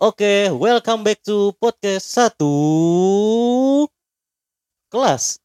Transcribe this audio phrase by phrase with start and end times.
[0.00, 2.48] Oke, welcome back to podcast satu
[4.88, 5.36] kelas.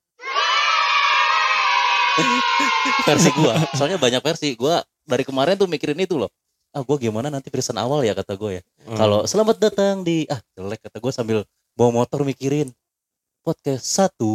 [3.03, 4.55] versi gua, soalnya banyak versi.
[4.55, 6.31] Gua dari kemarin tuh mikirin itu loh.
[6.71, 8.62] Ah, gua gimana nanti persen awal ya kata gue ya.
[8.87, 8.96] Hmm.
[8.96, 11.37] Kalau selamat datang di ah jelek kata gue sambil
[11.76, 12.72] bawa motor mikirin
[13.44, 14.31] podcast satu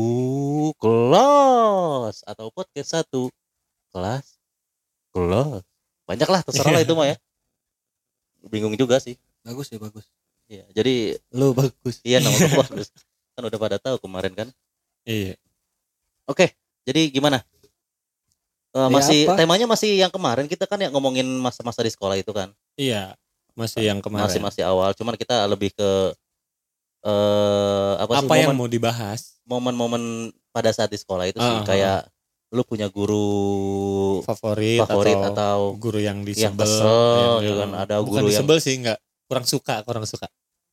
[0.77, 3.33] kelas atau podcast satu
[3.89, 4.37] kelas
[5.17, 5.65] kelas
[6.05, 7.17] banyak lah terserah lah itu mah ya
[8.53, 10.05] bingung juga sih bagus ya bagus
[10.51, 10.95] Iya, jadi
[11.31, 12.91] lu bagus iya nama gue bagus
[13.39, 14.49] kan udah pada tahu kemarin kan
[15.07, 15.39] iya
[16.27, 16.51] oke
[16.83, 17.39] jadi gimana
[18.71, 19.35] Eh, Ya, masih apa?
[19.35, 23.19] temanya masih yang kemarin kita kan yang ngomongin masa-masa di sekolah itu kan Iya,
[23.55, 24.27] masih yang kemarin.
[24.27, 25.91] masih masih awal cuman kita lebih ke
[27.03, 29.39] eh apa, Apa sih yang momen mau dibahas?
[29.43, 30.03] momen-momen
[30.51, 31.99] pada saat di sekolah itu sih Ah, ah, kayak
[32.51, 36.63] lu punya guru Favorit, favorit atau, atau, guru yang yang disebel?
[36.63, 38.99] kesel yang- gitu kan ada Bukan guru yang disebel sih, enggak.
[39.31, 40.27] Kurang suka, kurang suka.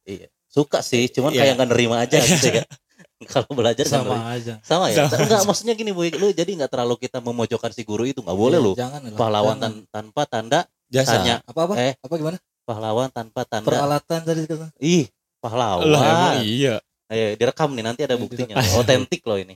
[0.04, 1.40] iya, suka sih cuman Iya.
[1.44, 2.66] kayak nggak nerima aja gitu ya.
[3.30, 4.26] Kalau belajar kan sama nerima.
[4.32, 4.54] aja.
[4.62, 5.06] Sama ya?
[5.06, 5.46] Sama enggak aja.
[5.46, 8.66] maksudnya gini bu lu jadi nggak terlalu kita memojokkan si guru itu nggak boleh Iya,
[8.66, 8.74] lu.
[8.74, 9.62] jangan pahlawan Jangan.
[9.62, 11.10] tan- tanpa tanda Jasa.
[11.14, 11.36] tanya.
[11.44, 11.74] Apa apa?
[11.78, 11.94] Eh.
[11.96, 12.38] apa gimana?
[12.64, 13.68] Pahlawan tanpa tanda.
[13.68, 14.68] Peralatan tadi kata.
[14.78, 15.06] Ih
[15.38, 15.86] pahlawan.
[15.86, 16.76] Emang iya.
[17.08, 18.56] Ayo direkam nih nanti ada Iya, buktinya.
[18.76, 19.56] otentik loh ini.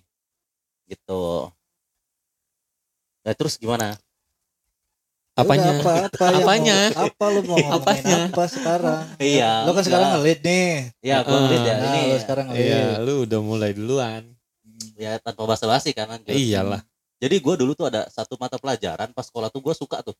[0.85, 1.21] Gitu.
[3.21, 3.95] Nah terus gimana
[5.33, 5.71] Apanya?
[5.73, 6.77] apa apa yang Apanya?
[6.91, 8.17] mau, apa lu mau ngomongin Apanya?
[8.27, 10.67] apa sekarang Iya, lu kan sekarang ngelit nih
[11.01, 11.41] ya gua Heeh.
[11.41, 14.23] ngeliat ya nah, ini lu sekarang ngelit Iya, lu udah mulai duluan.
[14.93, 16.35] ya tanpa basa-basi kan Anjir.
[16.35, 16.83] Iyalah.
[17.17, 20.15] jadi gua dulu tuh ada satu mata pelajaran pas sekolah tuh gua suka tuh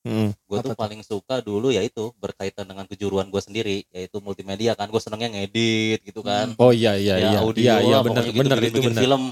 [0.00, 0.32] Mm.
[0.32, 0.80] gue tuh Apa tuh?
[0.80, 6.00] paling suka dulu yaitu berkaitan dengan kejuruan gue sendiri yaitu multimedia kan gue senengnya ngedit
[6.02, 7.38] gitu kan Oh iya iya Ya, iya.
[7.38, 9.02] audio Iya iya lah, benar pokoknya gitu, benar bikin- itu bikin benar.
[9.04, 9.22] film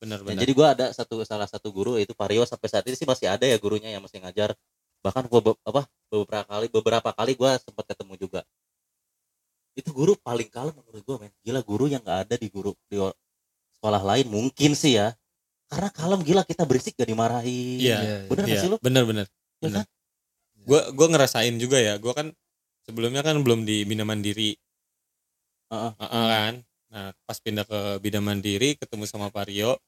[0.00, 0.02] heeh.
[0.02, 0.40] Benar Ya, benar.
[0.40, 3.44] jadi gue ada satu salah satu guru yaitu Vario sampai saat ini sih masih ada
[3.44, 4.56] ya gurunya yang masih ngajar
[5.00, 8.40] bahkan gua be- apa beberapa kali beberapa kali gue sempat ketemu juga
[9.72, 13.00] itu guru paling kalem menurut gue men gila guru yang nggak ada di guru di
[13.76, 15.16] sekolah lain mungkin sih ya
[15.72, 18.28] karena kalem gila kita berisik gak dimarahi Iya.
[18.28, 19.26] bener nggak Iya, sih lu benar benar.
[19.60, 19.84] Ya benar.
[20.68, 21.96] Gua gua ngerasain juga ya.
[21.96, 22.28] Gua kan
[22.84, 24.52] sebelumnya kan belum di Bina Mandiri.
[25.72, 25.92] Heeh.
[25.96, 26.54] Heeh kan.
[26.90, 29.78] Nah, pas pindah ke Bina Mandiri ketemu sama Vario,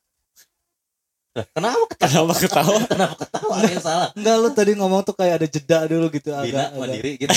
[1.33, 2.79] kenapa kenapa ketawa?
[2.93, 3.53] kenapa ketawa?
[3.57, 4.09] Ada yang salah.
[4.13, 7.33] Enggak lu tadi ngomong tuh kayak ada jeda dulu gitu bina agak, mandiri gitu.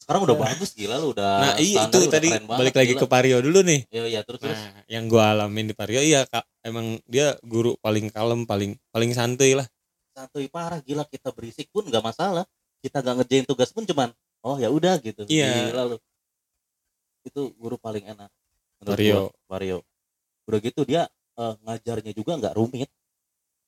[0.00, 3.00] Sekarang udah bagus gila lu udah Nah, iya itu tadi banget, balik lagi gila.
[3.04, 3.80] ke Vario dulu nih.
[3.92, 4.56] iya iya terus terus.
[4.56, 9.10] Nah, yang gua alamin di Vario iya Kak, emang dia guru paling kalem, paling paling
[9.12, 9.68] santuy lah.
[10.18, 12.42] santuy parah gila kita berisik pun nggak masalah.
[12.82, 14.10] Kita nggak ngerjain tugas pun cuman
[14.42, 15.28] oh ya udah gitu.
[15.28, 15.70] Iya.
[15.72, 15.96] gila lu.
[17.22, 18.32] Itu guru paling enak
[18.84, 19.82] gua, Vario
[20.48, 21.04] udah gitu dia
[21.38, 22.90] eh, ngajarnya juga nggak rumit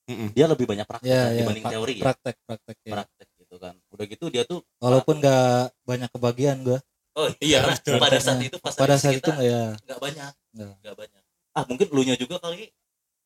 [0.05, 0.35] Mm-mm.
[0.35, 2.93] dia lebih banyak praktek ya, kan, ya, dibanding pra- teori ya praktek praktek ya.
[2.93, 6.79] praktek gitu kan udah gitu dia tuh walaupun nggak banyak kebagian gua
[7.15, 7.99] oh Iya, betul.
[7.99, 10.95] pada saat itu pas pada saat itu kita nggak ya nggak banyak Nggak.
[10.99, 12.71] banyak ah mungkin lu nya juga kali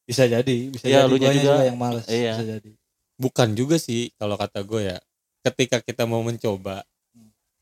[0.05, 1.33] bisa jadi bisa Iya, jadi lu juga.
[1.33, 2.37] juga yang males Iya.
[2.37, 2.71] bisa jadi
[3.15, 4.99] Bukan juga sih kalau kata gue ya.
[5.41, 6.83] Ketika kita mau mencoba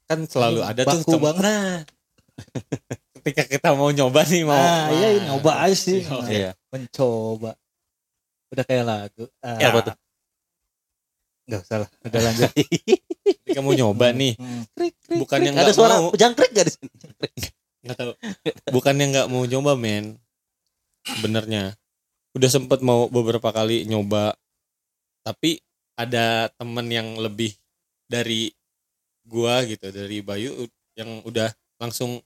[0.09, 1.85] kan selalu ada tuh baku tem- banget.
[3.23, 6.03] Ketika kita mau nyoba nih mau nah, iya ini nyoba aja sih.
[6.11, 7.55] Oh, iya mencoba.
[8.51, 9.97] Udah kayak lagu ah, Ya, apa tuh?
[11.43, 12.51] nggak usah lah udah lanjut.
[13.47, 14.63] Ketika mau nyoba nih Hmm.
[15.23, 16.91] bukan yang ada suara mau jangkrik gak di sini?
[17.83, 18.13] Nggak tahu.
[18.75, 20.19] Bukan yang nggak mau nyoba men.
[21.07, 21.75] Sebenarnya.
[22.35, 24.35] Udah sempet mau beberapa kali nyoba.
[25.23, 25.63] Tapi
[25.95, 27.55] ada temen yang lebih
[28.11, 28.51] dari
[29.23, 30.67] gua gitu dari Bayu
[30.99, 32.19] yang udah langsung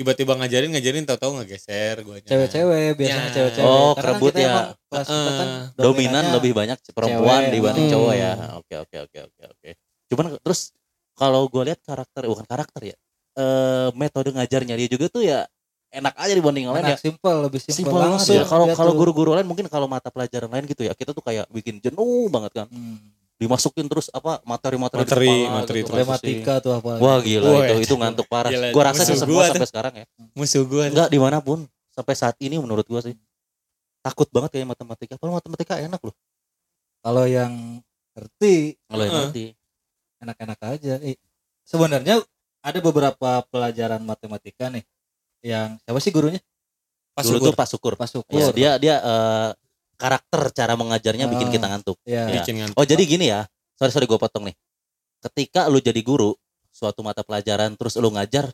[0.00, 3.34] tiba-tiba ngajarin ngajarin tahu-tahu nggak geser guanya cewek-cewek biasanya Ya.
[3.36, 4.52] cewek-cewek Oh, Karena kerebut ya.
[4.82, 7.52] kelas kita kan dominan lebih banyak perempuan cewek.
[7.52, 7.94] dibanding Hmm.
[7.94, 9.68] cowok ya oke oke oke oke oke
[10.08, 10.60] cuman terus
[11.12, 12.96] kalau gue lihat karakter bukan karakter ya
[13.36, 15.44] eh metode ngajarnya dia juga tuh ya
[15.90, 18.74] enak aja dibanding yang lain ya simple lebih simple, simpel banget langsung ya kalau dia
[18.74, 18.98] kalau tuh.
[18.98, 22.56] guru-guru lain mungkin kalau mata pelajaran lain gitu ya kita tuh kayak bikin jenuh banget
[22.56, 22.98] kan Hmm.
[23.40, 25.96] Dimasukin terus apa materi-materi Materi, kepala materi gitu, terus.
[26.04, 26.90] Gramatika tuh apa?
[27.00, 27.84] Wah gila Wah, itu ya.
[27.88, 28.52] itu ngantuk parah.
[28.52, 29.52] Gila, gue rasa sih gua semua tuh.
[29.56, 30.06] sampai sekarang ya.
[30.36, 31.64] Musuh gua enggak di mana pun
[31.96, 33.16] sampai saat ini menurut gua sih.
[34.04, 35.16] Takut banget kayak matematika.
[35.16, 36.12] Kalau matematika enak loh.
[37.00, 37.80] Kalau yang
[38.12, 39.44] ngerti kalau yang ngerti.
[40.20, 40.94] enak-enak aja.
[41.00, 41.16] Eh,
[41.64, 42.20] sebenarnya
[42.60, 44.84] ada beberapa pelajaran matematika nih
[45.40, 46.44] yang siapa sih gurunya?
[47.16, 47.48] Pas dulu syukur.
[47.48, 49.48] tuh pas syukur Pak Syukur Iya, dia dia eh,
[50.00, 51.52] karakter cara mengajarnya bikin Ah.
[51.52, 51.96] kita ngantuk.
[52.02, 52.40] ya Iya.
[52.40, 52.76] bikin ngantuk.
[52.76, 53.44] Oh jadi gini ya,
[53.76, 54.56] sorry sorry gue potong nih.
[55.20, 56.32] Ketika lu jadi guru
[56.72, 58.48] suatu mata pelajaran terus lu ngajar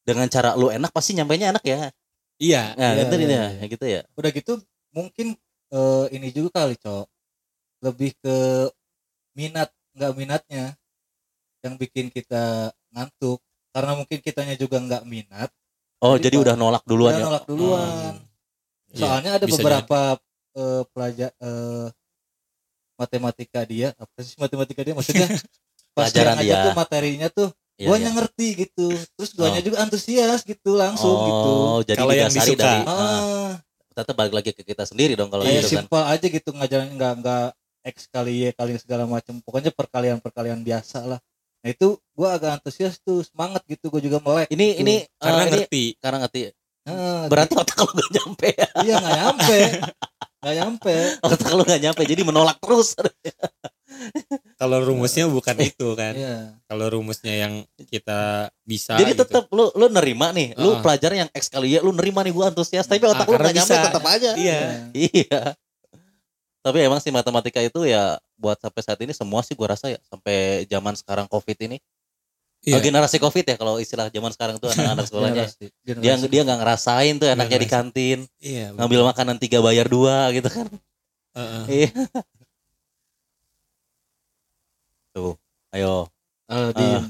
[0.00, 1.90] dengan cara lu enak pasti nyampainya enak ya.
[2.36, 3.50] iya Nah, Iya, gitu iya, ini ya, iya.
[3.56, 4.00] ya gitu ya.
[4.14, 4.52] udah gitu
[4.90, 5.26] mungkin
[5.70, 7.06] eh, ini juga kali cok
[7.80, 8.36] lebih ke
[9.32, 10.64] minat nggak minatnya
[11.60, 13.38] yang bikin kita ngantuk
[13.70, 15.50] karena mungkin kitanya juga nggak minat
[15.98, 17.24] Oh, Jadi jadi udah nolak duluan udah ya.
[17.24, 18.12] nolak duluan
[18.90, 20.00] Iya, soalnya ada bisa beberapa
[20.54, 21.86] eh, pelajar eh,
[22.94, 25.26] matematika dia apa sih matematika dia maksudnya
[25.96, 26.62] pas Pelajaran dia.
[26.62, 28.14] tuh materinya tuh Iya, guanya iya.
[28.14, 28.86] ngerti gitu
[29.18, 29.66] terus guanya Oh.
[29.66, 32.54] juga antusias gitu langsung gitu Oh, jadi Kalau yang disuka.
[32.56, 33.52] dari ah, ah,
[33.92, 35.82] tetap balik lagi ke kita sendiri dong kalau kayak gitu kan.
[35.82, 37.46] simpel aja gitu ngajarin nggak nggak
[37.84, 41.18] x kali y kali segala macam pokoknya perkalian perkalian biasa lah
[41.60, 44.80] nah itu gua agak antusias tuh semangat gitu gua juga melek Ini gitu.
[44.80, 46.40] ini karena ini ngerti karena ngerti.
[46.84, 48.68] Ah, Berarti otak lu gak nyampe ya.
[48.82, 49.58] iya nggak nyampe
[50.44, 50.94] nggak nyampe
[51.24, 52.92] Otak lu gak nyampe jadi menolak terus.
[54.54, 59.24] kalau rumusnya bukan itu kan iya kalau rumusnya yang kita bisa jadi gitu.
[59.24, 60.52] tetap lu lu nerima nih.
[60.54, 60.80] Lu Ah.
[60.80, 63.54] pelajaran yang X kali ya lu nerima nih gua antusias tapi otak Ah, lu gak
[63.54, 63.86] nyampe bisa.
[63.86, 64.30] tetap aja.
[64.36, 64.60] iya
[64.92, 65.40] Iya.
[66.60, 70.00] Tapi emang sih matematika itu ya buat sampai saat ini semua sih gua rasa ya
[70.02, 71.76] sampai zaman sekarang Covid ini.
[72.64, 72.80] Iya.
[72.80, 75.44] Generasi Covid ya kalau istilah zaman sekarang tuh anak-anak sekolahnya.
[75.44, 76.26] Generasi- dia generasi.
[76.28, 80.66] dia nggak ngerasain tuh enaknya di kantin iya ngambil makanan tiga bayar dua gitu kan
[81.34, 81.62] Heeh.
[81.76, 81.90] iya
[85.12, 85.34] tuh
[85.70, 86.08] ayo
[86.72, 87.02] di Ah.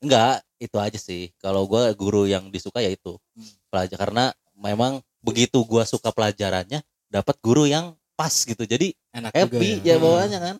[0.00, 3.50] enggak itu aja sih kalau gua guru yang disuka ya itu Hmm.
[3.68, 4.24] pelajar karena
[4.54, 9.96] memang begitu gua suka pelajarannya dapat guru yang pas gitu jadi enak happy juga ya
[9.96, 10.04] Hmm.
[10.04, 10.56] bawaannya kan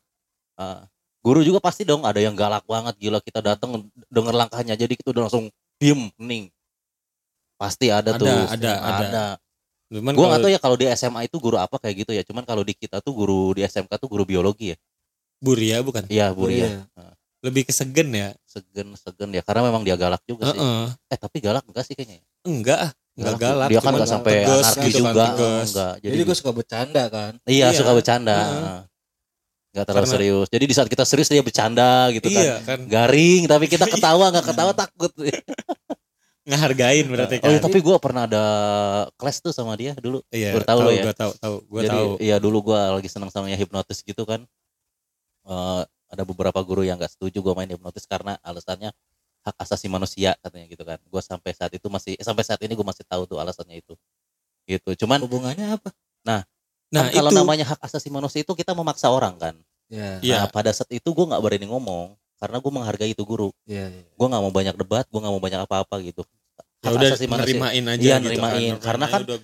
[0.56, 0.84] Ah,
[1.20, 5.12] guru juga pasti dong ada yang galak banget gila kita datang denger langkahnya jadi kita
[5.12, 6.48] udah langsung diem hening
[7.60, 9.24] pasti ada, Ada, tuh ada, ada.
[9.90, 12.22] Cuman Gua nggak kalau tahu ya kalau di SMA itu guru apa kayak gitu ya.
[12.24, 14.76] Cuman kalau di kita tuh guru di SMK tuh guru biologi ya.
[15.42, 16.84] Buria bukan Iya, Oh, Bu iya.
[16.88, 17.12] Ria.
[17.40, 20.60] lebih kesegen ya Segen segen ya karena memang dia galak juga sih.
[20.60, 20.84] Heeh.
[21.08, 22.20] Eh tapi galak enggak sih kayaknya?
[22.20, 22.24] ya?
[22.44, 25.24] enggak ah enggak galak Dia kan enggak sampai tegas anarki gitu kan, juga.
[25.24, 25.66] tegas.
[25.72, 25.94] Enggak.
[26.00, 27.78] Jadi, jadi gue suka bercanda kan iya, Iya.
[27.80, 28.36] suka bercanda.
[28.36, 28.80] Heeh.
[29.70, 30.46] Enggak terlalu Karena- serius.
[30.50, 32.42] Jadi di saat kita serius dia bercanda gitu kan.
[32.42, 35.12] iya kan Garing tapi kita ketawa nggak ketawa takut.
[36.40, 38.44] ngehargain berarti Oh, iya, kan tapi gua pernah ada
[39.14, 40.24] kelas tuh sama dia dulu.
[40.32, 41.04] iya baru tahu lo ya.
[41.06, 44.24] gua tahu tahu gua Jadi tahu iya dulu gua lagi senang sama yang hipnotis gitu
[44.24, 44.42] kan.
[45.46, 48.90] Eh, ada beberapa guru yang nggak setuju gua main hipnotis karena alasannya
[49.40, 50.98] hak asasi manusia katanya gitu kan.
[51.06, 53.94] Gua sampai saat itu masih eh, sampai saat ini gua masih tahu tuh alasannya itu.
[54.66, 55.06] Gitu.
[55.06, 56.42] Cuman hubungannya apa nah
[56.92, 59.54] kan kalau itu namanya hak asasi manusia itu kita memaksa orang kan.
[59.86, 60.36] ya Iya.
[60.36, 63.50] Nah, pada saat itu gua nggak berani ngomong karena gua menghargai itu guru.
[63.64, 64.02] iya iya.
[64.14, 66.22] Gua nggak mau banyak debat, gua nggak mau banyak apa-apa gitu.
[66.80, 67.52] ya Hak udah asasi manusia.
[67.52, 68.54] nerimain aja Iya, gitu nerimain.
[68.56, 69.36] Nerimain Karena kan main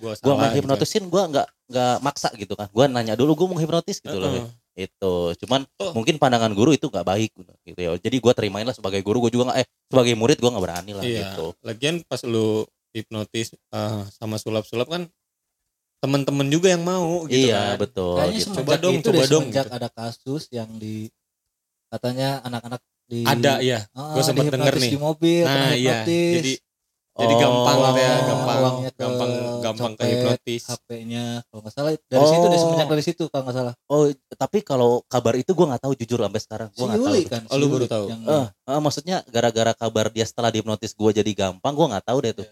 [0.49, 0.55] gitu.
[0.57, 2.67] hipnotisin gua nggak nggak maksa gitu kan.
[2.69, 4.31] Gua nanya dulu gua mau hipnotis gitu loh.
[4.33, 4.49] Heeh.
[4.77, 5.89] itu cuman Oh.
[5.89, 7.33] mungkin pandangan guru itu nggak baik
[7.65, 10.53] gitu ya jadi gua terimain lah sebagai guru gua juga nggak eh sebagai murid gua
[10.53, 11.33] nggak berani lah Iya.
[11.33, 12.61] gitu lagian pas lu
[12.93, 15.09] hipnotis eh, sama sulap-sulap kan
[15.97, 18.45] teman-teman juga yang mau gitu iya kan betul kayaknya gitu.
[18.47, 19.75] semenjak Coba dong, itu coba deh, dong, semenjak gitu.
[19.75, 20.95] ada kasus yang di
[21.87, 24.91] katanya anak-anak di ada ya Ah, Gua sempet denger nih.
[24.91, 26.53] di mobil nah iya jadi
[27.17, 31.91] jadi gampang Oh, ya uang- gampang ke gampang gampang ke hipnotis HP-nya kalau nggak salah
[31.97, 32.61] dari situ deh Oh.
[32.61, 34.03] semenjak dari situ kalau nggak salah oh
[34.35, 37.55] tapi kalau kabar itu gua nggak tahu jujur sampai sekarang gua nggak tahu kan Oh,
[37.55, 38.05] si lu baru tahu.
[38.05, 42.17] yang Eh, eh, maksudnya gara-gara kabar dia setelah dihipnotis gua jadi gampang gua nggak tahu
[42.21, 42.47] deh tuh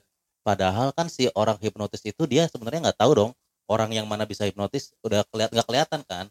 [0.45, 3.31] padahal kan si orang hipnotis itu dia sebenarnya nggak tahu dong
[3.65, 6.29] orang yang mana bisa hipnotis udah keliat nggak kelihatan kan.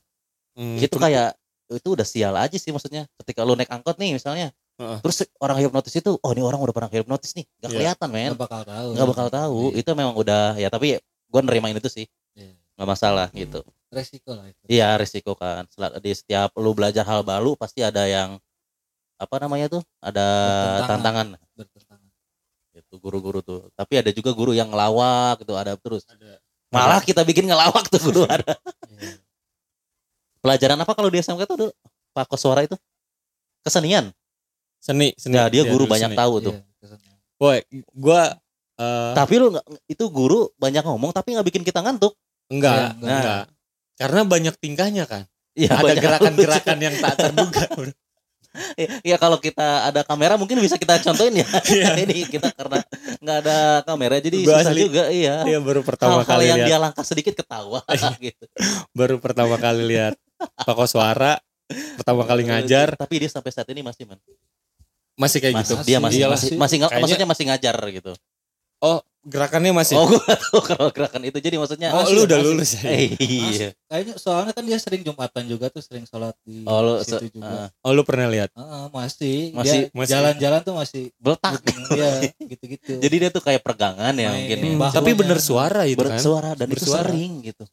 [0.55, 1.35] Hmm, itu kayak
[1.67, 3.11] itu udah sial aja sih maksudnya.
[3.19, 4.99] Ketika lu naik angkot nih misalnya Heeh.
[5.03, 7.43] terus orang hipnotis itu oh ini orang udah pernah hipnotis nih.
[7.59, 7.79] Nggak Iya.
[7.83, 8.31] kelihatan men.
[8.31, 8.89] Nggak bakal tahu.
[8.95, 9.59] Nggak bakal tahu.
[9.67, 9.79] Iya.
[9.83, 12.07] itu memang udah ya tapi gue nerimain itu sih.
[12.79, 13.67] Nggak masalah gitu.
[13.91, 14.63] Resiko lah itu.
[14.71, 15.67] Iya risiko kan.
[15.99, 18.39] Di setiap lu belajar hal baru pasti ada yang
[19.15, 19.83] apa namanya tuh?
[20.03, 20.87] Ada Bertentangan.
[20.91, 21.27] tantangan.
[21.55, 21.84] Bertentangan
[22.95, 26.39] itu guru-guru tuh tapi ada juga guru yang ngelawak gitu ada terus Ada.
[26.71, 28.55] malah kita bikin ngelawak tuh guru ada
[28.87, 29.19] Iya.
[30.39, 31.73] pelajaran apa kalau di SMK tuh dulu
[32.15, 32.79] Pak Koswara itu
[33.67, 34.15] kesenian
[34.79, 36.19] seni seni ya dia Iya, guru banyak seni.
[36.19, 36.63] tahu tuh Iya.
[37.35, 37.59] Boy,
[37.91, 38.31] gua
[38.79, 42.15] eh, tapi lu nggak itu guru banyak ngomong tapi nggak bikin kita ngantuk
[42.47, 43.19] enggak, Iya, enggak.
[43.19, 43.45] enggak.
[43.95, 45.23] Karena banyak tingkahnya kan.
[45.55, 47.63] Iya, ada banyak gerakan-gerakan yang tak terduga.
[48.55, 48.87] Bro.
[49.03, 51.91] ya kalau kita ada kamera mungkin bisa kita contohin ya Iya.
[52.01, 52.79] ini kita karena
[53.19, 56.59] nggak ada kamera jadi Gua susah asli- juga iya Dia baru pertama hal-hal kali yang
[56.59, 57.83] lihat, dia langkah sedikit ketawa
[58.23, 58.45] gitu
[58.91, 61.43] baru pertama kali lihat Pak Koswara
[61.97, 64.19] pertama kali ngajar tapi dia sampai saat ini masih man
[65.15, 65.85] masih kayak masih, gitu.
[65.85, 66.35] dia masih Iyalah.
[66.37, 68.13] masih masih nggak- Kayaknya- maksudnya masih ngajar gitu
[68.85, 69.97] Oh, gerakannya masih.
[69.97, 72.45] oh gua tahu kalau gerakan itu jadi maksudnya Oh, lu udah masih.
[72.47, 72.83] lulus ya?
[72.87, 76.93] eh, iya kayaknya soalnya kan dia sering jumatan juga tuh sering sholat di oh lu
[77.01, 78.53] situ se- juga ah, Oh, lu pernah lihat?
[78.53, 81.57] Ah, masih Masih- jalan-jalan tuh masih beletak
[81.91, 82.93] Iya, gitu-gitu.
[83.05, 84.89] jadi dia tuh kayak peregangan ya Main mungkin Hmm, ya.
[84.93, 86.13] Tapi bener suara itu kan.
[86.13, 87.09] bersuara dan itu Bersuara.
[87.09, 87.65] sering gitu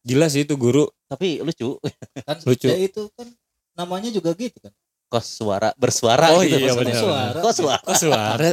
[0.00, 0.90] Gila sih itu guru.
[1.04, 1.78] tapi lucu
[2.26, 2.66] kan lucu.
[2.66, 3.30] dia itu kan
[3.72, 4.74] namanya juga gitu kan.
[5.06, 6.98] kos suara bersuara Oh gitu iya, maksudnya.
[6.98, 7.38] Suara.
[7.38, 7.78] Kos suara.
[7.80, 8.50] Kok suara?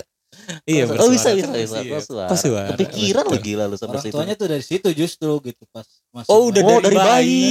[0.66, 1.92] Iya, oh bersuara bisa bisa bisa iya.
[1.92, 2.06] kos
[2.40, 2.70] suara.
[2.72, 3.44] Kepikiran lu Betul.
[3.44, 4.14] gila lu sampai orang situ.
[4.14, 7.46] tuanya tuh dari situ justru gitu pas masih Oh, udah Oh, dari dari bayi.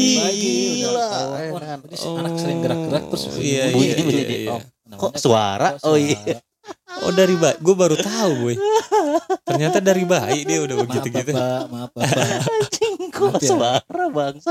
[0.81, 1.09] Gila,
[1.81, 4.53] ini si anak sering gerak-gerak terus Oh, iya, bunyi iya, bunyi iya, di- iya.
[4.53, 4.61] oh,
[4.95, 5.69] Kok suara?
[5.83, 6.21] Oh iya.
[7.01, 8.57] Oh dari bayi, gue baru tahu boy.
[9.45, 11.31] Ternyata dari bayi dia udah maaf begitu gitu.
[11.31, 13.49] bapak maaf bapak Anjing kok Maaf ya.
[13.51, 14.51] suara bangsa.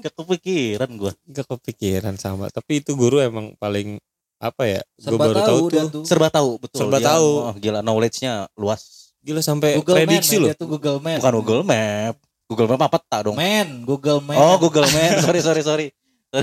[0.00, 1.12] Gak kepikiran gua.
[1.26, 2.46] Gak kepikiran sama.
[2.48, 3.96] Tapi itu guru emang paling
[4.40, 4.80] apa ya?
[4.96, 5.86] Gue baru tahu tahu tuh.
[5.92, 6.78] tuh Serba tahu betul.
[6.80, 7.28] Serba Dia- tahu.
[7.44, 9.12] Oh, gila knowledge-nya luas.
[9.20, 10.66] Gila sampai Google prediksi Man loh.
[10.66, 12.14] Google Man Bukan Google Map.
[12.48, 13.36] Google Map apa peta dong?
[13.36, 15.20] Man Google Man Oh, Google Map.
[15.24, 15.86] sorry sorry sorry.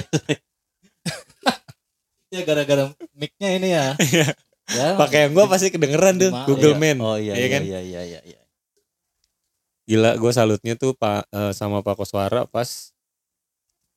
[2.28, 3.86] ya gara-gara mic-nya ini ya
[4.68, 6.82] ya Pakai yang gue pasti kedengeran tuh Maaf, Google Iya.
[6.84, 6.98] Man.
[7.00, 7.62] Oh iya Iya iya kan?
[7.64, 8.20] iya iya iya.
[8.22, 8.42] iya.
[9.86, 12.92] Gila gue salutnya tuh pak eh, sama Pak Koswara pas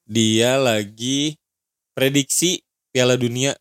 [0.07, 1.37] dia lagi
[1.93, 3.55] prediksi Piala Dunia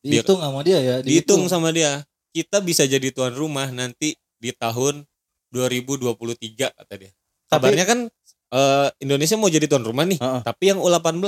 [0.00, 5.02] dihitung sama dia ya dihitung sama dia kita bisa jadi tuan rumah nanti di tahun
[5.50, 6.14] 2023
[6.70, 7.10] kata dia
[7.46, 7.98] kabarnya kan
[8.48, 10.42] eh, Indonesia mau jadi tuan rumah nih Heeh.
[10.42, 11.24] tapi yang U18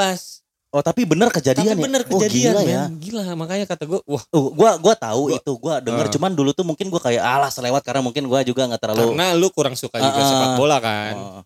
[0.71, 1.83] Oh tapi benar kejadian tapi ya?
[1.83, 2.71] bener Oh, kejadian gila men.
[2.71, 2.83] ya.
[2.95, 6.13] gila makanya kata gue wah Tuh, gua gua tahu Gua- itu, gua denger Ah.
[6.15, 9.35] cuman dulu tuh mungkin gua kayak alas lewat karena mungkin gua juga nggak terlalu karena
[9.35, 10.29] lu kurang suka juga Ah, ah.
[10.31, 11.43] sepak bola kan Oh.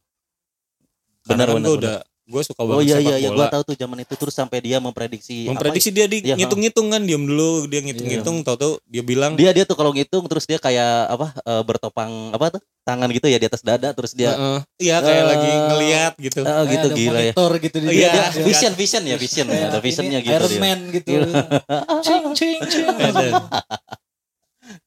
[1.24, 3.28] Benar, kan benar, gua udah gue suka Oh banget iya sepak iya iya.
[3.28, 3.38] Bola.
[3.38, 6.88] gua tahu tuh zaman itu terus sampai dia memprediksi apa memprediksi dia di Iya, ngitung-ngitung
[6.88, 10.56] kan diam dulu dia ngitung-ngitung tahu-tahu dia bilang dia dia tuh kalau ngitung terus dia
[10.56, 14.60] kayak apa eh, bertopang apa tuh tangan gitu ya di atas dada terus dia Heeh.
[14.82, 16.40] iya kayak Eh, lagi ngeliat gitu.
[16.40, 17.32] eh, gitu ada gila ya.
[17.32, 18.08] monitor gitu di Oh, dia, iya.
[18.10, 18.42] dia dia.
[18.42, 20.60] vision vision ya vision ya ada visionnya ini gitu Iron dia.
[20.62, 21.08] Man gitu.
[21.10, 21.28] Iya.
[22.00, 23.32] cing cing cing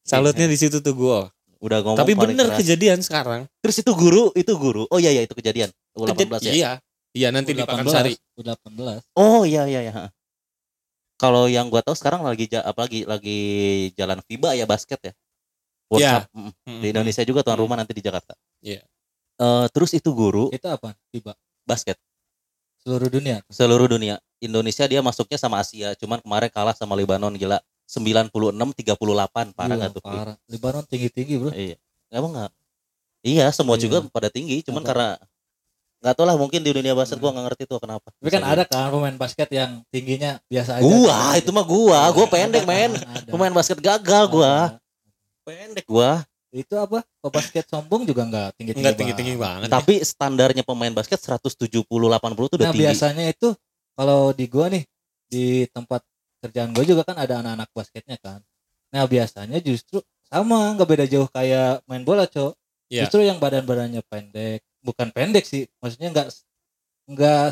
[0.03, 1.19] salutnya di situ tuh gue
[1.59, 2.57] udah ngomong tapi bener keras.
[2.59, 3.49] kejadian sekarang.
[3.59, 4.85] Terus itu guru itu guru.
[4.87, 5.73] Oh iya iya itu kejadian.
[5.91, 6.51] Kejad- U18 ya.
[6.51, 6.71] iya
[7.17, 8.13] iya nanti di Pakansari.
[8.37, 9.93] Udah 18 oh iya iya iya
[11.17, 13.39] kalau yang gua tahu sekarang lagi apa lagi lagi
[13.97, 15.13] jalan FIBA ya basket ya.
[15.89, 16.13] World Iya.
[16.13, 16.23] Cup.
[16.67, 16.79] Mm.
[16.83, 18.37] di Indonesia juga tuan rumah nanti di Jakarta.
[18.61, 18.85] Iya.
[19.37, 20.51] Eh, terus itu guru.
[20.51, 21.33] Itu apa tiba
[21.63, 21.97] basket.
[22.77, 23.41] Seluruh dunia?
[23.49, 24.21] Seluruh dunia.
[24.37, 27.57] Indonesia dia masuknya sama Asia cuman kemarin kalah sama Lebanon gila.
[27.89, 28.29] 96
[28.75, 30.03] 38 parah Gila, nggak tuh?
[30.03, 30.35] parah.
[30.45, 31.49] Lebanon tinggi tinggi bro.
[31.49, 31.79] Iya.
[32.13, 32.51] Emang nggak?
[33.25, 33.89] Iya semua Iya.
[33.89, 34.89] juga pada tinggi cuman Ada.
[34.91, 35.09] karena
[35.97, 37.23] nggak tahu lah mungkin di dunia basket Hmm.
[37.25, 38.07] gua nggak ngerti tuh kenapa.
[38.13, 41.39] Tapi kan ada kan pemain basket yang tingginya biasa aja gua kan?
[41.41, 41.99] itu mah gua.
[42.11, 42.91] Gua Ada, pendek men.
[42.93, 43.27] ada.
[43.27, 44.77] pemain basket gagal gua.
[45.41, 46.21] Pendek gua.
[46.47, 47.03] Itu apa?
[47.19, 49.67] Pebasket sombong juga nggak tinggi tinggi nggak tinggi tinggi banget.
[49.67, 52.83] Tapi standarnya pemain basket 170 80 tuh udah nah tinggi.
[52.87, 53.49] biasanya itu
[53.93, 54.83] kalau di gua nih
[55.27, 56.05] di tempat
[56.39, 58.39] kerjaan gua juga kan ada anak-anak basketnya kan.
[58.93, 62.53] Nah biasanya justru sama nggak beda jauh kayak main bola cok.
[62.87, 63.03] Iya.
[63.03, 66.27] justru yang badan-badannya pendek bukan pendek sih maksudnya nggak
[67.07, 67.47] nggak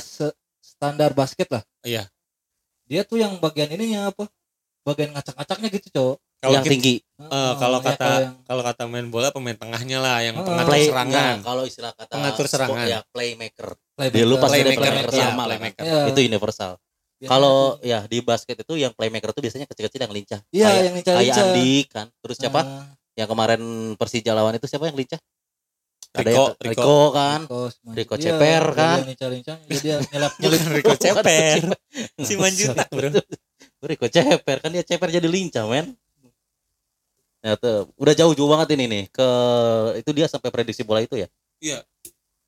[0.60, 1.64] standar basket lah.
[1.82, 2.08] Iya.
[2.86, 4.30] dia tuh yang bagian ininya apa?
[4.86, 6.16] Bagian ngacak-ngacaknya gitu cok.
[6.38, 6.96] Kalau yang kita- tinggi.
[7.18, 10.70] eh, kalau Ya, kata yang- kalau kata main bola pemain tengahnya lah yang Oh, pengatur
[10.70, 11.10] play serangan.
[11.10, 12.86] Enggak, kalau istilah kata Pengatur serangan.
[12.86, 13.70] ya playmaker.
[13.92, 15.46] Playmaker, dia lu pasti ada Playmaker, playmaker iya, sama lah.
[15.50, 15.84] playmaker.
[15.84, 16.02] Iya.
[16.06, 16.72] itu universal.
[17.18, 20.40] Kalau ya di basket itu yang playmaker itu biasanya kecil-kecil yang lincah.
[20.48, 22.08] Iya kayak, yang lincah kayak Andi kan.
[22.22, 22.62] Terus siapa?
[22.62, 23.62] Ah, yang kemarin
[23.96, 25.18] Persija lawan itu siapa yang lincah
[26.16, 26.72] ada Rico, yang, Rico.
[26.72, 27.40] Rico kan.
[27.92, 28.98] Rico Iya, Ceper, dia kan?
[29.04, 31.60] jadi dia nyelap nyelip Bukan Ceper.
[32.28, 33.10] Si Manjutak bro.
[33.84, 34.58] Rico Ceper.
[34.64, 35.92] Kan dia Ceper jadi lincah men.
[37.46, 39.04] Ya, tuh, udah jauh-jauh banget ini nih.
[39.14, 39.28] Ke
[40.02, 41.28] itu dia sampai prediksi bola itu ya?
[41.60, 41.84] Iya.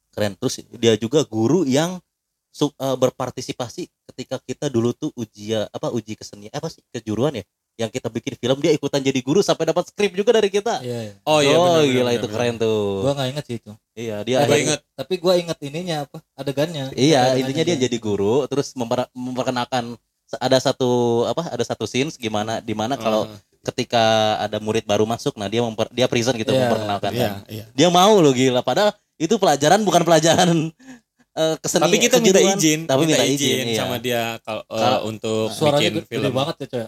[0.09, 0.33] keren.
[0.33, 2.01] Terus dia juga guru yang
[2.49, 6.81] su- eh, berpartisipasi ketika kita dulu tuh ujian apa uji kesenian apa sih?
[6.89, 7.45] Kejuruan ya
[7.77, 10.81] yang kita bikin film dia ikutan jadi guru sampai dapat skrip juga dari kita.
[10.81, 11.13] Iya iya.
[11.21, 12.33] oh iya benar, benar, gila benar, itu benar.
[12.35, 12.81] keren tuh.
[12.99, 13.71] Gua nggak inget sih itu.
[13.93, 14.79] Iya dia Gua ada inget.
[14.93, 16.85] tapi gua inget ininya apa adegannya.
[16.91, 19.93] Iya Adegannya intinya dia jadi guru terus memper- memperkenalkan
[20.35, 20.89] ada satu
[21.23, 24.03] apa ada satu scenes gimana di mana kalau Eh, ketika
[24.37, 27.11] ada murid baru masuk nah dia memper, dia present gitu Iya, memperkenalkan.
[27.13, 27.65] iya iya.
[27.71, 28.59] Dia mau loh gila.
[28.59, 30.73] Padahal itu pelajaran bukan pelajaran
[31.39, 33.77] eh, kesenian tapi kita minta izin tapi minta, minta izin, iya.
[33.77, 36.23] sama dia kalau Kalau- untuk suaranya bikin gede, film.
[36.25, 36.83] gede banget ya coy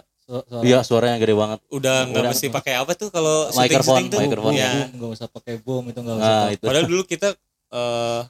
[0.60, 1.58] iya suaranya gede banget.
[1.68, 4.18] Udah nggak mesti pakai apa tuh kalau Microphone, tuh?
[4.18, 4.54] microphone.
[4.54, 6.64] ya nggak usah pakai boom itu nggak usah nah itu.
[6.64, 7.28] Padahal dulu kita
[7.68, 8.20] eh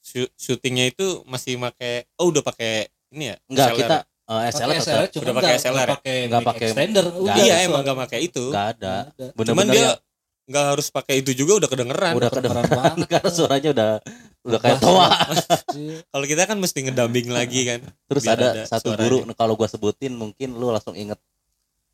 [0.00, 3.78] syu- syutingnya itu masih pakai oh udah pakai ini ya enggak SLR.
[3.78, 5.92] kita pakai SLR SLR cuma Udah pakai SLR nggak
[6.32, 6.46] ya?
[6.46, 7.34] pakai extender udah.
[7.36, 8.44] Iya suara- emang nggak pakai itu.
[8.48, 8.94] Enggak ada.
[9.08, 9.26] Ada.
[9.28, 9.92] cuman bener-bener dia ya,
[10.42, 12.12] nggak harus pakai itu juga udah kedengeran.
[12.12, 13.08] Udah kedengeran kedengeran banget.
[13.08, 13.90] karena suaranya udah
[14.42, 15.06] udah kayak toa
[16.10, 17.80] kalau kita kan mesti ngedambing lagi kan.
[18.08, 19.22] Terus ada, ada satu suaranya.
[19.22, 21.18] guru kalau gua sebutin mungkin lu langsung inget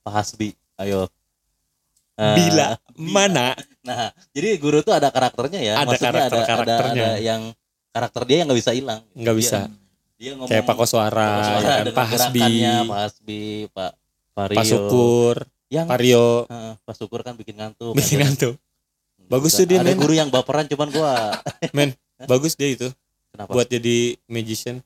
[0.09, 1.05] Pak Hasbi ayo
[2.17, 5.75] Eh, bila mana Nah, jadi guru tuh ada karakternya ya.
[5.77, 7.07] Ada Maksudnya karakter- ada, ada, karakternya.
[7.07, 7.43] ada yang
[7.89, 9.01] karakter dia yang nggak bisa hilang.
[9.13, 9.59] nggak bisa
[10.15, 11.85] dia ngomong kayak Pak Koswara, ya kan?
[11.95, 12.43] Pak Hasbi,
[12.83, 13.93] Pak Hasbi, Pak
[14.35, 14.57] Vario.
[14.57, 15.37] Pak Syukur,
[15.69, 17.95] Yang Pak Rio, Heeh, Pak Syukur kan bikin ngantuk.
[17.95, 18.55] bikin Ada- ngantuk.
[19.25, 21.13] Bagus tuh dia Ada guru yang baperan cuman gua
[22.27, 22.89] Bagus dia itu
[23.31, 23.53] kenapa?
[23.53, 24.83] buat jadi magician.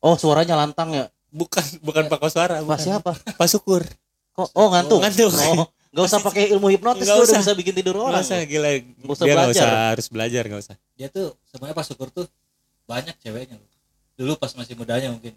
[0.00, 1.06] Oh, suaranya lantang ya.
[1.30, 3.14] Bukan bukan Pak Koswara, Pak siapa?
[3.14, 3.86] Pak Syukur.
[4.32, 5.00] Kok oh ngantuk.
[5.00, 5.30] Ngantuk.
[5.34, 7.40] Oh, Gak usah pakai ilmu hipnotis Nggak lu udah usah.
[7.44, 8.16] bisa bikin tidur orang.
[8.16, 8.70] Nggak usah gila.
[8.72, 9.60] Nggak usah Dia nggak belajar.
[9.62, 10.76] usah harus belajar, nggak usah.
[10.92, 12.26] dia tuh sebenarnya pas syukur tuh
[12.84, 13.68] banyak ceweknya loh.
[14.12, 15.32] dulu pas masih mudanya mungkin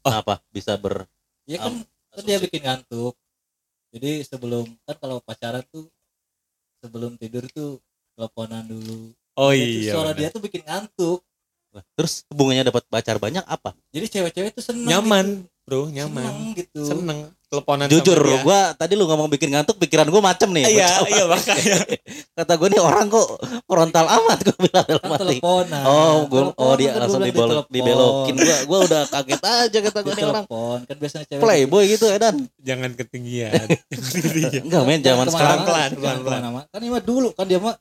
[0.00, 0.38] Kenapa?
[0.48, 1.06] Bisa ber
[1.44, 3.14] ya kan, kan dia bikin ngantuk
[3.88, 5.86] jadi sebelum kan kalau pacaran tuh
[6.76, 7.78] sebelum tidur tuh
[8.12, 9.92] teleponan dulu Oh tuh iya.
[9.92, 10.18] suara benar.
[10.20, 11.20] dia tuh bikin ngantuk
[11.92, 13.76] Terus hubungannya dapat pacar banyak apa?
[13.88, 15.62] jadi cewek-cewek tuh seneng Nyaman, gitu.
[15.62, 16.24] Bro, nyaman.
[16.24, 18.42] seneng gitu Seneng teleponan Jujur, sama dia.
[18.42, 20.66] gua tadi lu ngomong bikin ngantuk, pikiran gua macem nih.
[20.66, 21.78] Iya, iya makanya.
[22.38, 23.26] Kata gua nih orang kok
[23.70, 25.22] frontal amat gua bilang dalam kan hati.
[25.38, 28.34] teleponan Oh, gua, oh dia kan langsung dibelok, dibelokin.
[28.34, 30.44] Gua gua udah kaget aja kata gua nih orang.
[30.90, 32.36] Kan biasanya cewek Playboy gitu Edan.
[32.58, 33.52] Jangan ketinggian.
[33.94, 34.62] Jangan ketinggian.
[34.66, 35.60] Enggak men zaman sekarang.
[35.62, 36.18] pelan, pelan,
[36.66, 37.78] kan ini mah dulu kan dia mah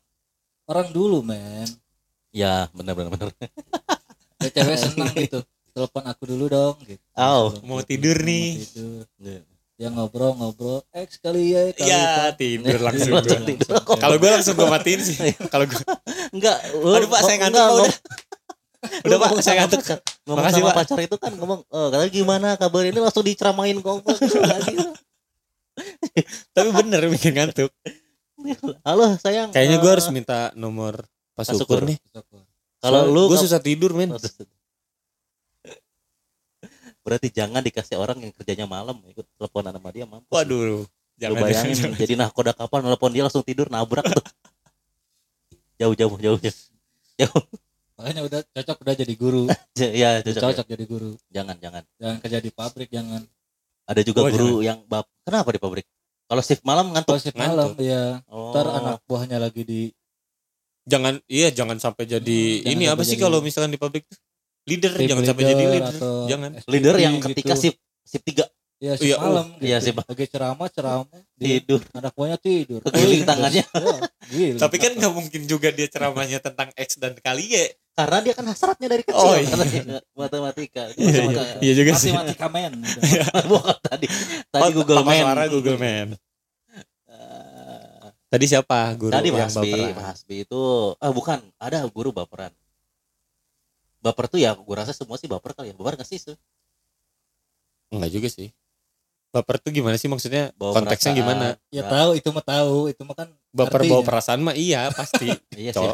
[0.70, 1.66] orang dulu men
[2.36, 3.30] Ya, benar benar benar.
[4.46, 5.42] Cewek seneng gitu
[5.76, 7.52] telepon aku dulu dong gitu Oh.
[7.68, 8.48] Mau tidur, tidur nih.
[8.56, 9.44] mau tidur.
[9.76, 9.92] Iya.
[9.92, 12.40] dia ngobrol-ngobrol X kali ya kali Iya, Pak.
[12.40, 13.76] tidur langsung Langsung tidur.
[14.00, 15.18] Kalau gue langsung gue matiin sih.
[15.52, 15.84] Kalau gue
[16.32, 17.94] Enggak, Aduh, Pak, saya ngantuk, enggak, udah.
[19.04, 19.82] Udah, Pak, ngomong saya ngantuk.
[20.24, 20.78] Ngomong Makasih, sama Pak.
[20.80, 24.76] pacar itu kan ngomong, eh katanya gimana kabar ini langsung diceramain lagi.
[26.56, 27.72] tapi bener bikin ngantuk.
[28.80, 29.52] Halo sayang.
[29.52, 31.04] Kayaknya gue eh, harus minta nomor
[31.36, 31.92] Pak Syukur Syukur.
[31.92, 31.98] nih.
[32.80, 34.16] kalau lu gue susah tidur men.
[37.06, 40.26] Berarti jangan dikasih orang yang kerjanya malam ikut teleponan sama dia mampus.
[40.28, 40.80] Waduh, Lu
[41.16, 41.96] jangan bayangin jangan.
[41.96, 44.26] jadi nahkoda kapal nelpon dia langsung tidur nabrak tuh.
[45.80, 46.52] Jauh jauh jauh ya.
[47.18, 47.44] Jauh.
[47.96, 49.44] makanya udah cocok udah jadi guru
[50.02, 50.42] Ya, cocok.
[50.42, 50.72] cocok ya.
[50.76, 51.84] jadi guru Jangan jangan.
[51.96, 53.24] jangan kerja di pabrik jangan
[53.86, 55.06] Ada juga Oh, guru yang bab.
[55.22, 55.86] Kenapa di pabrik?
[56.26, 57.14] Kalau shift malam ngantuk.
[57.14, 58.50] kalau shift malam ya Oh.
[58.50, 59.82] ntar anak buahnya lagi di
[60.84, 62.26] Jangan iya jangan sampai jadi
[62.60, 64.18] Hmm, jangan ini apa sih jadi- kalau misalkan di pabrik tuh
[64.66, 65.96] leader Team jangan sampai jadi leader.
[66.26, 66.50] Jangan.
[66.66, 67.28] Leader yang gitu.
[67.30, 69.64] ketika shift shift 3 ya shift Iya, malam gitu.
[69.64, 71.80] iya, shift- lagi ceramah ceramah tidur.
[71.92, 73.64] anak buahnya tidur Kegiling tangannya.
[73.64, 73.98] Ya,
[74.28, 74.58] giling.
[74.58, 77.66] Tapi kan nggak mungkin juga dia ceramahnya tentang X dan kali ya.
[77.96, 79.16] Karena dia kan hasratnya dari kecil.
[79.16, 80.04] Oh, iya.
[80.12, 80.92] Matematika.
[80.92, 81.58] Iya, iya, Matematika.
[81.62, 82.12] iya juga sih.
[82.12, 83.00] matematika men gitu.
[83.48, 84.06] Bukan tadi.
[84.46, 85.22] Tadi Oh, Google Pak Man.
[85.22, 86.08] Suara Google Man.
[87.08, 89.94] Eh, Tadi siapa guru tadi yang Mas Hasbi, baperan?
[89.94, 90.62] Mas Hasbi itu
[90.98, 92.52] ah bukan, ada guru baperan.
[94.06, 95.76] Baper tuh ya gue rasa semua sih baper kali ya.
[95.76, 96.22] Baper gak sih?
[96.22, 96.38] Su?
[97.90, 98.54] Enggak juga sih.
[99.32, 100.54] Baper tuh gimana sih maksudnya?
[100.54, 101.20] Bawa Konteksnya perasaan.
[101.20, 101.48] gimana?
[101.68, 103.92] ya Nggak- tahu itu mah tahu itu mah kan Baper Artinya.
[103.92, 105.28] bawa perasaan mah iya pasti.
[105.58, 105.90] Iya sih.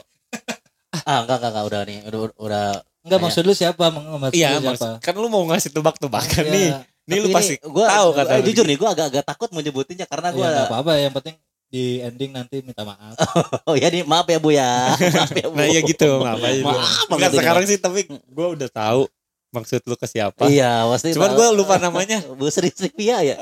[1.02, 1.98] Ah enggak enggak enggak udah nih.
[2.06, 5.44] Udah udah enggak Kayak- maksud lu siapa maksud Iya, lu siapa maksud, kan lu mau
[5.46, 6.68] ngasih tebak-tebakan Ya, nih.
[7.02, 10.34] Nih lu pasti gua, tahu kata eh, jujur nih gue agak-agak takut menyebutinnya karena ya
[10.34, 11.36] gue nggak apa-apa yang penting
[11.72, 13.16] di ending nanti minta maaf
[13.72, 16.62] oh ya nih maaf ya bu ya maaf ya bu Nah iya gitu, maaf aja.
[16.62, 19.08] Maaf Enggak sekarang sih tapi gue udah tahu
[19.52, 20.48] maksud lu ke siapa.
[20.48, 22.20] iya pasti Cuman gue lupa namanya.
[22.40, 23.36] Bu Sri Sylvia ya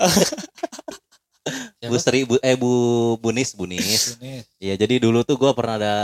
[1.86, 1.98] Bu Siapa?
[2.02, 2.72] Sri bu, eh Bu
[3.18, 4.18] Bunis Bunis
[4.58, 5.96] Iya jadi dulu tuh gue pernah ada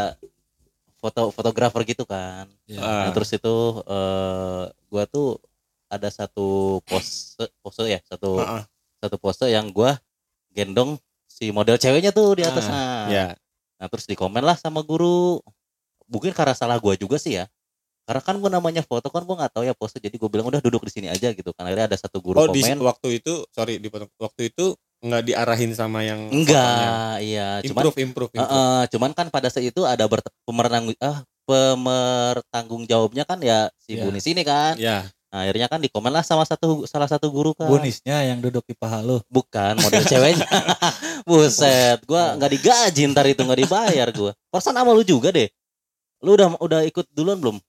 [0.97, 2.81] foto fotografer gitu kan ya.
[2.81, 2.89] Ah.
[3.05, 5.37] Nah, terus itu eh gue tuh
[5.85, 8.63] ada satu pose pose ya satu Heeh.
[8.97, 9.93] satu pose yang gue
[10.51, 10.97] gendong
[11.35, 13.05] si model ceweknya tuh di atas Ah, nah.
[13.11, 13.27] Ya.
[13.75, 15.43] Nah terus dikomen lah sama guru.
[16.07, 17.51] Mungkin karena salah gua juga sih ya.
[18.07, 19.99] Karena kan gua namanya foto kan gua nggak tahu ya pose.
[19.99, 21.51] Jadi gua bilang udah duduk di sini aja gitu.
[21.51, 22.79] Kan akhirnya ada satu guru Oh di komen.
[22.79, 26.31] waktu itu sorry di waktu itu nggak diarahin sama yang.
[26.31, 27.59] Enggak, iya.
[27.61, 28.55] Cuman Improve, improve, improve.
[28.55, 30.07] eh, cuman kan pada saat itu ada
[30.47, 34.07] pemertanggung ah pemertanggung jawabnya kan ya si Iya.
[34.07, 34.73] Bunis ini kan.
[34.79, 35.05] Ya.
[35.35, 37.67] Nah, akhirnya kan dikomen lah sama satu salah satu guru kan.
[37.67, 40.47] Bunisnya yang duduk di paha lu Bukan model ceweknya.
[41.27, 44.31] Buset, gua nggak digaji ntar itu nggak dibayar gua.
[44.47, 45.51] Perasaan sama lu juga deh.
[46.23, 47.59] Lu udah udah ikut duluan belum?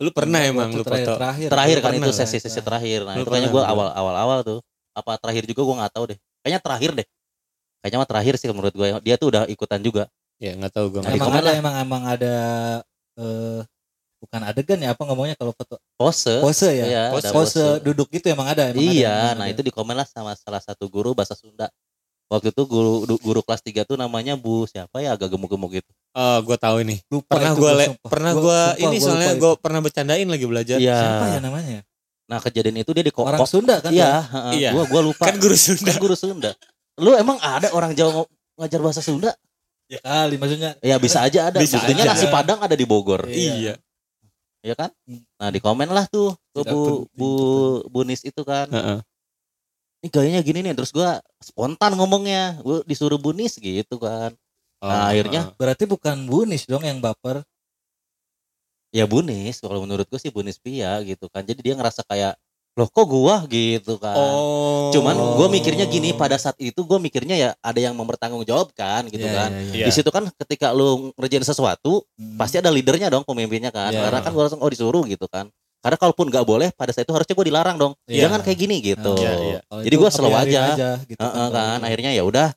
[0.00, 1.20] Lu pernah Waktu emang lu terakhir, foto?
[1.20, 3.00] terakhir terakhir kan pernah itu sesi-sesi terakhir.
[3.04, 3.72] Nah, Lu itu kayaknya gua dulu.
[3.76, 4.58] awal awal-awal tuh.
[4.96, 6.18] Apa terakhir juga gua nggak tahu deh.
[6.40, 7.06] Kayaknya terakhir deh.
[7.84, 9.04] Kayaknya mah terakhir sih menurut gua.
[9.04, 10.08] Dia tuh udah ikutan juga.
[10.40, 11.00] Ya nggak tahu gue.
[11.04, 11.54] Nah, di emang komen ada lah.
[11.60, 12.34] emang emang ada
[13.20, 13.60] eh
[14.26, 16.42] bukan adegan ya apa ngomongnya kalau foto Pose.
[16.42, 17.80] pose ya Iya, pose, ada pose pose.
[17.80, 19.54] duduk gitu emang ada emang ada, iya, emang nah ada.
[19.54, 21.70] itu di komen lah sama salah satu guru bahasa Sunda.
[22.26, 25.90] Waktu itu guru guru kelas 3 tuh namanya Bu siapa ya agak gemuk-gemuk gitu.
[26.10, 26.98] Oh, gue tahu ini.
[27.06, 28.10] lupa Pernah itu gue gua, le- sumpah.
[28.10, 30.76] pernah Gua- gue ini gua soalnya gue pernah bercandain lagi belajar.
[30.76, 30.90] Iya.
[30.90, 31.00] itu.
[31.00, 31.78] siapa ya namanya
[32.26, 34.18] Nah, kejadian itu dia di kok orang Sunda kan Iya, ya?
[34.26, 34.52] heeh.
[34.58, 34.70] Iya.
[34.74, 35.22] Gua gua lupa.
[35.22, 35.86] Kan guru Sunda.
[35.86, 36.50] Kan guru Sunda.
[36.98, 39.30] Lu emang ada orang Jawa ng- ngajar bahasa Sunda?
[39.86, 41.62] ya kali maksudnya Ya bisa aja ada.
[41.62, 42.10] Bisa Buktinya aja.
[42.10, 43.22] nasi Padang ada di Bogor.
[43.24, 43.78] Iya.
[44.64, 44.72] Iya.
[44.72, 45.22] ya kan Hmm.
[45.40, 47.28] nah di komen lah tuh ke bu penting, bu
[47.92, 48.98] bunis itu kan Heeh.
[50.04, 54.32] ini gayanya gini nih terus gua spontan ngomongnya gua disuruh bunis gitu kan
[54.84, 55.56] Oh, Nah, akhirnya-.
[55.56, 57.40] Berarti bukan Bunis dong yang baper.
[58.94, 62.36] ya bunis kalau menurut gua sih bunis pia gitu kan jadi dia ngerasa kayak
[62.76, 64.92] loh kok gua gitu kan Oh.
[64.92, 65.34] cuman Oh.
[65.34, 69.50] gua mikirnya gini pada saat itu gua mikirnya ya ada yang mempertanggungjawabkan gitu Iya, kan
[69.50, 69.72] iya.
[69.74, 69.86] Iya.
[69.88, 72.36] di situ kan ketika lu ngerjain sesuatu Hmm.
[72.36, 74.04] pasti ada leadernya dong pemimpinnya kan Iya.
[74.04, 75.48] karena kan gua langsung oh disuruh gitu kan
[75.80, 78.28] karena kalaupun nggak boleh pada saat itu harusnya gua dilarang dong Iya.
[78.28, 79.58] jangan kayak gini gitu Iya, iya.
[79.64, 80.90] Kalau Jadi gua slow ngebiarin aja.
[81.02, 82.48] gitu Heeh, kan kalau akhirnya ya udah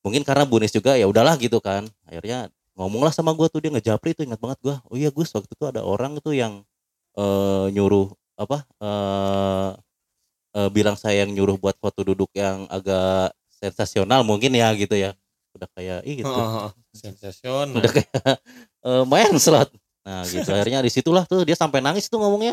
[0.00, 4.14] mungkin karena Bunis juga ya udahlah gitu kan akhirnya ngomonglah sama gua tuh dia ngejapri
[4.14, 6.62] tuh ingat banget gua oh iya Gus waktu itu ada orang tuh yang
[7.14, 9.68] eh, nyuruh apa eh
[10.54, 15.14] eh, bilang saya yang nyuruh buat foto duduk yang agak sensasional mungkin ya gitu ya.
[15.54, 16.30] Udah kayak ih gitu.
[16.30, 16.70] Heeh, heeh.
[16.94, 17.74] sensasional.
[17.74, 18.10] Udah kayak
[18.90, 19.70] eh, main slot
[20.04, 20.44] nah gitu.
[20.46, 22.52] Akhirnya di situlah tuh dia sampai nangis tuh ngomongnya.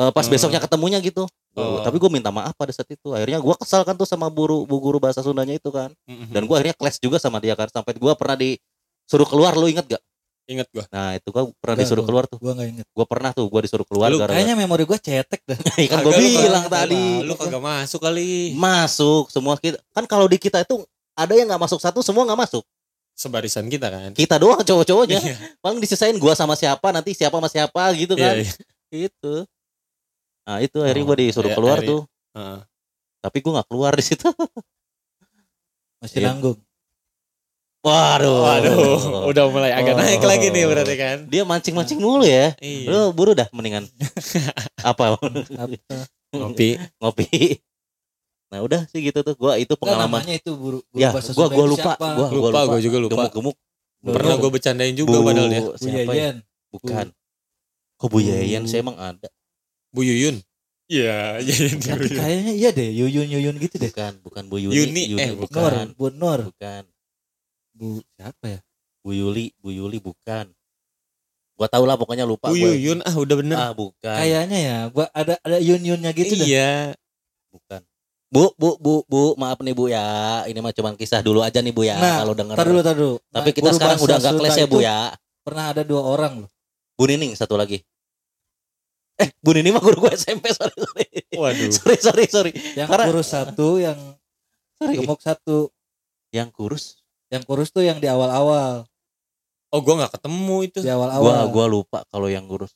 [0.00, 0.32] Eh, pas Hmm.
[0.32, 1.26] besoknya ketemunya gitu.
[1.52, 1.76] Oh.
[1.76, 3.10] Gua- tapi gue minta maaf pada saat itu.
[3.10, 5.90] Akhirnya gue kesal kan tuh sama guru bu guru bahasa Sundanya itu kan.
[6.06, 7.68] Dan gue akhirnya clash juga sama dia kan.
[7.68, 10.02] Sampai gue pernah disuruh keluar lu inget gak
[10.50, 12.86] inget gua nah itu gue pernah Enggak, disuruh gua- keluar tuh Gua nggak inget.
[12.88, 15.58] gue pernah tuh gue disuruh keluar Lu gara Kayaknya memori gua cetek dah.
[15.90, 20.04] kan gue Kagak, lu bilang kagak- tadi lu kagak masuk kali masuk semua kita kan
[20.04, 20.82] kalau di kita itu
[21.12, 22.64] ada yang nggak masuk satu semua nggak masuk
[23.12, 25.36] sebarisan kita kan kita doang cowok-cowoknya Iya.
[25.58, 28.50] paling disisain gua sama siapa nanti siapa sama siapa gitu kan Iya,
[28.90, 29.06] iya.
[29.06, 29.34] itu
[30.42, 32.00] nah itu akhirnya Oh, gua disuruh iya, keluar tuh
[32.32, 32.58] Heeh.
[33.20, 34.26] tapi gua nggak keluar di situ
[36.00, 36.32] Masih Iya.
[36.32, 36.56] nanggung.
[37.80, 39.98] Waduh Waduh, udah mulai agak Oh.
[39.98, 41.16] naik lagi nih berarti kan.
[41.26, 42.86] dia mancing-mancing mulu ya Iya.
[42.86, 43.88] lu buru dah mendingan
[44.84, 45.16] apa?
[46.30, 46.76] Ngopi.
[46.96, 47.26] ngopi
[48.50, 51.66] nah udah sih gitu tuh gua itu pengalaman namanya itu guru, guru ya gua gua
[51.66, 52.06] lupa siapa?
[52.12, 53.14] gua Lupa, gua juga lupa.
[53.30, 53.56] gemuk-gemuk
[54.00, 55.60] Pernah gue bercandain juga Bu- padahal ya.
[55.60, 56.36] Bu siapa ya Yeyen.
[56.68, 57.06] bukan
[57.94, 59.28] kok Bu Yayan saya emang ada
[59.90, 60.40] Bu Yuyun.
[60.88, 61.78] Iya, Yuyun.
[61.78, 63.86] Tapi kayaknya iya deh, Yuyun Yuyun gitu deh.
[63.86, 66.82] bukan bukan Bu Yuni Yuni, Yuni eh, Nur, bukan Bu Nur, bukan
[67.80, 68.60] Bu siapa ya?
[69.00, 70.52] Bu Yuli Bu Yuli bukan
[71.56, 72.68] gua tau lah pokoknya lupa Bu gua.
[72.68, 73.56] Yuyun ah udah bener.
[73.56, 76.44] ah bukan Kayaknya ya, gua ada ada Yun Yunnya gitu deh.
[76.46, 76.92] iya.
[77.48, 77.80] bukan
[78.30, 80.06] Bu, bu, bu, bu, maaf nih bu ya.
[80.46, 81.98] Ini mah cuman kisah dulu aja nih bu ya.
[81.98, 82.54] Nah, kalau denger.
[82.54, 83.16] Tar dulu, tar dulu.
[83.26, 84.98] Tapi Nah, kita sekarang udah nggak kelas ya bu ya.
[85.42, 86.50] Pernah ada dua orang loh.
[86.94, 87.82] Bu Nining satu lagi.
[89.18, 91.06] Eh, Bu Nining mah guru gue SMP sorry sorry.
[91.34, 91.70] Waduh.
[91.74, 92.52] sorry sorry sorry.
[92.78, 93.98] Yang Karena- kurus satu, yang
[94.78, 94.94] sorry.
[94.94, 95.58] gemuk satu.
[96.30, 96.84] Yang kurus.
[97.30, 98.84] Yang kurus tuh yang di awal-awal.
[99.70, 100.78] Oh, gua nggak ketemu itu.
[100.82, 101.46] Di Gua awal-awal.
[101.48, 102.74] gua lupa kalau yang kurus.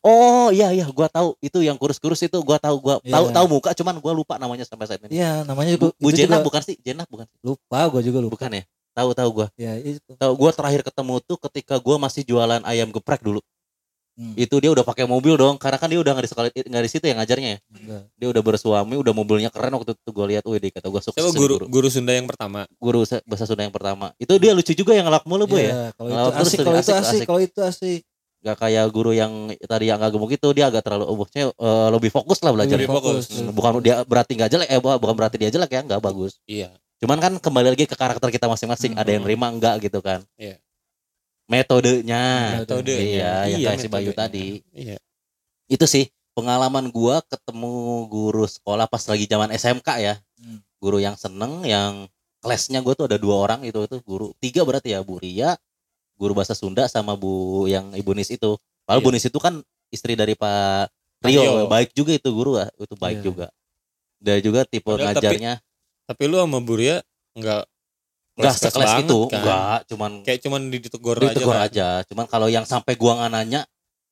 [0.00, 3.34] Oh iya iya gua tahu itu yang kurus-kurus itu gua tahu gua tahu Iya.
[3.36, 5.20] tahu muka cuman gua lupa namanya sampai saat ini.
[5.20, 6.76] Iya, namanya Bu, juga, Bu itu Jenah juga bukan sih?
[6.80, 7.26] Jenah bukan.
[7.44, 8.32] lupa, gua juga lupa.
[8.40, 8.64] Bukan ya?
[8.96, 9.46] Tahu tahu gua.
[9.60, 10.16] Ya, itu.
[10.16, 13.44] Tahu gua terakhir ketemu tuh ketika gua masih jualan ayam geprek dulu.
[14.20, 16.84] Hmm, Itu dia udah pakai mobil dong karena kan dia udah nggak di sekolah nggak
[16.84, 17.58] di situ yang ngajarnya ya.
[17.72, 18.02] enggak.
[18.12, 21.16] dia udah bersuami udah mobilnya keren waktu itu gue lihat wih dia kata gue sukses
[21.16, 22.68] Siapa guru guru guru Sunda yang pertama?
[22.76, 25.84] guru bahasa Sunda yang pertama itu dia lucu juga yang ngelak mulu bu ya Iya,
[25.94, 28.00] kalau itu asik, kalau itu asik, asik, kalau itu asik.
[28.40, 31.88] gak kayak guru yang tadi yang agak gemuk itu dia agak terlalu oh, maksudnya eh,
[31.90, 33.24] lebih fokus lah belajar Lebih fokus.
[33.30, 36.68] Hmm, bukan dia berarti nggak jelek eh bukan berarti dia jelek ya nggak bagus Iya.
[36.98, 39.00] cuman kan kembali lagi ke karakter kita masing-masing Hmm.
[39.00, 40.60] ada yang nerima enggak gitu kan Iya.
[41.50, 42.22] Metodenya
[42.62, 42.94] Metode.
[42.94, 44.96] iya yang kayak si Bayu tadi Iya.
[45.66, 47.70] itu sih pengalaman gua ketemu
[48.06, 50.62] guru sekolah pas lagi zaman SMK ya Hmm.
[50.78, 52.08] guru yang seneng yang
[52.40, 55.52] kelasnya gue tuh ada dua orang itu itu guru tiga berarti ya Bu Ria
[56.16, 59.04] guru bahasa Sunda sama Bu yang Ibu Nis itu kalau Iya.
[59.04, 59.60] Bu Nis itu kan
[59.90, 60.88] istri dari Pak
[61.20, 61.68] Rio, Rio.
[61.68, 63.24] baik juga itu guru ah, itu baik Iya.
[63.26, 63.46] juga
[64.16, 65.52] dia juga tipe Padahal tapi- ngajarnya
[66.06, 66.96] Tapi lu sama Buria
[67.32, 67.64] enggak nggak
[68.48, 69.36] sekelas itu kan?
[69.36, 71.24] enggak cuman Kayak cuman ditegur, aja.
[71.28, 71.66] ditegur kan?
[71.68, 73.60] aja cuman kalau yang sampai gua nggak nanya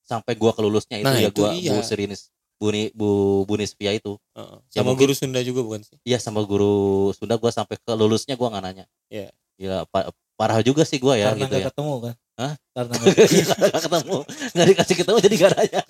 [0.03, 1.73] sampai gua kelulusnya itu Nah, ya itu gua iya.
[1.73, 3.09] Bu Sirinis Bu, Ni, Bu,
[3.45, 4.59] Bu Nisvia itu Heeh.
[4.69, 5.95] Ya, Sama mungkin- guru Sunda juga bukan sih?
[6.03, 6.75] Iya sama guru
[7.13, 8.85] Sunda gua sampai ke lulusnya gua nggak nanya.
[9.07, 9.31] Iya.
[9.55, 11.69] Ya pa- parah juga sih gua ya Karena gitu nggak ya.
[11.71, 12.15] ketemu kan?
[12.35, 12.53] Hah?
[12.73, 13.15] Karena nggak
[13.63, 14.17] Nggak ketemu,
[14.53, 15.81] nggak dikasih ketemu jadi gak nanya.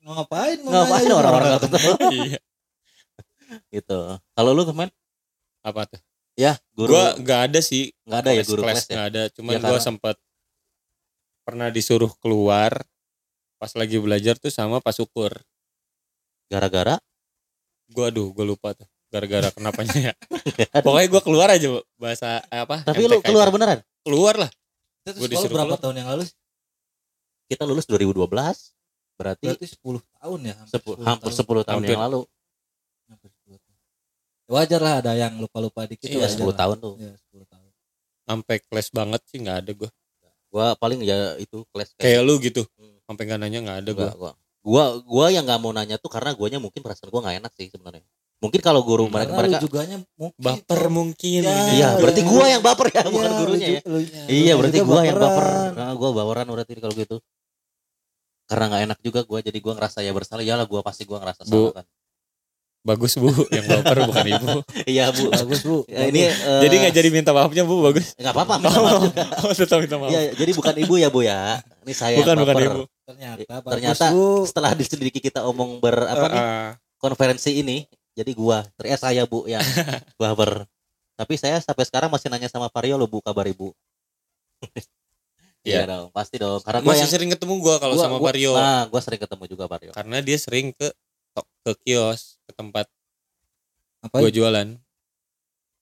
[0.00, 0.58] Mau ngapain?
[0.60, 1.90] Mau Ngapain orang-orang nggak ketemu?
[2.26, 2.38] iya.
[3.70, 3.98] gitu.
[4.34, 4.90] Kalau lu kemarin?
[5.62, 6.00] Apa tuh?
[6.36, 7.90] Ya guru Gua nggak ada sih.
[8.04, 8.92] nggak ada ya guru kelas kelas ya.
[8.92, 9.22] nggak ada.
[9.32, 10.16] Cuman Ya, gua karena- sempat
[11.42, 12.72] pernah disuruh keluar
[13.56, 15.32] pas lagi belajar tuh sama Pak Syukur.
[16.46, 17.00] Gara-gara
[17.86, 18.84] Gua aduh, gua lupa tuh.
[19.08, 20.12] Gara-gara kenapanya ya.
[20.84, 21.80] Pokoknya gua keluar aja Bu.
[21.96, 22.82] bahasa eh, apa?
[22.82, 23.54] tapi lu MTK keluar itu.
[23.54, 23.78] beneran.
[24.02, 24.50] keluar lah.
[25.02, 25.80] Itu Gua disuruh berapa keluar.
[25.80, 26.22] tahun yang lalu?
[26.26, 26.36] sih?
[27.46, 28.26] Kita lulus 2012.
[29.16, 30.54] Berarti Berarti 10 tahun ya?
[30.68, 31.94] sepu- hampir 10 tahun Hampir.
[31.94, 32.20] yang lalu.
[33.08, 33.78] Hampir 10 tahun.
[33.78, 36.06] Ya Wajar lah ada yang lupa-lupa dikit.
[36.06, 36.56] Iya wajar 10 lah.
[36.56, 36.94] tahun tuh.
[36.96, 37.70] Iya 10 tahun.
[38.22, 39.90] Sampai kelas banget sih nggak ada gua.
[40.46, 42.62] Gua paling ya itu kelas Kayak lu gitu.
[42.78, 42.94] Hmm.
[43.06, 44.32] sampai nggak nanya nggak ada gue Gua, gua,
[44.66, 47.70] gua, gua yang nggak mau nanya tuh karena guanya mungkin perasaan gua nggak enak sih
[47.70, 48.02] sebenarnya.
[48.36, 52.44] Mungkin kalau guru mereka mereka juganya mungkin baper mungkin Ya, Iya, lu berarti yang- gua
[52.50, 53.80] yang baper ya, Iya, bukan lu gurunya ya.
[53.86, 54.22] lunya.
[54.26, 55.46] Iya, Lu berarti gua yang baper.
[55.72, 57.16] Nah, gua baperan berarti kalau gitu.
[58.46, 60.42] Karena nggak enak juga gua, jadi gua ngerasa ya bersalah.
[60.42, 61.70] Ya lah, gua pasti gua ngerasa Bu.
[61.70, 61.86] salah kan.
[62.86, 64.46] Bagus bu yang baper bukan ibu
[64.86, 65.26] Iya bu.
[65.28, 65.82] Bagus, Bu.
[65.86, 68.54] Ya, ini eh, jadi nggak jadi minta maafnya bu bagus nggak apa-apa.
[68.62, 69.10] minta maaf oh,
[69.42, 71.58] oh tetap minta maaf Iya, jadi bukan ibu ya bu ya.
[71.82, 74.26] Ini saya bukan bukan ibu Ternyata bagus, Ternyata Bu.
[74.44, 79.46] Setelah diselidiki kita omong ber apa nih Ah, konferensi ini, jadi gua ternyata saya bu
[79.50, 79.62] yang
[80.14, 80.62] baper.
[81.14, 83.74] Tapi saya sampai sekarang masih nanya sama Vario lo bu kabar ibu.
[85.60, 85.82] Iya Iya.
[85.84, 86.62] dong, pasti dong.
[86.62, 89.44] Karena gua masih yang sering ketemu gua kalau sama gua- Vario Nah, gua sering ketemu
[89.46, 89.90] juga Vario.
[89.90, 90.88] karena dia sering ke
[91.62, 92.86] ke kios ke tempat
[94.00, 94.20] Apa?
[94.20, 94.78] gua jualan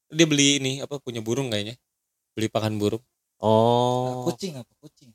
[0.09, 1.75] dia beli ini apa punya burung kayaknya
[2.33, 3.03] beli pakan burung
[3.39, 4.25] Oh.
[4.25, 5.11] Kucing apa kucing?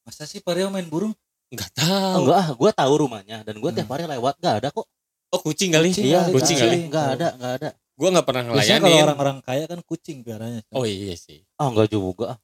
[0.00, 1.12] Masa sih Pareo main burung?
[1.46, 3.92] nggak Oh, tahu enggak ah, gua tahu rumahnya dan gua tiap Hmm.
[3.92, 4.86] hari lewat enggak ada kok.
[5.28, 6.76] oh kucing kali Kucing Iya, kali, kucing kali.
[6.88, 7.68] Enggak ada, enggak ada.
[7.92, 10.60] gua nggak pernah Biasanya kalau ngelayanin orang-orang kaya kan kucing piaranya.
[10.72, 12.40] oh iya sih Ah, enggak juga.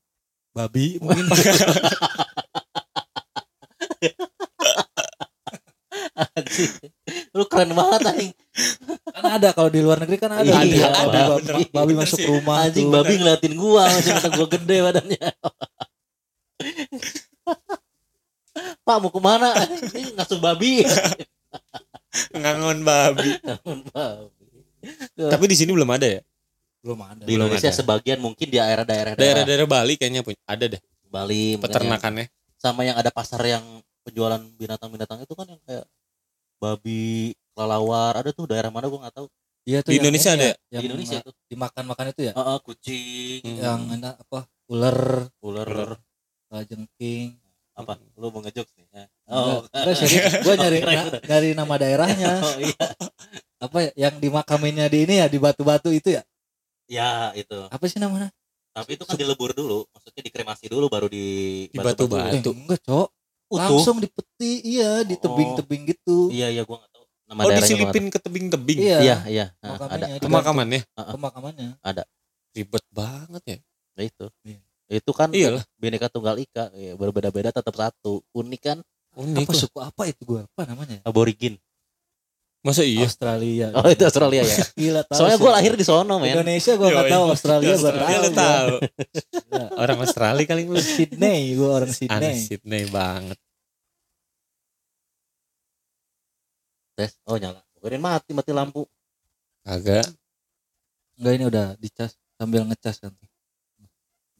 [0.52, 1.24] babi mungkin.
[7.36, 8.32] Lu keren banget anjing.
[9.12, 10.44] kan ada kalau di luar negeri kan ada.
[10.44, 11.54] Iya, babi, ada, babi, bener.
[11.72, 12.28] babi masuk Sih.
[12.28, 12.66] rumah.
[12.66, 12.94] Anjing tuh.
[12.94, 15.28] babi ngeliatin gua, macam kata gua gede badannya.
[18.82, 19.50] Pak mau ke mana?
[19.94, 20.84] Ini ngasuh babi.
[22.32, 23.40] ngangon babi
[23.88, 24.46] babi.
[25.16, 26.20] tapi di sini belum ada ya
[26.84, 27.24] Belum ada.
[27.24, 27.78] Di Indonesia ada.
[27.78, 32.26] sebagian mungkin di daerah-daerah daerah-daerah Bali kayaknya punya ada deh Bali yang- peternakannya
[32.60, 33.64] sama yang ada pasar yang
[34.04, 35.86] penjualan binatang-binatang itu kan yang kayak
[36.62, 39.26] babi, kelelawar, ada tuh daerah mana gua nggak tahu.
[39.66, 40.54] Iya tuh Di Indonesia ada ya, ya?
[40.74, 41.30] yang Di Indonesia itu.
[41.50, 42.32] dimakan-makan itu ya.
[42.38, 43.58] Heeh, kucing, Hmm.
[43.58, 44.40] Yang enak apa?
[44.70, 44.98] Ular,
[45.42, 45.70] ular,
[46.66, 47.34] jengking.
[47.72, 47.96] apa?
[48.20, 48.84] Lu mau ngejok nih?
[48.92, 49.04] Ya.
[49.32, 50.28] Oh, enggak serius.
[50.46, 52.32] Gua nyari Keren, na- nyari nama daerahnya.
[52.46, 52.86] Oh iya.
[53.62, 53.90] Apa ya?
[54.08, 56.22] Yang dimakaminnya di ini ya di batu-batu itu ya?
[56.90, 57.56] Ya, itu.
[57.72, 58.28] Apa sih namanya?
[58.72, 62.50] Tapi itu kan dilebur dulu, maksudnya dikremasi dulu baru di Di batu-batu.
[62.50, 63.08] Eh, enggak, Cok.
[63.52, 63.68] Utuh.
[63.68, 66.32] Langsung di peti, iya, di tebing-tebing gitu.
[66.32, 67.04] Iya, iya gua nggak tahu.
[67.28, 68.98] Nama oh daerahnya disilipin ke tebing-tebing Iya.
[69.04, 69.46] Iya, iya.
[69.60, 70.06] Nah, ada.
[70.24, 72.04] Pemakamannya, pemakamannya pemakamannya.
[72.52, 73.58] ribet banget ya
[73.92, 74.26] Nah, itu.
[74.48, 74.60] Iya.
[74.92, 75.64] Itu kan Iyalah.
[75.76, 78.24] bineka tunggal ika, ya, berbeda-beda tetap satu.
[78.32, 78.78] Unik kan
[79.16, 79.60] unik Apa lah.
[79.60, 80.48] suku apa itu gua?
[80.48, 81.00] Apa namanya?
[81.04, 81.60] aborigin.
[82.62, 83.74] Masa iya Australia.
[83.74, 84.56] Oh, itu Australia ya.
[84.80, 85.18] Gila tahu.
[85.18, 86.30] Soalnya gua lahir di sono, men.
[86.38, 87.14] Indonesia gua enggak Yoi.
[87.14, 88.22] tahu, Australia gua Australia tahu.
[88.22, 88.38] lu gua.
[88.38, 89.66] tahu Gila.
[89.82, 92.36] orang Australia kali lu Sydney, gua orang Sydney.
[92.38, 93.38] Sydney banget
[96.92, 97.18] Tes.
[97.26, 97.64] Oh, nyala.
[97.82, 98.86] Kirain mati, mati lampu.
[99.66, 100.06] agak
[101.18, 103.12] Enggak ini udah dicas sambil ngecas kan.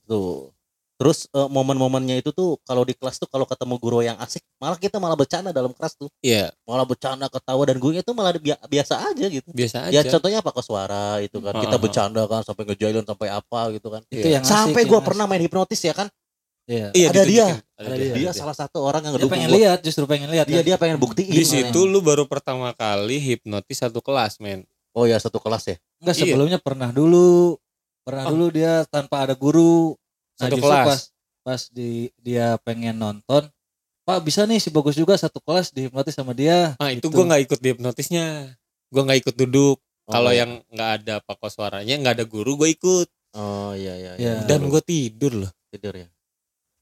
[0.06, 0.50] Tuh.
[0.94, 4.76] Terus eh, momen-momennya itu tuh kalau di kelas tuh kalau ketemu guru yang asik, malah
[4.76, 6.06] kita malah bercanda dalam kelas tuh.
[6.20, 9.48] iya Malah bercanda ketawa dan gurunya tuh malah bi- biasa aja gitu.
[9.48, 11.54] biasa Ya aja contohnya apa suara itu kan.
[11.56, 14.00] Kita Ah, bercanda kan sampai ngejailin sampai apa gitu kan.
[14.06, 14.32] Itu Iya.
[14.32, 15.08] yang asik, Sampai yang gua asik.
[15.10, 16.06] pernah main hipnotis ya kan.
[16.62, 16.94] Iya.
[16.94, 17.46] iya ada dia.
[17.50, 17.58] ditunjukin.
[17.74, 18.14] ada Ada dia, dia.
[18.14, 19.58] Dia salah satu orang yang Dia pengen gua.
[19.58, 20.46] lihat, justru pengen lihat.
[20.46, 20.64] Dia kan?
[20.64, 21.32] dia pengen buktiin.
[21.32, 25.76] di situ lu baru pertama kali hipnotis satu kelas men Oh ya satu kelas ya.
[25.98, 26.22] Enggak Iya.
[26.30, 27.58] sebelumnya pernah dulu.
[28.02, 28.30] Pernah Oh.
[28.30, 29.96] dulu dia tanpa ada guru.
[30.42, 30.84] Nah, Satu kelas.
[30.84, 31.00] Pas,
[31.42, 33.46] pas di dia pengen nonton.
[34.02, 36.74] Pak bisa nih si bagus juga satu kelas dihipnotis sama dia.
[36.76, 37.14] ah itu Gitu.
[37.14, 38.26] gua nggak ikut di hipnotisnya
[38.88, 40.42] gua nggak ikut duduk Oh, kalau iya.
[40.42, 44.12] yang nggak ada pakos suaranya nggak ada guru gue ikut Oh iya iya.
[44.16, 44.34] Iya.
[44.42, 46.10] dan gue tidur loh tidur ya.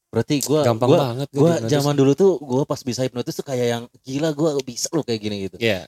[0.09, 1.69] Berarti gua gampang gua, banget dihipnotis.
[1.69, 5.21] zaman dulu tuh gua pas bisa hipnotis tuh kayak yang gila gua bisa loh kayak
[5.21, 5.55] gini gitu.
[5.55, 5.85] Iya.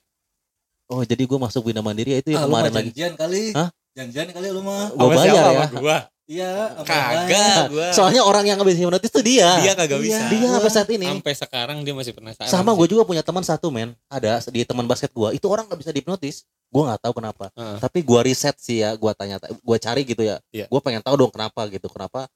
[0.85, 2.85] Oh jadi gua masuk Bina Mandiri ya itu Ah, yang mah kemarin lagi.
[2.87, 3.43] janjian kali.
[3.51, 3.69] Hah?
[3.93, 4.93] Janjian kali lu mah.
[4.93, 5.41] Gua Sama bayar siapa?
[5.49, 5.65] ya.
[5.65, 9.59] Sama gua Iya, kagak gua Soalnya orang yang habis hipnotis tuh dia.
[9.59, 10.23] dia kagak Iya.
[10.23, 11.05] bisa Dia Gua- sampai saat ini.
[11.05, 13.91] sampai sekarang dia masih penasaran Sama gue juga punya teman satu men.
[14.07, 16.47] Ada di teman basket gua itu orang nggak bisa dihipnotis.
[16.71, 17.51] Gua nggak tahu kenapa.
[17.53, 17.77] Heeh.
[17.77, 20.39] Tapi gua riset sih ya, gua tanya, gua cari gitu ya.
[20.49, 20.65] Iya.
[20.67, 21.91] Gua pengen tahu dong kenapa gitu.
[21.91, 22.31] Kenapa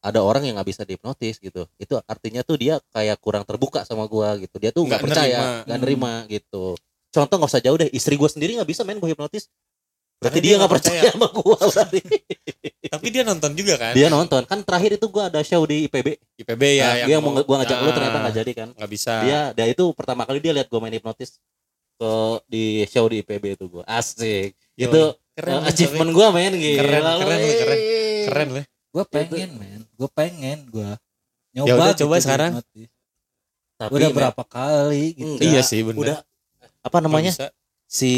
[0.00, 1.70] ada orang yang nggak bisa dihipnotis gitu.
[1.76, 4.58] Itu artinya tuh dia kayak kurang terbuka sama gua gitu.
[4.58, 5.54] Dia tuh nggak Nggak percaya, nerima.
[5.62, 5.84] nggak Hmm.
[5.86, 6.64] nerima gitu.
[7.10, 7.90] Contoh nggak usah jauh deh.
[7.90, 9.46] Istri gua sendiri nggak bisa main gua hipnotis.
[10.20, 12.00] Berarti Karena dia nggak nggak percaya sama gua berarti.
[12.90, 14.42] tapi dia nonton juga kan dia nonton.
[14.44, 16.08] Kan terakhir itu gua ada show di IPB.
[16.44, 18.68] IPB ya Nah, yang dia mau gua ngajak lu Ah, ternyata nggak jadi kan.
[18.76, 21.40] nggak bisa dia dia itu pertama kali dia lihat gue main hipnotis
[21.96, 22.10] ke
[22.46, 24.88] di show di IPB itu gue asik Yoi.
[24.88, 25.00] itu
[25.32, 27.78] keren uh, achievement gue main gitu Keren, keren, keren.
[28.28, 29.80] keren lah Gue pengen, men.
[29.94, 30.90] Gue pengen gue
[31.54, 32.52] Ya nyoba udah, coba sekarang.
[33.78, 35.38] tapi Udah men, berapa kali gitu.
[35.38, 35.46] Enggak.
[35.46, 36.18] iya sih bener udah
[36.80, 37.48] apa namanya bisa.
[37.90, 38.12] Si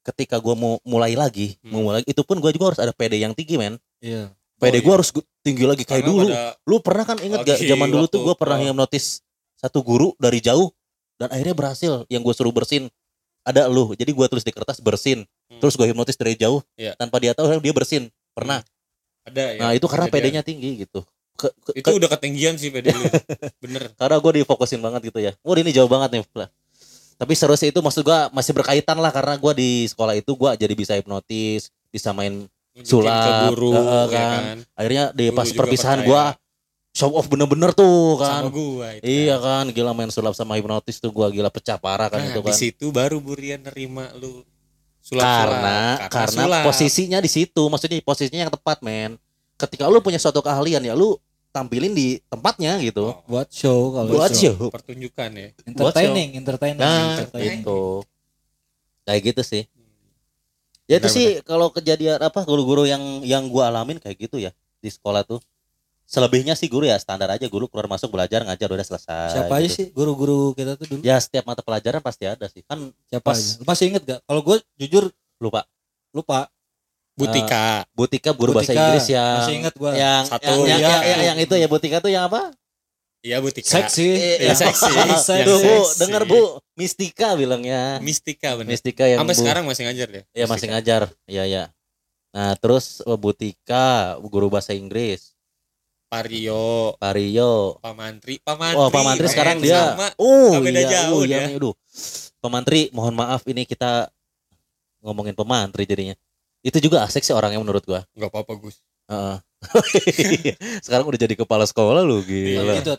[0.00, 1.70] ketika gue mau mulai lagi Hmm.
[1.70, 4.32] mau mulai itu pun gue juga harus ada PD yang tinggi men Iya.
[4.56, 4.96] PD Oh, gue iya.
[4.96, 6.24] harus tinggi lagi kayak Karena dulu
[6.64, 8.64] lu pernah kan inget gak zaman dulu tuh gue pernah oh.
[8.64, 9.20] hipnotis
[9.54, 10.72] satu guru dari jauh
[11.14, 12.88] dan akhirnya berhasil yang gue suruh bersin
[13.42, 15.60] ada lu jadi gue tulis di kertas bersin Hmm.
[15.60, 16.96] terus gue hipnotis dari jauh Iya.
[16.96, 18.64] tanpa dia tahu dia bersin pernah
[19.22, 19.60] Ada ya.
[19.60, 20.08] nah itu karena.
[20.08, 23.04] PD-nya tinggi gitu Ke- ke- Itu ke- udah ketinggian sih PD lu.
[23.62, 23.92] Bener.
[23.92, 26.24] karena gue difokusin banget gitu ya wah ini jauh banget nih
[27.14, 30.50] tapi seru sih itu maksud gue masih berkaitan lah karena gue di sekolah itu gue
[30.58, 34.42] jadi bisa hipnotis bisa main Sulap, ke guru eh, ya kan.
[34.42, 34.56] kan.
[34.74, 36.34] akhirnya di pas perpisahan percaya.
[36.34, 36.42] gue
[36.94, 39.02] show off bener-bener tuh kan Sama gua itu.
[39.02, 42.40] Iya kan, gila main sulap sama hipnotis tuh gua gila pecah parah kan Nah, itu
[42.42, 42.54] di kan.
[42.54, 44.46] situ baru Burian nerima lu
[45.02, 49.18] sulap Karena karena posisinya di situ, maksudnya posisinya yang tepat, men.
[49.58, 51.18] Ketika lu punya suatu keahlian ya lu
[51.54, 53.14] tampilin di tempatnya gitu.
[53.14, 54.50] Oh, buat show kalau Buat show.
[54.52, 54.68] show.
[54.68, 55.48] pertunjukan ya.
[55.62, 57.62] entertaining entertaining Nah, entertaining.
[57.62, 58.02] itu.
[59.04, 59.62] Kayak gitu sih.
[60.84, 64.90] Ya itu sih kalau kejadian apa guru-guru yang yang gua alamin kayak gitu ya di
[64.90, 65.38] sekolah tuh.
[66.04, 69.32] Selebihnya sih guru ya standar aja guru keluar masuk belajar ngajar udah selesai.
[69.32, 69.72] siapa aja gitu.
[69.74, 72.60] sih guru-guru kita tuh dulu Ya setiap mata pelajaran pasti ada sih.
[72.62, 73.56] Kan siapa pas- aja?
[73.56, 75.64] Lu masih inget gak kalau gue jujur lupa.
[76.10, 76.46] lupa
[77.14, 77.86] Butika.
[77.94, 80.88] Butika guru bahasa Butika, Inggris yang masih inget gue yang Satu, yang, yang, iya.
[80.90, 82.50] yang, yang- yang itu ya Butika tuh yang apa?
[83.24, 83.70] Iya Butika.
[83.70, 84.90] seksi Eh, Iya, seksi.
[85.16, 85.36] Seksi.
[85.48, 85.96] Tuh Bu, seksi.
[86.04, 86.42] denger Bu,
[86.76, 87.96] Mistika bilangnya.
[88.02, 88.74] Mistika bener.
[88.74, 90.22] Mistika yang Sampai Bu- sekarang masih ngajar ya?
[90.34, 91.02] ya masih ngajar.
[91.24, 91.64] Iya ya.
[92.34, 95.32] Nah, terus eh, Butika guru bahasa Inggris,
[96.10, 97.78] Pario, Pario.
[97.80, 98.78] Pak Mantri, Pak Mantri.
[98.78, 100.06] Oh, Pak Mantri men, sekarang dia sama.
[100.14, 101.46] Oh, beda iya, jauh oh, iya, dia.
[101.48, 101.74] nih, aduh.
[102.38, 104.12] Pak Mantri, mohon maaf ini kita
[105.00, 106.14] ngomongin Pak Mantri jadinya.
[106.64, 108.08] Itu juga asik sih orangnya menurut gua.
[108.10, 108.80] Enggak apa-apa, Gus.
[109.04, 109.36] Heeh.
[110.84, 112.74] Sekarang udah jadi kepala sekolah lu Iya, gila.
[112.78, 112.94] gitu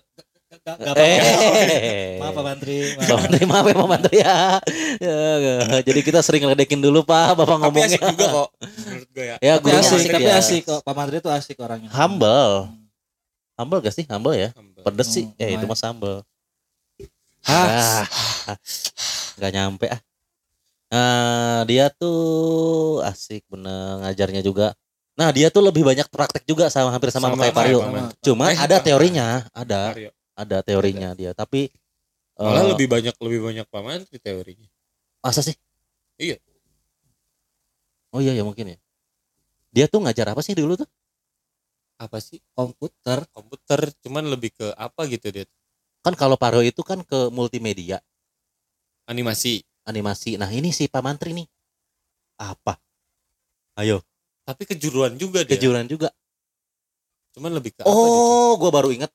[0.55, 2.15] Gak, gak, gak, Eh.
[2.15, 4.37] maaf Pak Mantri Pak Menteri maaf ya Pak Menteri ya.
[4.97, 5.55] Ya, ya.
[5.83, 7.89] Jadi kita sering ngeledekin dulu Pak Bapak Tapi ngomongnya.
[7.91, 8.49] asik juga kok
[8.79, 9.35] menurut gue ya.
[9.43, 10.35] Ya tapi asik, asik, tapi ya.
[10.39, 12.71] asik kok Pak Mantri itu asik orangnya Humble.
[13.55, 14.05] Humble gak sih?
[14.05, 14.49] Humble ya?
[14.53, 14.81] Humble.
[14.81, 15.25] Pedes sih.
[15.27, 16.15] Hmm, Ya itu mah sambel.
[17.41, 18.05] Hah,
[18.47, 18.57] Ah,
[19.37, 19.99] Gak nyampe ah.
[20.85, 24.77] Nah, dia tuh asik bener ngajarnya juga.
[25.15, 27.79] Nah, dia tuh lebih banyak praktek juga sama hampir sama, Sama kayak Pario.
[28.21, 30.11] Cuma Eh, ada teorinya, ada, Pario.
[30.35, 31.31] ada teorinya dia.
[31.31, 31.71] Tapi
[32.35, 34.67] Malah eh, lebih banyak lebih banyak Pak Mantri teorinya.
[35.23, 35.55] masa sih?
[36.19, 36.37] Iya.
[38.11, 38.77] Oh iya ya mungkin ya.
[39.71, 40.87] Dia tuh ngajar apa sih dulu tuh?
[41.95, 42.43] Apa sih?
[42.53, 45.47] komputer Komputer cuman lebih ke apa gitu dia.
[46.03, 48.03] Kan kalau Pario itu kan ke multimedia,
[49.09, 49.61] Animasi.
[49.85, 50.35] Animasi.
[50.35, 51.47] Nah, ini si Pak Mantri nih.
[52.35, 52.75] Apa?
[53.75, 54.03] Ayo,
[54.43, 55.55] Tapi kejuruan juga dia.
[55.55, 56.11] kejuran juga.
[57.33, 58.19] Cuman lebih ke apa gitu.
[58.21, 59.09] Oh, gua baru inget.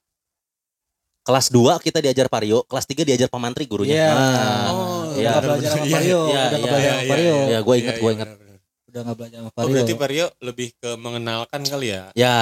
[1.21, 3.95] Kelas 2 kita diajar Pario, kelas 3 diajar Pak Mantri gurunya.
[3.95, 4.11] Iya.
[4.11, 5.31] Nah, Oh, iya.
[5.31, 7.59] udah belajar sama Iya, Vario iya, udah iya, nggak belajar iya, sama Vario iya.
[7.61, 8.29] gua ingat, gua ingat.
[8.29, 8.59] benar, benar.
[8.91, 12.03] udah nggak belajar sama Oh, Vario berarti Vario lebih ke mengenalkan kali ya.
[12.15, 12.39] Ya.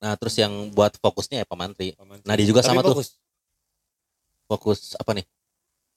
[0.00, 1.88] Nah, terus yang buat fokusnya ya Pak Mantri.
[1.92, 2.24] Pak Mantri.
[2.24, 2.94] Nah, dia juga Tapi sama tuh.
[2.96, 3.08] fokus.
[4.48, 5.26] Fokus apa nih?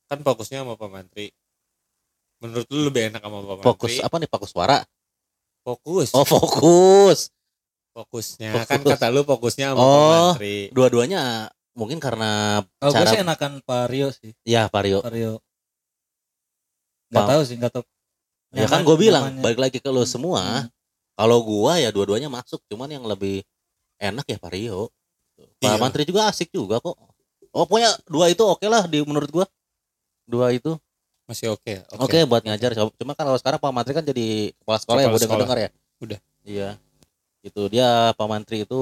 [0.05, 1.31] Kan fokusnya sama Pak Mantri.
[2.43, 4.03] Menurut lu lebih enak sama Pak Fokus Mantri?
[4.03, 4.29] apa nih?
[4.29, 4.77] Fokus suara.
[5.63, 6.09] Fokus.
[6.11, 7.19] Oh, fokus.
[7.93, 8.91] Fokusnya kan Fokus.
[8.91, 10.09] kata lu fokusnya sama Pak Oh.
[10.35, 10.57] Mantri.
[10.69, 11.21] Dua-duanya
[11.73, 15.01] mungkin karena gue cara sih enakan Vario sih ya Pario.
[15.01, 15.41] Vario
[17.09, 17.31] nggak Paham.
[17.31, 17.85] tahu sih nggak tahu
[18.53, 19.41] Ya kan Nyaman- gue bilang nyamannya.
[19.41, 20.41] balik lagi ke lo semua.
[20.61, 20.69] Hmm.
[21.13, 23.41] Kalau gua ya dua-duanya masuk, cuman yang lebih
[23.97, 24.93] enak ya Pario.
[25.57, 25.77] Pak Iya.
[25.77, 26.93] Mantri juga asik juga kok.
[27.49, 29.45] Oh, pokoknya dua itu oke lah di menurut gua.
[30.25, 30.77] Dua itu
[31.23, 31.81] Masih oke ya?
[31.93, 32.75] oke buat ngajar.
[32.75, 35.41] Cuma kan kalau sekarang Pak Mantri kan jadi kepala sekolah ya Kepala udah sekolah.
[35.41, 35.69] dengar ya.
[35.97, 36.19] Udah.
[36.43, 36.69] Iya.
[37.41, 38.81] Itu dia Pak Mantri itu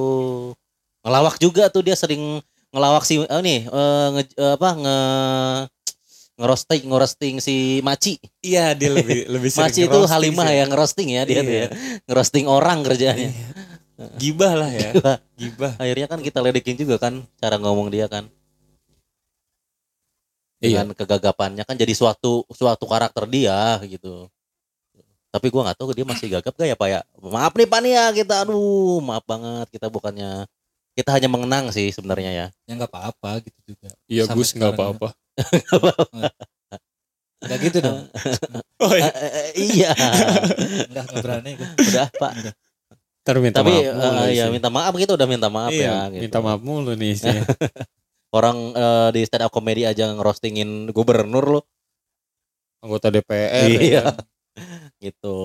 [1.02, 4.98] ngelawak juga tuh dia sering ngelawak si oh nih eh, nge- eh, apa nge
[6.36, 8.18] ngerosting ngerosting si Maci.
[8.40, 10.58] Iya dia lebih lebih sering Maci itu Halimah sih.
[10.58, 11.62] ya ngerosting ya dia tuh Iya.
[11.62, 11.70] ya.
[12.06, 13.30] Ngerosting orang kerjanya.
[13.30, 13.48] Iya.
[14.18, 14.90] Gibah lah ya.
[15.40, 15.78] Gibah.
[15.78, 18.26] Akhirnya kan kita ledekin juga kan cara ngomong dia kan.
[20.62, 20.82] Iya.
[20.82, 24.30] Dengan kegagapannya kan jadi suatu suatu karakter dia gitu.
[25.28, 27.02] Tapi gua nggak tahu dia masih gagap gak ya Pak ya.
[27.18, 30.46] Maaf nih Pak nih ya kita aduh maaf banget kita bukannya
[30.92, 32.48] kita hanya mengenang sih sebenarnya ya.
[32.68, 35.16] ya nggak apa-apa gitu juga Iya Gus nggak apa-apa.
[37.42, 38.00] nggak gitu dong
[38.84, 39.10] Oh iya.
[39.14, 39.92] Eh, iya.
[40.90, 42.32] nggak nggak berani gue Udah Pak.
[43.22, 44.52] Ntar minta Tapi maaf eh, ya sih.
[44.52, 46.22] minta maaf kita udah minta maaf Iya, ya gitu.
[46.26, 47.42] minta maaf mulu nih isinya.
[48.32, 51.62] Orang eh, di stand up comedy aja ngerostingin gubernur lo.
[52.82, 53.70] Anggota DPR.
[53.70, 54.02] Iya.
[54.02, 54.06] ya
[55.04, 55.38] gitu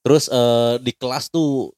[0.00, 1.72] terus eh, di kelas tuh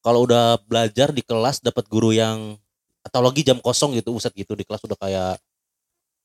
[0.00, 2.54] kalau udah belajar di kelas dapat guru yang
[3.02, 5.32] atau lagi jam kosong gitu uset gitu di kelas udah kayak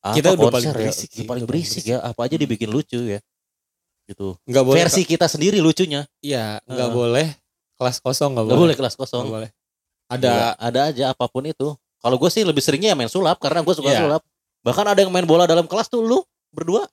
[0.02, 0.78] apa, Kita udah paling konser ya?
[0.90, 3.20] berisik Udah paling berisik ya apa aja dibikin lucu ya
[4.06, 4.78] gitu Nggak boleh.
[4.82, 6.98] versi kita sendiri lucunya Iya, nggak Heeh.
[6.98, 7.28] boleh
[7.78, 8.58] kelas kosong nggak boleh.
[8.58, 9.50] boleh kelas kosong boleh.
[10.10, 13.38] ada Ada ada aja apa pun itu kalau gue sih lebih seringnya ya main sulap
[13.38, 14.00] karena gue suka Iya.
[14.04, 14.22] sulap
[14.62, 16.86] bahkan ada yang main bola dalam kelas tuh lu berdua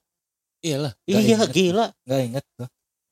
[0.58, 0.90] Iyalah.
[1.04, 1.48] Iya inget.
[1.48, 2.66] gila Nggak inget gua.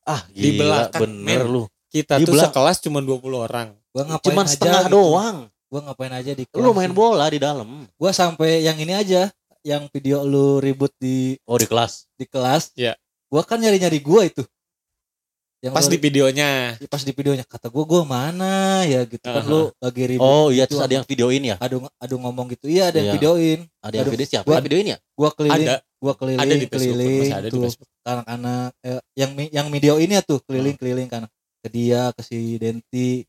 [0.04, 0.58] ah Di gila,
[0.90, 1.46] belakang, bener men.
[1.46, 3.68] lu Kita Di tuh belak- sekelas cuma 20 orang.
[3.88, 4.92] Gua ngapain cuman aja setengah gitu.
[4.92, 5.36] doang
[5.66, 6.96] Gua ngapain aja di lu kelas main sih.
[6.96, 9.30] bola di dalam Gua sampai yang ini aja,
[9.62, 12.74] yang video lu ribut di oh di kelas di kelas.
[12.74, 12.98] Iya.
[13.26, 14.42] Gua kan nyari-nyari gua itu.
[15.64, 16.50] Yang Pas lu- di videonya.
[16.86, 19.48] pas di videonya kata gua gua mana ya gitu kan Aha.
[19.48, 20.22] lu lagi ribut.
[20.22, 22.68] oh iya gitu terus ada yang videoin ya adu adu ngomong gitu.
[22.68, 23.14] Iya ada yang Iya.
[23.16, 23.58] videoin.
[23.80, 25.76] ada yang video siapa gua- yang videoin ya Gua keliling, Ada.
[25.96, 26.92] gua keliling, Ada di Facebook.
[26.92, 27.62] keliling ada tuh
[28.04, 31.22] anak-anak eh, yang yang video ini ya tuh keliling-keliling kan
[31.64, 33.24] ke dia ke si Denti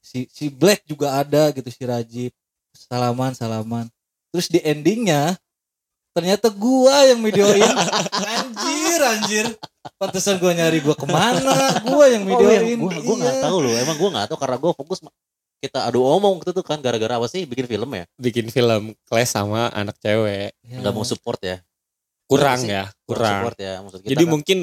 [0.00, 2.32] si si Black juga ada gitu si Rajib
[2.72, 3.86] salaman salaman
[4.32, 5.36] terus di endingnya
[6.16, 7.60] ternyata gua yang videoin
[8.16, 9.46] anjir anjir
[9.94, 11.52] pantesan gua nyari gua ke mana
[11.84, 13.44] gua yang oh yang videoin gua gua nggak Iya.
[13.44, 14.98] tahu loh emang gua nggak tahu karena gua fokus
[15.56, 19.32] kita adu omong gitu tuh kan gara-gara apa sih bikin film ya Bikin film Clash
[19.32, 20.52] sama anak cewek.
[20.62, 20.76] Ya.
[20.78, 21.60] nggak mau support ya
[22.26, 22.88] Kurang ya.
[23.02, 23.36] Kurang Kurang.
[23.40, 24.58] support ya maksud kita Jadi kan, mungkin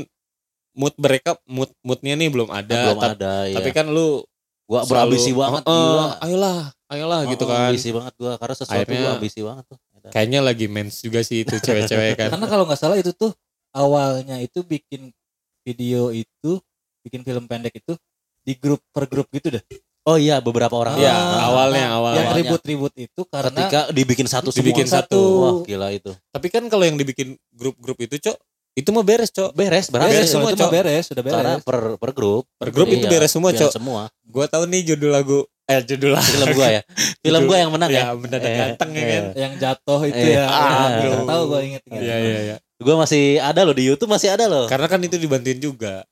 [0.74, 2.78] mood mereka mood moodnya nih belum ada.
[2.90, 4.26] belum tapi, ada ya tapi kan lu
[4.64, 6.58] gua selalu, berambisi banget "Oh, oh, gila ayolah,
[6.90, 7.70] ayolah gitu Oh, kan.
[7.70, 11.42] ambisi banget gua karena sesuatu Akhirnya- gua ambisi banget tuh Kayaknya lagi mens juga sih
[11.42, 12.30] itu cewek-cewek kan.
[12.30, 13.32] karena kalau nggak salah itu tuh
[13.72, 15.14] awalnya itu bikin
[15.62, 16.60] video itu
[17.00, 17.96] bikin film pendek itu
[18.40, 19.64] di grup per grup gitu deh
[20.04, 22.20] oh iya beberapa orang Iya, Ah, awalnya yang awalnya.
[22.22, 22.38] Awalnya.
[22.44, 25.20] ribut-ribut itu karena ketika dibikin satu semua Dibikin satu.
[25.40, 28.36] wah gila itu Tapi kan kalau yang dibikin grup-grup itu, Cok,
[28.74, 29.54] itu mah beres, Cok.
[29.54, 30.72] beres beres, beres, semua, itu Cok.
[30.74, 33.72] beres sudah beres karena per per grup Per grup itu Iya, beres semua, Cok.
[33.72, 36.28] semua Gua tahu nih judul lagu eh judul lagu.
[36.28, 36.82] film gua ya
[37.24, 39.24] film gua yang menang ya, Ya, mendadak Eh, ganteng ya kan.
[39.34, 40.90] yang jatuh itu Eh, ya ah,
[41.24, 42.56] tahu gue inget inget Iya, iya, iya.
[42.78, 46.04] gua masih ada loh di YouTube masih ada loh Karena kan itu dibantuin juga.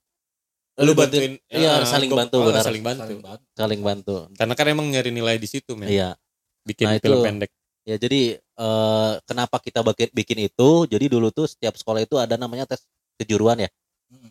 [0.77, 2.63] Lu bantuin, iya, ya, saling gua- bantu, oh, benar.
[2.63, 3.03] Saling bantu.
[3.03, 3.43] Saling bantu.
[3.53, 5.85] saling bantu Karena kan emang nyari nilai di situ, men.
[5.85, 6.15] iya
[6.63, 7.51] Bikin Nah, film itu- pendek.
[7.83, 12.33] ya jadi eh, kenapa kita bikin bikin itu jadi dulu tuh setiap sekolah itu ada
[12.35, 12.85] namanya tes
[13.17, 13.69] kejuruan ya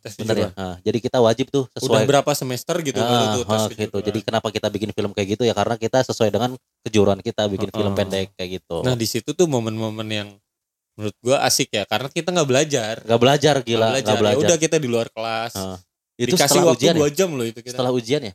[0.01, 0.49] Tes bener ya.
[0.53, 3.67] Nah, jadi kita wajib tuh Udah sesuai berapa semester gitu baru Ah, tuh tes ah,
[3.67, 3.77] gitu.
[3.77, 4.05] kejuruan.
[4.07, 6.51] Jadi kenapa kita bikin film kayak gitu ya karena kita sesuai dengan
[6.81, 7.99] kejuruan kita bikin film Heeh.
[7.99, 8.81] pendek kayak gitu.
[8.81, 10.29] Nah, di situ tuh momen-momen yang
[10.95, 12.95] menurut gua asik ya karena kita nggak belajar.
[13.01, 14.05] Gak belajar Nggak gila, belajar.
[14.05, 14.41] gak Ya belajar.
[14.43, 15.53] udah kita di luar kelas.
[15.55, 15.77] Ah,
[16.17, 17.13] itu Dikasih setelah waktu ujian dua ya?
[17.15, 17.73] jam loh itu kita.
[17.73, 18.35] Setelah ujian ya?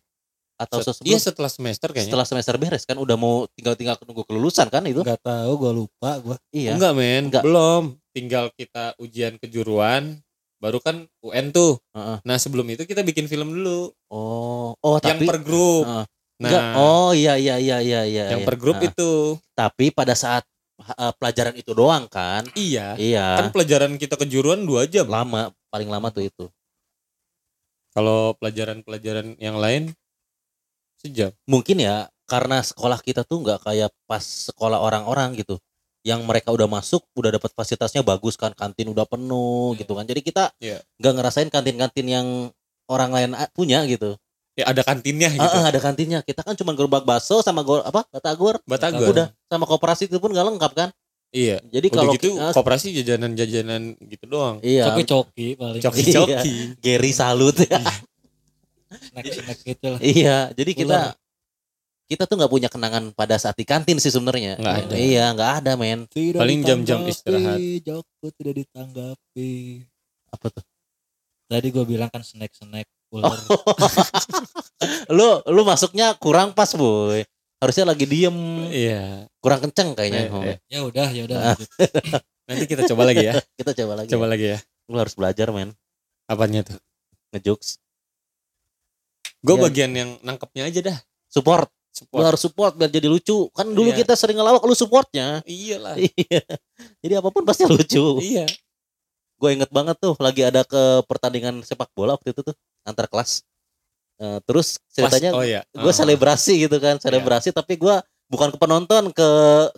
[0.55, 1.07] Atau Set- sebelum?
[1.07, 2.07] Iya setelah semester kayaknya.
[2.09, 5.03] setelah semester beres kan udah mau tinggal tinggal nunggu kelulusan kan itu?
[5.03, 6.79] nggak tahu gue lupa gue Iya.
[6.79, 7.43] Enggak men, Enggak.
[7.43, 7.83] belum.
[8.09, 10.23] Tinggal kita ujian kejuruan,
[10.65, 11.77] baru kan UN tuh.
[11.93, 12.17] Heeh.
[12.25, 15.85] Nah sebelum itu kita bikin film dulu, Oh, oh yang tapi per grup.
[15.85, 16.05] Heeh.
[16.35, 16.63] Nah, enggak.
[16.75, 18.25] Oh iya iya iya iya iya.
[18.33, 18.47] yang iya.
[18.49, 20.43] per grup Ah, itu, Tapi pada saat
[20.81, 22.43] eh, pelajaran itu doang kan?
[22.57, 22.97] iya.
[22.97, 23.39] Iya.
[23.39, 25.05] Kan pelajaran kita kejuruan dua jam.
[25.07, 26.45] lama, paling lama tuh itu.
[27.95, 29.95] Kalau pelajaran-pelajaran yang lain
[30.99, 31.31] sejam.
[31.45, 35.61] mungkin ya karena sekolah kita tuh nggak kayak pas sekolah orang-orang gitu
[36.05, 39.79] yang mereka udah masuk udah dapat fasilitasnya bagus kan kantin udah penuh Iya.
[39.81, 40.77] gitu kan jadi kita Iya.
[40.95, 42.27] nggak ngerasain kantin-kantin yang
[42.85, 44.13] orang lain a- punya gitu
[44.55, 45.43] Ya ada kantinnya gitu.
[45.43, 49.11] Ah, ah, ada kantinnya kita kan cuma gerobak bakso sama gor apa batagor Batagor.
[49.11, 50.89] udah sama koperasi itu pun nggak lengkap kan
[51.29, 51.59] Iya.
[51.67, 54.61] jadi Udah kalau gitu ah, koperasi jajanan-jajanan gitu doang.
[54.61, 56.79] iya coki-coki paling Coki-coki.
[56.79, 57.81] Gary salut ya
[58.87, 61.24] snack-snack gitu lah iya jadi kita Ular.
[62.05, 64.93] Kita tuh nggak punya kenangan pada saat di kantin sih sebenarnya Nggak ada.
[64.93, 67.57] iya nggak ada men Tidak Paling jam-jam istirahat.
[67.81, 69.81] Joko tidak ditanggapi
[70.29, 70.63] apa tuh
[71.45, 73.33] tadi gue bilang kan snack-snack ular
[75.13, 77.21] lu lu masuknya kurang pas boy
[77.57, 78.33] harusnya lagi diem
[78.67, 79.29] Iya.
[79.39, 80.57] kurang kenceng kayaknya Eh, eh.
[80.67, 81.57] ya udah ya udah Ah.
[82.45, 83.33] Nanti kita coba lagi ya.
[83.57, 84.31] kita coba lagi Coba ya.
[84.31, 84.59] lagi ya.
[84.85, 85.73] lu harus belajar men
[86.25, 86.77] Apanya tuh?
[87.31, 87.81] ngejokes
[89.39, 89.63] Gue Iya.
[89.63, 90.97] bagian yang nangkepnya aja dah.
[91.27, 92.23] support lu Support.
[92.25, 94.03] harus support biar jadi lucu kan dulu Iya.
[94.03, 95.95] kita sering ngelawak lu supportnya Iyalah.
[96.19, 96.43] iya
[96.99, 98.43] jadi apa pun pasti lucu Iya.
[99.35, 103.43] gue inget banget tuh lagi ada ke pertandingan sepak bola waktu itu tuh antar kelas
[104.15, 105.61] Eh, terus ceritanya Pas- oh iya.
[105.67, 105.95] gue Ah.
[105.95, 109.29] selebrasi gitu kan selebrasi tapi gue bukan ke penonton ke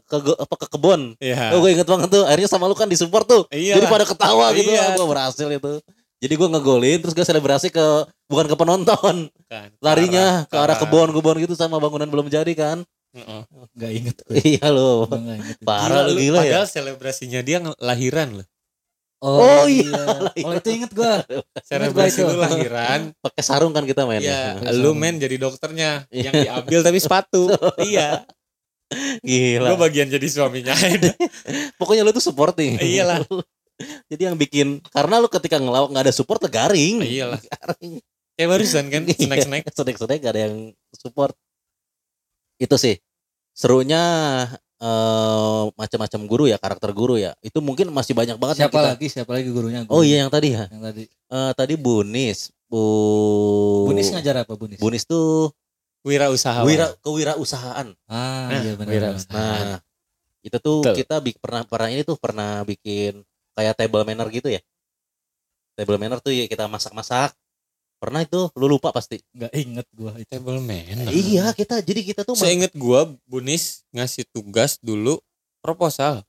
[0.04, 1.54] ke apa ke kebon Iya.
[1.54, 3.78] oh gue inget banget tuh akhirnya sama lu kan disupport tuh Iya.
[3.78, 4.94] jadi pada ketawa gitu Iya.
[4.94, 5.74] gue berhasil itu
[6.18, 7.86] jadi gue ngegolin terus gue selebrasi ke
[8.26, 9.70] bukan ke penonton Kan.
[9.80, 13.42] larinya ke arah arah- kebon-kebon gitu sama bangunan belum jadi kan Heeh.
[13.72, 15.06] nggak inget gue iya lo
[15.62, 18.48] parah lu lu- gila ya Padahal selebrasinya dia lahiran loh.
[19.18, 20.30] Oh, iya.
[20.40, 21.14] oh itu inget gue
[21.64, 23.10] Selebrasi lu lahiran.
[23.18, 26.30] pakai sarung kan kita main Iya, Pakai lu men jadi dokternya Iya.
[26.30, 27.50] yang diambil tapi sepatu.
[27.84, 28.30] iya.
[29.20, 30.78] gila Gue bagian jadi suaminya.
[31.82, 33.26] pokoknya lu tuh supporting Iyalah.
[34.08, 37.38] jadi yang bikin karena lu ketika ngelawak nggak ada support tuh garing Iyalah.
[37.54, 38.02] garing
[38.34, 39.64] Kayak barusan kan snack-snack.
[39.68, 40.56] snack snack gak ada yang
[40.92, 41.34] support
[42.58, 42.96] itu sih
[43.52, 44.02] serunya
[44.78, 48.90] eh macam-macam guru ya karakter guru ya itu mungkin masih banyak banget yang Siapa kita-
[48.94, 49.08] lagi?
[49.10, 49.80] Siapa lagi gurunya?
[49.84, 51.04] oh Guru iya yang tadi ya Yang tadi.
[51.10, 52.84] Eh, tadi Bunis Bu
[53.86, 54.78] Bunis ngajar apa Bunis?
[54.78, 55.50] Bunis tuh
[56.06, 56.70] Wirausahawan.
[56.70, 58.92] wira kewirausahaan Ah, Nah, iya benar.
[58.92, 59.34] wirausaha.
[59.34, 59.66] benar.
[59.66, 59.78] nah
[60.40, 60.96] itu tuh Betul.
[60.96, 63.26] kita bik- pernah pernah ini tuh pernah bikin
[63.58, 64.62] kayak table manner gitu ya
[65.74, 67.34] table manner tuh ya kita masak-masak
[67.98, 70.30] pernah itu lu lupa pasti Nggak inget gua itu.
[70.30, 71.10] Table manner.
[71.10, 75.18] iya kita jadi kita tuh Saya inget gua Bunis ngasih tugas dulu
[75.60, 76.22] proposal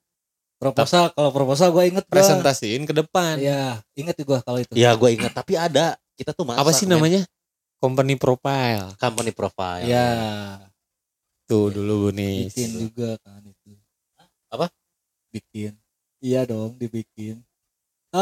[0.57, 2.19] Proposal, kalau proposal gua inget gua.
[2.19, 3.39] presentasiin ke depan.
[3.39, 4.75] Iya, inget gua kalau itu.
[4.75, 6.99] ya gue ingat tapi ada kita tuh masak Apa sih men.
[6.99, 7.23] namanya?
[7.79, 8.91] Company profile.
[8.99, 10.59] company profile Iya,
[11.47, 12.51] Tuh dulu Bunis.
[12.51, 13.71] bikin juga kan itu.
[14.51, 14.67] Apa?
[15.31, 15.79] Bikin.
[16.19, 17.47] Iya dong, dibikin.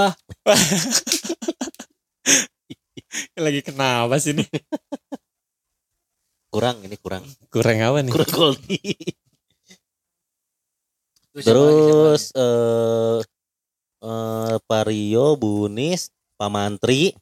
[3.38, 4.48] Lagi kenapa sih nih?
[6.46, 7.20] kurang ini kurang
[7.52, 8.12] Kurang apa nih?
[8.16, 8.80] kurang quality
[11.36, 13.18] Terus lagi, siapa terus eh
[14.00, 16.08] eh Pak Rio Bunis
[16.40, 17.12] Pak Mantri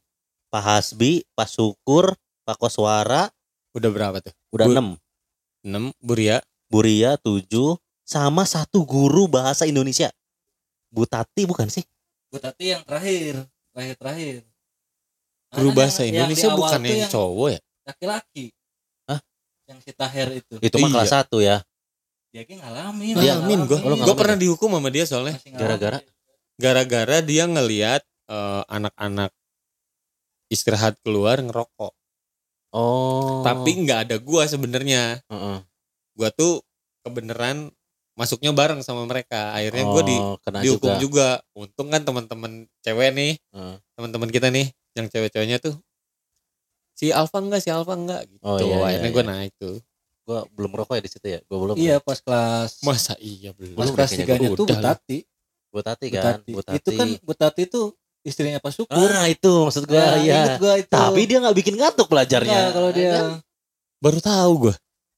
[0.49, 2.14] Pak Hasbi Pak Syukur
[2.47, 3.27] Pak Koswara
[3.75, 4.31] Udah berapa tuh?
[4.55, 4.89] udah Bu- enam
[5.66, 6.39] 6 Buria.
[6.70, 7.75] Buria tujuh
[8.07, 10.14] sama satu guru bahasa Indonesia
[10.95, 12.30] Bu Tati bukan sih lagi?
[12.30, 13.42] Bu Tati yang terakhir,
[13.74, 14.34] terakhir terakhir.
[15.51, 17.61] Guru bahasa yang- yang Indonesia awal bukan yang cowok ya?
[17.84, 18.45] laki-laki.
[19.05, 19.20] Hah?
[19.66, 20.55] Yang si Taher itu.
[20.57, 20.95] itu mah Iya.
[20.97, 21.59] kelas satu ya
[22.30, 23.14] Dia kan ngalamin.
[23.14, 25.38] Dia- Ngalamin Gua ngalamin pernah dihukum sama dia soalnya.
[25.55, 25.99] Gara-gara?
[26.55, 29.30] Gara-gara dia ngelihat eh, anak-anak
[30.49, 31.92] istirahat keluar ngerokok.
[32.72, 35.22] oh Tapi nggak ada gua sebenarnya.
[35.30, 35.59] Heeh.
[36.14, 36.62] Gua tuh
[37.03, 37.70] kebenaran
[38.15, 39.53] masuknya bareng sama mereka.
[39.53, 41.29] Akhirnya gua di Oh, kena dihukum juga, juga.
[41.53, 43.77] Untung kan teman-teman cewek nih, Heeh.
[43.95, 45.75] teman-teman kita nih, yang cewek-ceweknya tuh
[46.93, 48.39] si Alfa enggak, si Alfa enggak gitu.
[48.41, 49.15] Oh, iya, iya, Akhirnya iya.
[49.15, 49.77] gua naik tuh.
[50.25, 53.77] gua belum rokok ya di situ ya gua belum Iya, pas kelas Masa iya belum?
[53.77, 54.85] pas Belum kelas tiganya gua tuh Bu udah lah.
[54.97, 55.19] Tati.
[55.69, 56.51] Bu Tati Bu kan Tati.
[56.51, 57.81] Bu Tati Itu kan Bu Tati itu
[58.23, 59.05] istrinya Pak Syukur.
[59.05, 60.89] ah itu maksud gua Nah, ya inget gua itu.
[60.89, 63.27] tapi dia nggak bikin ngantuk belajarnya Enggak, kalau dia Kan?
[64.01, 64.75] Baru tahu gua.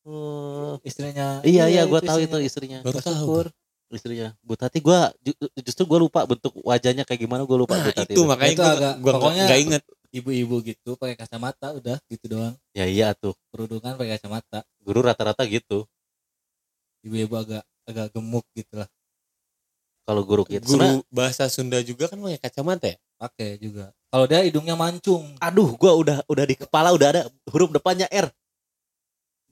[0.07, 3.50] Oh, istrinya iya iya gua tahu itu istrinya istrinya Baru tahu.
[3.88, 7.84] Istrinya Bu Tati gua ju- justru gua lupa bentuk wajahnya kayak gimana gua lupa Nah,
[7.84, 9.82] Bu Tati itu makanya Itu gua, agak- gua pokoknya- nggak inget.
[10.09, 12.54] Ibu-ibu gitu pakai kacamata udah gitu doang.
[12.72, 14.62] ya iya tuh Kerudungan pakai kacamata.
[14.80, 15.84] guru rata-rata gitu
[17.02, 18.88] Ibu-ibu agak agak gemuk gitu lah.
[20.02, 22.96] kalau guru kita Sebenarnya- Guru bahasa Sunda juga kan pakai kacamata ya?
[23.16, 23.90] Pakai juga.
[24.07, 25.34] Kalau dia hidungnya mancung.
[25.38, 28.30] aduh gua udah udah di kepala udah ada huruf depannya R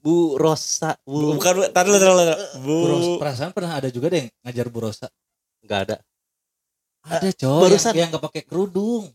[0.05, 2.23] Bu Rosa Bu Bukan, tar dulu, tar dulu.
[2.61, 5.09] Bu, Bu Ros- perasaan pernah ada juga deh yang ngajar Bu Rosa.
[5.59, 5.97] nggak ada
[7.03, 7.91] Ada coy barusan.
[7.91, 9.09] yang, yang gak pakai kerudung.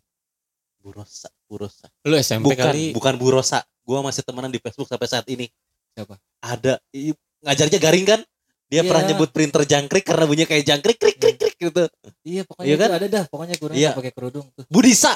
[0.77, 2.85] Bu Rosa Bu Rosa lu SMP bukan kali.
[2.91, 5.47] bukan Bu Rosa gua masih temenan di Facebook sampai saat ini
[5.93, 6.19] Siapa?
[6.41, 8.21] ada i- ngajarnya garing kan
[8.67, 8.87] dia Iya.
[8.87, 11.85] pernah nyebut printer jangkrik karena bunyinya kayak jangkrik krik krik krik gitu
[12.23, 12.91] Iya pokoknya Iya itu kan?
[12.93, 13.25] ada dah.
[13.27, 13.89] Pokoknya gurunya Iya.
[13.89, 14.65] nggak pakai kerudung tuh.
[14.67, 15.13] Budisa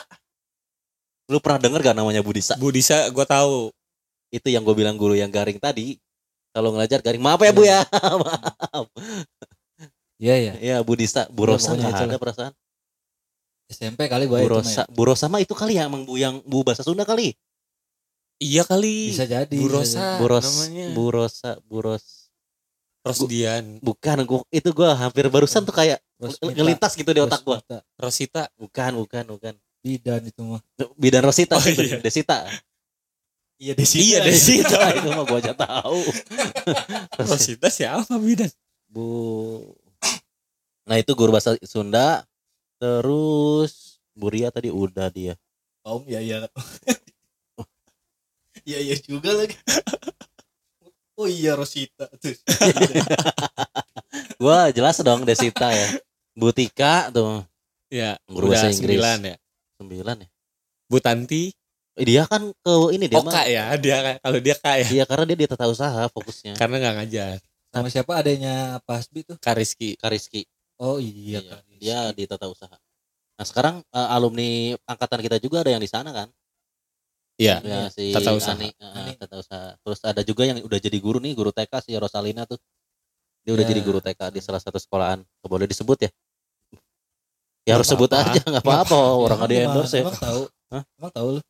[1.24, 3.72] lu pernah denger gak namanya Budisa Bu Disa gua tahu.
[4.34, 5.94] Itu yang gue bilang guru yang garing tadi
[6.50, 7.80] kalau ngelajar garing maaf ya bu ya
[8.24, 8.86] maaf
[10.14, 10.54] Iya ya.
[10.56, 11.10] ya Bu Ya,
[11.46, 12.08] Rosa pokoknya nggak itulah.
[12.08, 12.52] ada perasaan
[13.66, 16.38] SMP kali Bu gue itu Rosa Bu Rosa mah itu kali ya emang bu yang
[16.42, 17.34] bu bahasa Sunda kali
[18.34, 19.14] Iya kali.
[19.14, 19.46] Bisa jadi.
[19.54, 19.94] Bu bisa Rosa.
[19.94, 20.18] jadi.
[20.18, 20.86] Bu Ros namanya.
[20.90, 22.06] Bu Rosa Bu Ros
[23.04, 26.56] Rosdian, bukan gua, itu gue hampir barusan tuh kayak Rosmita.
[26.56, 27.58] ngelintas gitu di otak gue.
[27.94, 28.48] Rosita.
[28.56, 30.64] bukan bukan bukan Bidan itu mah.
[30.96, 32.00] Bidan Rosita Oh, sih, iya.
[32.00, 32.48] Desita
[33.58, 33.96] Iya Desi.
[34.02, 34.78] Iya, Desita.
[34.98, 36.00] itu mah gue aja tahu
[37.22, 38.50] Rosita siapa Bidan?
[38.90, 39.62] Bu
[40.84, 42.26] Nah itu guru bahasa Sunda
[42.82, 45.38] Terus Buria tadi udah dia
[45.86, 46.38] Om ya iya.
[48.64, 49.52] Iya iya juga lagi.
[51.14, 52.32] Oh iya Rosita tuh.
[54.42, 56.00] Gua jelas dong Desita ya
[56.34, 57.44] Bu Tika tuh
[57.92, 58.98] Ya, Guru bahasa Inggris.
[58.98, 59.36] sembilan ya.
[59.78, 60.28] Sembilan ya
[60.90, 61.63] Bu Tanti.
[61.94, 64.88] Dia kan ke ini dia Oh kak ya, dia kalau dia kak ya.
[64.90, 67.36] Iya karena dia di tata usaha fokusnya Karena nggak ngajar.
[67.70, 69.36] Sama siapa adanya Pak Hasbi tuh?
[69.38, 69.94] Kariski.
[69.98, 70.42] Kariski
[70.82, 71.62] Oh iya, Iya, kan.
[71.78, 72.74] Dia di tata usaha
[73.34, 76.28] Nah sekarang eh, alumni angkatan kita juga ada yang di sana kan
[77.34, 77.58] Iya.
[77.66, 78.54] Ya si Tata usaha.
[78.54, 79.12] Ani, eh, Ani.
[79.18, 79.74] tata usaha.
[79.82, 82.62] Terus ada juga yang udah jadi guru nih, guru TK si Rosalina tuh.
[83.42, 83.70] Dia udah Ya.
[83.74, 85.18] jadi guru TK di salah satu sekolahan.
[85.42, 86.10] Boleh disebut ya?
[87.66, 88.94] Ya harus sebut aja, nggak apa-apa.
[89.18, 90.06] Orang ada endorse ya.
[90.06, 90.42] Emang tahu?
[90.70, 90.82] Hah?
[90.94, 91.40] Emang tahu lu?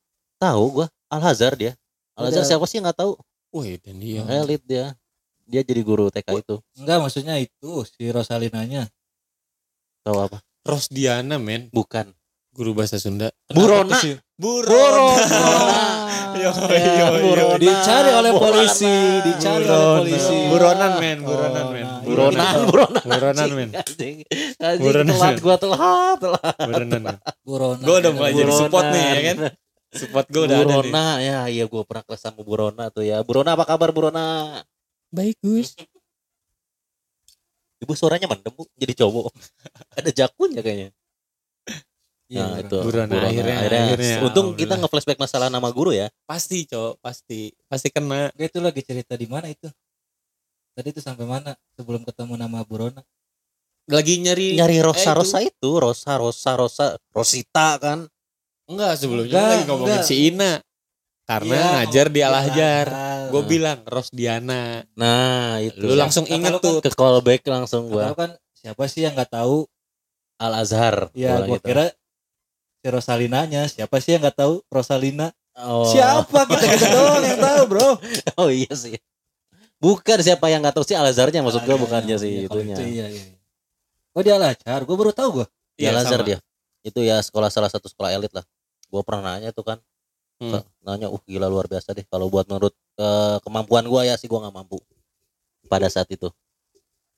[0.44, 1.72] Tahu gua, Al Hazar dia.
[2.12, 3.16] Al Hazar siapa sih nggak tahu?
[3.56, 4.20] Wih, dan dia.
[4.28, 4.92] Elit dia.
[5.48, 6.56] Dia jadi guru TK itu.
[6.76, 8.92] Enggak maksudnya itu si Rosalinanya.
[10.04, 10.44] Tahu apa?
[10.64, 12.12] Rosdiana men, Bukan.
[12.52, 13.32] guru bahasa Sunda.
[13.48, 13.96] Burona.
[14.36, 15.16] Burona.
[15.24, 15.84] Burona.
[16.34, 17.06] Yo, Ya, yo, yo.
[17.24, 17.56] Burona.
[17.56, 18.44] Dicari oleh Burona.
[18.52, 19.98] polisi, dicari oleh Buronan.
[19.98, 20.38] polisi.
[20.50, 21.86] Buronan men, buronan men.
[22.04, 23.02] Buronan, buronan.
[23.02, 23.68] Buronan men.
[24.76, 25.06] Buronan.
[25.10, 26.54] telat gua telat, telat.
[26.58, 27.00] Buronan.
[27.00, 27.16] men.
[27.42, 27.80] Buronan.
[27.80, 29.36] Gue udah mulai jadi support nih ya kan.
[29.94, 30.74] Support gue udah ada nih.
[30.90, 33.22] Burona, ya iya gua pernah kelas sama Burona tuh ya.
[33.22, 34.58] Burona apa kabar Burona?
[35.08, 35.78] Baik Gus.
[37.78, 39.30] Ibu suaranya mendem Bu, jadi cowok.
[39.98, 40.90] Ada jakunnya kayaknya.
[42.24, 42.78] Iya, nah, itu.
[42.80, 44.56] Burona, akhirnya- akhirnya, Untung alhamdulillah.
[44.56, 46.08] kita nge-flashback masalah nama guru ya.
[46.24, 47.52] Pasti cowok, pasti.
[47.68, 48.32] Pasti kena.
[48.32, 49.68] Oke, itu lagi cerita di mana itu?
[50.74, 53.04] Tadi itu sampai mana sebelum ketemu nama Burona?
[53.84, 55.18] Lagi nyari Nyari Eh, Rosa itu.
[55.20, 58.08] Rosa itu, Rosa Rosa Rosa Rosita kan.
[58.64, 60.08] Enggak sebelumnya Enggak, lagi ngomongin enggak.
[60.08, 60.52] si Ina.
[61.24, 62.86] Karena Iya, ngajar di ngomong- Al Hajar.
[62.86, 63.28] Iya.
[63.28, 64.62] Gue bilang Rosdiana.
[64.92, 65.80] Nah, itu.
[65.80, 66.76] Lu langsung Kata inget lu kan- tuh.
[66.80, 68.12] ke callback langsung gua.
[68.12, 69.64] kan siapa sih yang nggak tahu?
[70.36, 71.08] Al Azhar.
[71.12, 71.88] Ya, gua kira
[72.76, 73.64] si Rosalinanya.
[73.66, 75.32] Siapa sih yang nggak tahu Rosalina?
[75.54, 75.86] Oh.
[75.86, 77.88] Siapa kita kita doang yang tahu, Bro.
[78.36, 78.98] Oh iya sih.
[79.78, 82.40] Bukan siapa yang nggak tahu sih Al Azharnya maksud gua Ah, bukannya iya, sih iya,
[82.44, 82.74] itunya.
[82.74, 83.24] itu iya, iya.
[84.12, 85.46] Oh dia Al-Azhar, gue baru tahu gue.
[85.74, 86.38] Di Al Azhar dia.
[86.84, 88.44] Itu ya sekolah salah satu sekolah elit lah.
[88.92, 89.78] Gua pernah nanya tuh kan.
[90.38, 90.60] Hmm.
[90.60, 92.04] Ke- Nanya, uh gila luar biasa deh.
[92.04, 94.78] Kalau buat menurut eh, kemampuan gua ya sih gua nggak mampu
[95.66, 96.28] pada saat itu.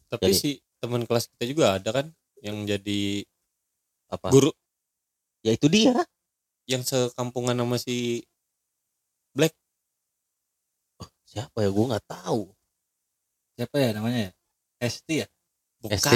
[0.07, 2.07] Tapi Jadi- si teman kelas kita juga ada kan
[2.41, 3.27] yang jadi
[4.07, 4.31] Apa?
[4.31, 4.55] guru
[5.43, 5.93] Ya itu dia.
[6.67, 8.23] yang sekampungan sama si
[11.27, 12.49] Siapa ya gua nggak tahu.
[13.59, 14.33] Siapa ya namanya ya?
[14.79, 15.27] Esti ya?
[15.83, 15.99] bukan.
[15.99, 16.15] ST.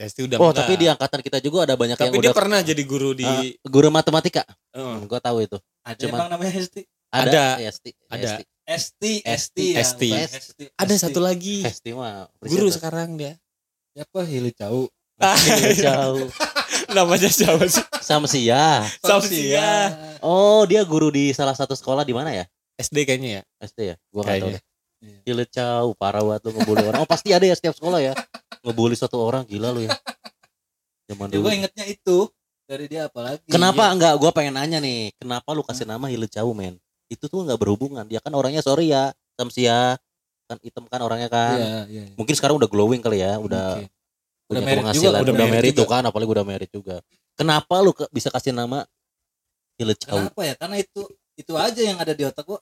[0.00, 0.64] ST udah Oh, enggak.
[0.64, 3.24] tapi di angkatan kita juga ada banyak tapi yang dia udah pernah jadi guru di
[3.24, 4.42] eh, guru matematika.
[4.72, 5.60] Eh, Hmm, gua tahu itu.
[5.84, 6.82] Ada Cuman- emang namanya Esti?
[7.10, 7.44] Ada.
[7.60, 7.90] Esti.
[8.08, 8.28] Ada.
[8.70, 9.12] Esti.
[9.26, 10.30] Esti, Esti, ya,
[10.78, 13.34] ada satu lagi Esti mah guru sekarang dia
[13.90, 14.86] Siapa Hili Cau?
[15.18, 16.30] Iya, jauh.
[16.96, 18.86] namanya siapa sih Samsia.
[19.02, 19.68] Samsia.
[20.22, 22.44] Oh, dia guru di salah satu sekolah di mana ya?
[22.78, 23.96] SD kayaknya ya SD ya?
[24.08, 24.50] Gua nggak tahu.
[24.54, 24.60] Iya.
[25.26, 27.00] Gila cau, parah banget lu ngebully orang.
[27.02, 28.12] Oh, pasti ada ya setiap sekolah ya.
[28.60, 29.92] Ngebully satu orang gila lu ya.
[31.08, 31.44] Zaman Ya, dulu.
[31.48, 32.18] gue ingetnya itu
[32.68, 33.42] dari dia apalagi.
[33.48, 33.94] Kenapa Iya.
[33.96, 36.78] enggak gua pengen nanya nih, kenapa lu kasih nama Hile Cau, men?
[37.10, 38.06] Itu tuh enggak berhubungan.
[38.06, 39.98] Dia kan orangnya sorry ya, Samsia.
[40.46, 41.56] Kan hitam kan orangnya kan.
[41.58, 42.02] Iya, iya.
[42.10, 42.14] iya.
[42.14, 43.80] Mungkin sekarang udah glowing kali ya, udah
[44.46, 46.96] punya Udah merit penghasilan, juga, udah, udah merit tuh kan, apalagi udah merit juga.
[47.34, 48.82] Kenapa lu ke- bisa kasih nama
[49.80, 50.20] Hile Cau?
[50.20, 50.54] Kenapa ya?
[50.54, 51.00] Karena itu
[51.34, 52.60] itu aja yang ada di otak gua.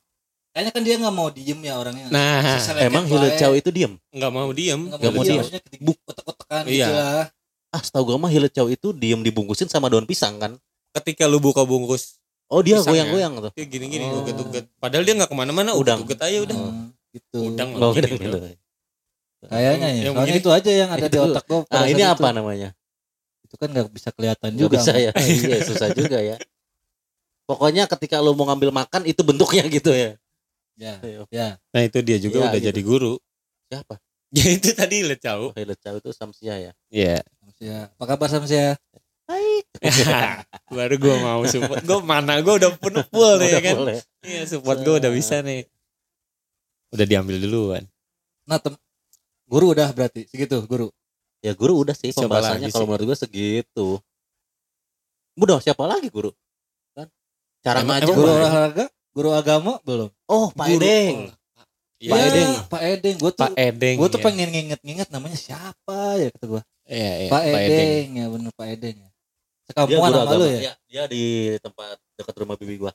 [0.58, 2.06] Kayaknya kan dia nggak mau diem ya orangnya.
[2.10, 3.38] nah Emang baik.
[3.38, 3.94] Cau itu diem?
[4.10, 5.38] nggak mau diem Nggak Nggak mau diem.
[5.38, 6.74] maksudnya ketik otak-otakan Iya.
[6.82, 7.24] gitu lah.
[7.68, 10.58] Ah, setahu gua mah Hile Cau itu diem dibungkusin sama daun pisang kan?
[10.90, 12.18] ketika lu buka bungkus
[12.50, 12.82] Oh, dia ya?
[12.82, 13.52] goyang-goyang tuh.
[13.54, 14.26] kayak gini-gini Oh.
[14.26, 16.02] uget-uget padahal dia nggak ke mana-mana Udang.
[16.02, 17.38] uget aja udah Hmm, gitu.
[17.54, 18.38] Udang Oh, gini, gitu.
[19.46, 20.02] Kayaknya ya.
[20.10, 21.62] Soalnya itu aja yang ada di otak gua.
[21.70, 22.34] Ah, pada ini apa itu.
[22.34, 22.68] namanya?
[23.46, 24.74] Itu kan nggak bisa kelihatan Gak juga.
[24.74, 25.12] bisa ya.
[25.22, 26.34] Iya, susah juga ya.
[27.46, 30.18] Pokoknya ketika lu mau ngambil makan itu bentuknya gitu ya.
[30.78, 31.26] Ya, Ayo.
[31.28, 31.58] ya.
[31.74, 32.68] nah itu dia juga Iya, udah gitu.
[32.70, 33.14] jadi guru
[33.66, 33.94] Siapa?
[34.38, 36.72] ya itu tadi le cau Oh, Hile Cau itu Samsia ya.
[36.88, 37.18] Iya.
[37.58, 37.90] Ya.
[37.90, 38.78] Apa kabar Samsia?
[39.26, 39.64] Baik.
[40.72, 43.98] baru gua mau support gua mana gua udah penuh full nih ya kan boleh.
[44.22, 45.66] iya support gua udah bisa nih
[46.88, 47.84] udah diambil duluan
[48.46, 48.72] Nah, tem
[49.44, 50.88] guru udah berarti segitu, guru.
[51.44, 54.00] Ya guru udah sih Siapa pembahasannya kalau menurut gue segitu.
[55.36, 56.32] Udah siapa lagi guru?
[56.96, 57.12] Kan?
[57.60, 58.08] Cara Emang- ngajar.
[58.08, 60.08] Guru olahraga, guru agama belum?
[60.28, 61.16] Oh, Pak Guru- Edeng.
[61.98, 62.50] Iya, Pak Ya, Edeng.
[62.68, 63.16] Pak Edeng.
[63.16, 64.24] Gue tuh Pak Edeng gue tuh ya.
[64.24, 66.62] pengen nginget-nginget namanya siapa ya kata gue.
[66.84, 68.06] Iya, iya, Pak, Edeng.
[68.14, 69.10] ya bener Pak Edeng ya.
[69.66, 70.46] Sekampungan sama lu agama.
[70.46, 70.58] ya?
[70.58, 71.22] Dia, dia di
[71.58, 72.92] tempat dekat rumah bibi gua.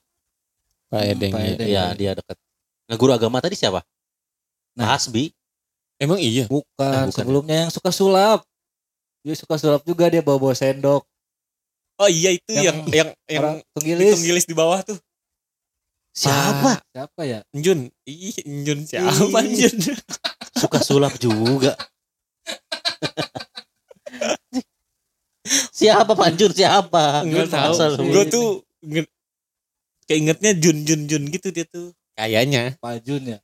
[0.88, 1.50] Pak Hmm, Edeng Pak ya.
[1.52, 1.68] Edeng.
[1.68, 2.38] Iya, dia dekat.
[2.84, 3.82] Nah, guru agama tadi siapa?
[4.74, 4.88] Nah.
[4.88, 5.30] Pak Hasbi.
[5.98, 6.46] Emang iya.
[6.46, 7.14] Bukan, Eh, bukan.
[7.14, 8.42] sebelumnya yang suka sulap.
[9.22, 11.06] Dia suka sulap juga dia bawa-bawa sendok.
[11.96, 14.18] Oh iya itu yang Yang- yang yang, tunggilis.
[14.18, 14.98] tunggilis di bawah tuh.
[16.14, 16.78] Siapa?
[16.94, 17.40] Siapa ya?
[17.52, 17.90] Njun.
[18.06, 19.50] Ih, Njun siapa Ih.
[19.50, 19.76] Njun?
[20.62, 21.74] Suka sulap juga.
[25.74, 27.26] siapa Panjur siapa?
[27.26, 27.74] Enggak tahu.
[28.08, 28.48] Gue tuh
[28.86, 29.10] nge-
[30.08, 31.92] keingetnya Jun Jun Jun gitu dia tuh.
[32.14, 33.40] Kayaknya Pak Jun ya.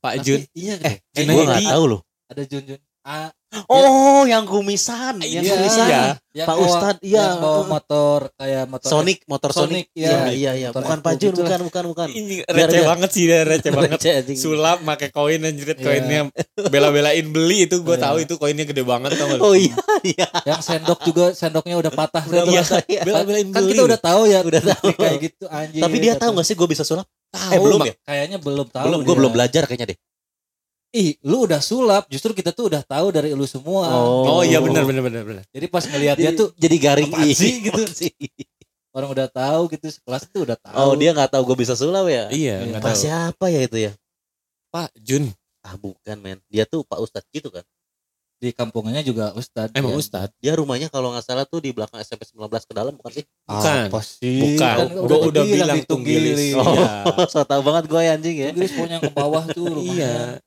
[0.00, 0.40] Pak Jun.
[0.56, 2.00] Iya, Eh, Jun Gue nggak tahu loh.
[2.26, 2.80] ada Jun Jun.
[3.04, 3.28] Ah,
[3.64, 5.54] Oh, yang kumisan, yang Iya.
[5.54, 5.88] kumisan.
[6.34, 7.22] Yang Pak Ustad, iya.
[7.22, 9.86] yang bawa motor kayak motor Sonic, motor Sonic.
[9.86, 10.18] Sonic, Iya, iya.
[10.26, 10.68] iya, iya.
[10.68, 12.08] Motor Bukan F2 Panjur, gitu bukan, bukan, bukan.
[12.10, 13.98] Ini Biar receh dia- banget sih dia receh banget.
[14.34, 15.86] Sulap pakai koin anjrit Iya.
[15.86, 16.20] koinnya
[16.66, 18.02] bela-belain beli itu gue Iya.
[18.02, 19.38] tahu itu koinnya gede banget tau?
[19.38, 20.26] Oh iya, iya.
[20.44, 23.02] yang sendok juga sendoknya udah patah Udah patah, iya.
[23.02, 23.70] Bela-belain kan beli.
[23.70, 24.86] kita udah tahu ya Udah tahu.
[24.98, 27.06] kayak gitu anjing Tapi dia tahu gak sih gue bisa sulap?
[27.30, 27.86] tahu Eh, belum Mak.
[27.86, 27.94] ya?
[28.02, 29.98] kayaknya belum tahu belum, gue belum belajar kayaknya deh.
[30.94, 34.86] Ih lu udah sulap justru kita tuh udah tahu dari lu semua Oh iya benar
[34.86, 35.42] benar benar benar.
[35.50, 37.82] jadi pas ngelihat dia tuh jadi garing ih, sih gitu?
[38.00, 38.14] sih?
[38.90, 40.74] orang udah tahu gitu sekelas tuh udah tahu.
[40.78, 42.30] Oh dia nggak tahu gue bisa sulap ya?
[42.30, 42.54] Iya, Iya.
[42.70, 43.02] nggak Pak tahu.
[43.02, 43.92] siapa ya itu ya?
[44.70, 45.34] Pak Jun.
[45.60, 47.66] Ah bukan men, dia tuh Pak Ustadz gitu kan?
[48.34, 49.72] di kampungnya juga Ustad.
[49.72, 49.98] Emang ya.
[49.98, 50.28] Ustad.
[50.36, 53.24] Dia rumahnya kalau nggak salah tuh di belakang SMP 19 ke dalam bukan sih?
[53.42, 53.88] Bukan.
[53.88, 54.36] Apa sih?
[54.36, 54.74] Bukan.
[54.76, 56.36] Kan Gue udah bilang ditunggilis.
[56.36, 56.60] tunggilis.
[56.60, 56.92] Oh, Iya.
[57.32, 58.48] so tau banget gue anjing ya.
[58.52, 59.96] Tunggilis yang ke bawah tuh rumahnya.
[59.96, 60.43] Iya.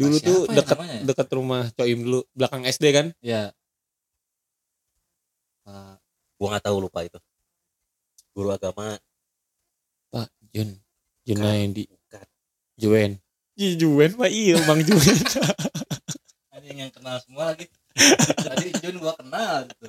[0.00, 1.36] Dulu Siapa tuh ya deket namanya ya?
[1.36, 3.06] rumah Coim dulu belakang SD kan?
[3.20, 3.52] Ya.
[5.66, 6.00] Pak
[6.40, 7.20] Gue nggak tahu lupa itu.
[8.32, 8.96] Guru agama
[10.08, 10.80] Pak Jun.
[11.28, 11.84] Junaidi.
[12.80, 13.20] Juen.
[13.60, 15.18] Ih, Juen Pak iya Bang Juen.
[16.48, 17.68] anjing yang kenal semua lagi.
[18.40, 19.86] Tadi Jun gua kenal gitu.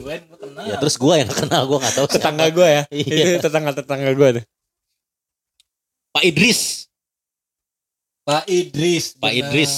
[0.00, 0.64] Juen gua kenal.
[0.64, 2.16] Ya terus gue yang kenal gue nggak tahu siapa.
[2.16, 2.82] tetangga gue ya.
[2.96, 3.24] Iya.
[3.36, 4.44] Itu tetangga-tetangga gue tuh.
[6.16, 6.87] Pak Idris.
[8.28, 9.16] Pak Idris.
[9.16, 9.40] Pak benar.
[9.48, 9.72] Idris.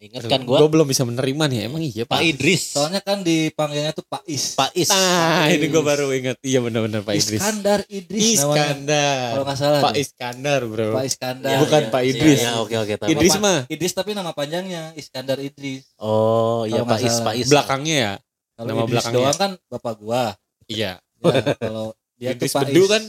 [0.00, 0.56] Ingat kan gue?
[0.56, 1.58] Gue belum bisa menerima nih.
[1.68, 2.72] Emang iya Pak Idris.
[2.72, 4.56] Soalnya kan dipanggilnya tuh Pak Is.
[4.56, 4.88] Pak Is.
[4.88, 5.88] Nah, Pak ini gue Is.
[5.92, 6.36] baru ingat.
[6.40, 7.36] Iya benar-benar Pak Idris.
[7.38, 8.48] Iskandar Idris namanya.
[8.48, 9.30] Kalau Iskandar.
[9.44, 9.80] nggak salah.
[9.84, 9.94] Pak.
[10.00, 10.88] Iskandar, Bro.
[10.96, 11.56] Pak Iskandar.
[11.60, 11.92] Bukan ya.
[11.92, 12.40] Pak Iya, Idris.
[12.40, 12.48] iya.
[12.48, 13.08] Ya, oke oke tahu.
[13.12, 15.84] Idris mah Idris tapi nama panjangnya Iskandar Idris.
[16.00, 17.16] Oh iya Pak Is.
[17.20, 17.46] Pak Is.
[17.52, 18.12] belakangnya ya.
[18.56, 19.16] Kalau Nama Idris belakangnya.
[19.20, 20.24] doang kan bapak gua.
[20.66, 20.92] Iya.
[21.20, 22.90] Ya, kalau dia Idris tuh Pak Bedu Is.
[22.90, 23.02] kan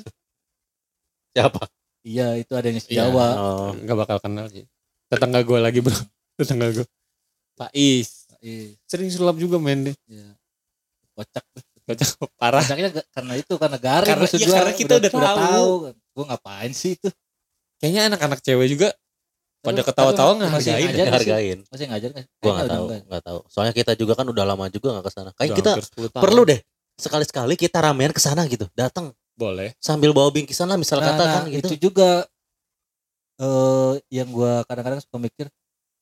[1.31, 1.61] Siapa?
[2.01, 3.07] Iya, itu adanya si Iya.
[3.07, 3.27] Jawa.
[3.37, 3.69] Oh.
[3.73, 4.65] nggak bakal kenal sih.
[5.07, 5.93] Tetangga gue lagi bro.
[6.39, 6.85] Tetangga gue.
[7.53, 8.25] Pak Is.
[8.25, 8.73] Pak Is.
[8.85, 9.95] Sering sulap juga men deh.
[10.07, 10.33] Iya.
[11.13, 11.45] Kocak.
[11.81, 12.63] Kocak parah.
[12.63, 14.55] Kocaknya karena itu karena garing Karena- iya, gua.
[14.57, 15.71] karena kita udah tahu.
[16.11, 17.09] Gua ngapain sih itu?
[17.77, 18.89] Kayaknya anak-anak cewek juga
[19.61, 20.85] pada ketawa-tawa masih ngehargain.
[20.89, 21.13] ngajar nggak sih?
[21.29, 21.57] Hargain.
[21.69, 22.25] Masih ngajar nggak?
[22.25, 23.01] Gue Kayaknya nggak udah tahu, enggak.
[23.05, 23.39] nggak tahu.
[23.45, 25.29] Soalnya kita juga kan udah lama juga nggak ke sana.
[25.33, 26.23] Kayak Udah kita hampir 10 tahun.
[26.25, 26.59] perlu deh
[26.97, 28.65] sekali-sekali kita ramean ke sana gitu.
[28.73, 29.73] Datang Boleh.
[29.81, 31.65] sambil bawa bingkisan lah misal Nah, kata nah, kan gitu.
[31.65, 32.25] itu juga
[33.41, 35.45] eh yang gua kadang-kadang suka mikir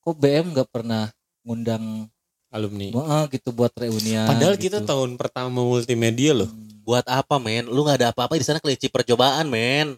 [0.00, 1.08] kok BM nggak pernah
[1.44, 2.08] ngundang
[2.50, 2.90] Alumni.
[2.90, 4.26] Wah, gitu buat reunian.
[4.26, 4.74] Padahal gitu.
[4.74, 6.50] kita tahun pertama multimedia loh.
[6.50, 6.82] Hmm.
[6.82, 7.70] Buat apa men?
[7.70, 9.94] Lu nggak ada apa-apa di sana kelinci percobaan men.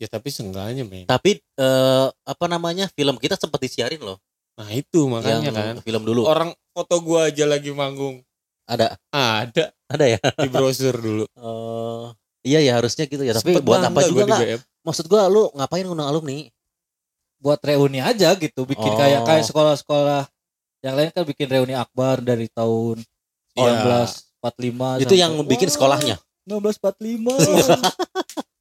[0.00, 1.04] Ya tapi seenggaknya men.
[1.04, 4.16] Tapi eh, apa namanya film kita sempat disiarin loh.
[4.56, 5.76] Nah itu makanya yang kan.
[5.84, 6.24] film dulu.
[6.24, 8.24] Orang foto gua aja lagi manggung.
[8.64, 10.20] Ada Ada ada ya.
[10.40, 11.28] di brosur dulu.
[11.28, 12.04] Eh,
[12.40, 13.32] iya ya harusnya gitu ya.
[13.32, 14.36] Tapi Sempet buat apa juga?
[14.36, 14.60] BM.
[14.82, 16.48] Maksud gua lu ngapain ngundang alumni?
[17.38, 18.98] buat reuni aja gitu bikin Oh.
[18.98, 20.26] kayak kayak sekolah-sekolah
[20.80, 22.98] yang lain kan bikin reuni akbar dari tahun
[23.54, 23.78] Iya.
[24.42, 26.16] 1945 Itu sampai- yang bikin Wah, sekolahnya.
[26.42, 27.38] 1945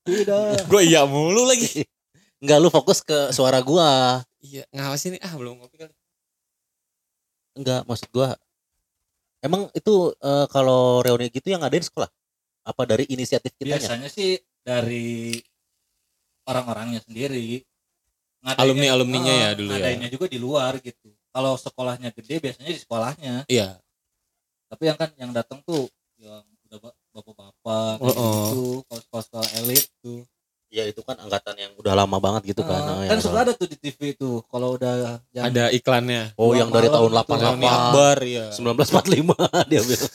[0.05, 1.89] tidak Gua iya mulu lagi.
[2.41, 4.21] Enggak lu fokus ke suara gua.
[4.39, 5.93] Iya, ngawas ini ah belum ngopi kali.
[7.55, 8.37] Enggak, maksud gua
[9.37, 12.09] Emang itu eh, kalau reuni gitu yang ngadain sekolah?
[12.67, 13.79] Apa dari inisiatif kitanya?
[13.79, 15.39] biasanya sih dari
[16.43, 17.63] orang-orangnya sendiri
[18.45, 19.75] Alumni-alumninya Ah, ya dulu ya.
[19.75, 23.75] ngadainnya juga di luar gitu kalau sekolahnya gede biasanya di sekolahnya Iya.
[24.67, 28.11] tapi yang kan yang datang tuh yang udah ba- bapak-bapak Oh, oh.
[28.47, 30.23] gitu kalau sekolah-sekolah elit tuh
[30.67, 32.75] Ya itu kan angkatan yang udah lama banget gitu kan.
[32.75, 36.35] Ah, Ah, kan yang- suka ada tuh di TV tuh kalau udah jam Ada iklannya.
[36.35, 37.15] Oh, yang dari tahun itu.
[37.15, 37.39] 88.
[37.55, 38.45] Reuni Akbar ya.
[38.51, 39.31] 1945
[39.71, 40.11] dia bilang.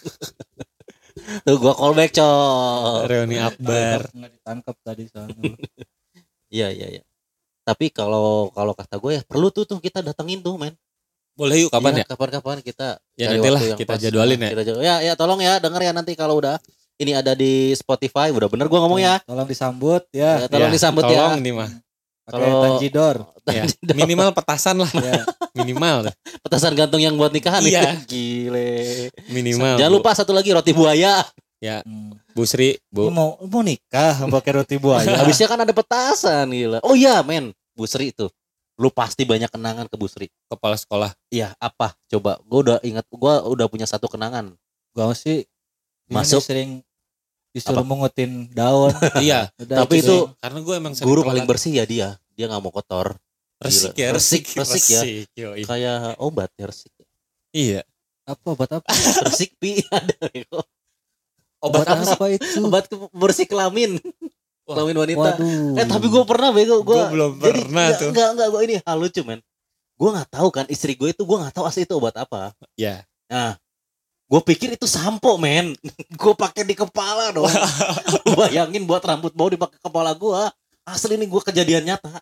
[1.40, 3.08] Tuh gua callback, Cok.
[3.08, 4.00] Reuni Akbar.
[4.10, 5.42] nggak ditangkap tadi soalnya
[6.52, 7.02] Iya, iya, iya.
[7.64, 10.76] Tapi kalau kalau kata gue ya perlu tuh tuh kita datengin tuh, men.
[11.32, 12.06] Boleh yuk kapan Iya, ya?
[12.12, 14.00] Kapan-kapan kita Ya cari nantilah waktu yang kita pas.
[14.02, 14.50] jadwalin ya.
[14.52, 16.60] Kita jadwal- ya, ya tolong ya denger ya nanti kalau udah
[17.00, 19.16] ini ada di Spotify, udah bener gua ngomong ya.
[19.24, 21.40] tolong disambut ya Ya, tolong Ya, disambut tolong ya.
[21.40, 21.70] nih mah.
[22.22, 23.16] Pakai Kalau- tanjidor
[23.50, 24.90] Ya, minimal petasan lah.
[24.94, 26.08] ya Minimal.
[26.40, 27.98] Petasan gantung yang buat nikahan Iya.
[28.06, 29.10] Gile.
[29.28, 29.76] Minimal.
[29.76, 29.96] Jangan Bu.
[29.98, 31.20] lupa satu lagi roti buaya.
[31.62, 32.14] Hmm.
[32.32, 33.10] Bu Sri, Bu.
[33.10, 36.78] mau mau nikah pakai roti buaya Habisnya kan ada petasan gila.
[36.82, 37.50] Oh iya, men.
[37.74, 38.30] Busri itu.
[38.80, 40.26] Lu pasti banyak kenangan ke Busri.
[40.48, 41.12] Kepala sekolah.
[41.28, 41.92] Iya, apa?
[42.08, 42.40] Coba.
[42.42, 44.54] Gua udah ingat gua udah punya satu kenangan.
[44.92, 45.44] gua sih
[46.08, 46.40] Masuk.
[46.44, 46.80] sering
[47.52, 48.90] disuruh mengutin daun
[49.20, 49.52] iya.
[49.54, 50.36] Udah Tapi itu sering.
[50.38, 51.28] Karena gue emang Guru telat.
[51.28, 52.08] paling bersih ya dia.
[52.32, 53.16] Dia nggak mau kotor.
[53.58, 54.00] Resik Gila.
[54.00, 55.00] ya, Resik, resik ya.
[55.38, 55.62] yoi.
[55.62, 56.90] Kayak obat ya resik.
[57.52, 57.82] Iya.
[58.22, 58.86] apa buat apa
[59.28, 60.58] Resik pi ada Bego.
[60.58, 60.66] buat
[61.62, 64.02] Obat apa apa itu Obat ke- bersih kelamin.
[64.64, 64.74] Wah.
[64.74, 65.28] Kelamin wanita.
[65.36, 66.98] waduh Eh tapi gue pernah bego gue.
[67.08, 68.08] Belum pernah enggak, tuh.
[68.10, 69.38] Enggak enggak gue ini hal lucu men.
[69.94, 72.50] Gue nggak tahu kan istri gue itu gue nggak tahu asli itu obat apa.
[72.74, 73.06] Ya.
[73.26, 73.54] Nah,
[74.32, 75.76] gue pikir itu sampo men.
[76.22, 77.44] gue pakai di kepala dong.
[78.40, 80.40] Bayangin buat rambut bau dipakai kepala gue.
[80.82, 82.16] Asli ini gue kejadian nyata.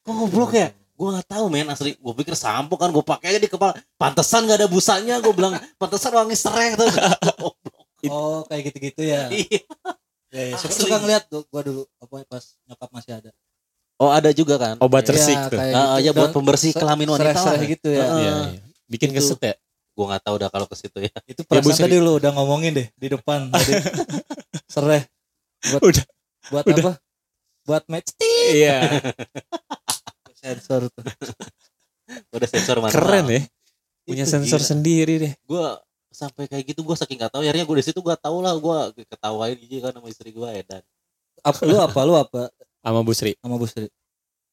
[0.00, 0.72] Kok goblok ya?
[0.96, 1.92] Gue nggak tahu men asli.
[2.00, 3.76] Gue pikir sampo kan gue pakai aja di kepala.
[4.00, 5.20] Pantesan nggak ada busanya.
[5.20, 6.88] Gue bilang pantesan wangi serai tuh.
[8.12, 9.60] oh kayak gitu-gitu ya Iya.
[10.30, 10.56] ya, ya.
[10.60, 13.30] suka, suka ngeliat tuh gua dulu apa pas nyokap masih ada
[13.96, 14.76] oh ada juga kan.
[14.78, 15.12] Obat Iya.
[15.16, 15.58] resik Ya, tuh.
[15.58, 17.56] Ah, ya buat Dan pembersih kelamin wanita lah.
[17.58, 18.20] gitu ya Heeh.
[18.20, 18.60] Iya, iya.
[18.86, 19.16] Bikin Itu.
[19.18, 19.54] keset ya?
[19.96, 21.08] Gue nggak tahu dah kalau ke situ ya.
[21.24, 21.84] itu Ya, perasaan Sri.
[21.88, 23.72] tadi lu udah ngomongin deh di depan tadi
[24.66, 25.08] sereh
[25.66, 26.04] buat Udah.
[26.46, 26.82] buat Udah.
[26.82, 26.92] apa
[27.64, 28.12] buat match
[28.46, 29.00] Iya.
[30.36, 31.02] sensor tuh
[32.30, 33.42] udah sensor mantap Keren ya.
[34.04, 34.68] Punya Itu sensor gila.
[34.68, 35.32] sendiri deh.
[35.34, 35.64] gue
[36.08, 38.78] sampai kayak gitu gue saking gak tahu akhirnya gue di situ gue tau lah gue
[39.04, 40.80] ketawain gitu kan sama istri gue Edan
[41.38, 42.42] apa lu apa lu apa
[42.78, 43.34] Sama Bu Sri.
[43.36, 43.90] sama Bu Sri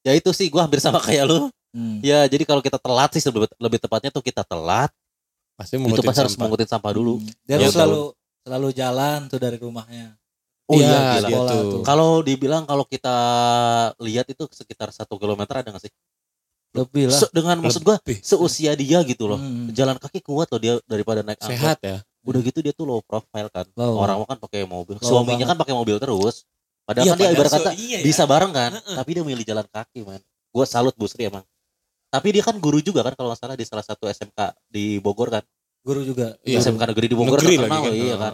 [0.02, 2.02] ya itu sih gue hampir sama kayak lu hmm.
[2.02, 4.90] ya jadi kalau kita telat sih lebih, lebih tepatnya tuh kita telat
[5.54, 6.42] Pasti itu pas harus sampah.
[6.42, 7.30] mengutin sampah dulu Hmm.
[7.44, 10.18] dia Ya, selalu selalu jalan tuh dari rumahnya
[10.64, 11.62] oh Iya, iya gila tuh.
[11.70, 11.82] tuh.
[11.82, 13.14] kalau dibilang kalau kita
[13.98, 15.92] lihat itu sekitar satu kilometer ada gak sih
[16.72, 18.18] lebih lah Se- dengan maksud gue Lebih.
[18.20, 19.70] seusia dia gitu loh Hmm.
[19.70, 22.02] jalan kaki kuat loh dia daripada naik angkot Sehat ya.
[22.20, 23.94] udah gitu dia tuh low profile kan Low.
[23.96, 25.48] orang kan pakai mobil Low suaminya banget.
[25.48, 26.42] kan pakai mobil terus
[26.82, 28.04] padahal Iya, kan dia ibarat so- kata iya ya.
[28.04, 28.94] bisa bareng kan Heeh.
[28.94, 30.18] tapi dia milih jalan kaki man
[30.50, 31.46] gue salut Bu Sri emang
[32.14, 35.28] tapi dia kan guru juga kan kalau nggak salah di salah satu SMK di Bogor
[35.28, 35.42] kan
[35.82, 36.62] guru juga Iya.
[36.62, 37.94] SMK negeri di Bogor Negeri terkenal lagi kan.
[37.98, 38.32] iya kan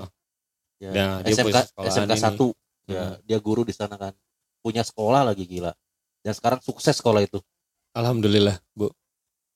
[0.78, 0.90] ya.
[0.90, 2.46] Nah, dia SMK SMK satu
[2.86, 3.16] ya Hmm.
[3.22, 4.12] dia guru di sana kan
[4.60, 5.72] punya sekolah lagi gila
[6.20, 7.40] dan sekarang sukses sekolah itu
[7.90, 8.86] Alhamdulillah, Bu.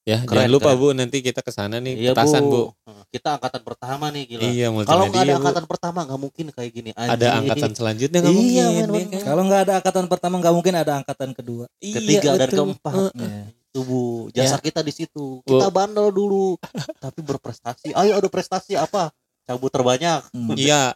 [0.03, 0.77] Ya, Keren, jangan lupa keren.
[0.77, 2.75] Bu nanti kita ke sana nih, iya petasan, Bu.
[2.83, 5.39] Heeh, kita angkatan pertama nih gila Iya, kalau nggak ada Bu.
[5.39, 7.31] angkatan pertama nggak mungkin kayak gini ada anjing.
[7.41, 9.23] angkatan selanjutnya nggak Iya, mungkin ya kan?
[9.23, 12.57] kalau nggak ada angkatan pertama nggak mungkin ada angkatan kedua Iya, ketiga dan betul.
[12.59, 13.09] keempat Heeh.
[13.17, 13.41] Iya.
[13.47, 15.43] itu bu jasa kita di situ.
[15.43, 16.55] Kita bandel dulu.
[17.03, 17.91] Tapi berprestasi.
[17.91, 19.11] Ayo ada prestasi apa?
[19.43, 20.23] Cabut terbanyak.
[20.31, 20.55] Hmm.
[20.61, 20.95] Iya,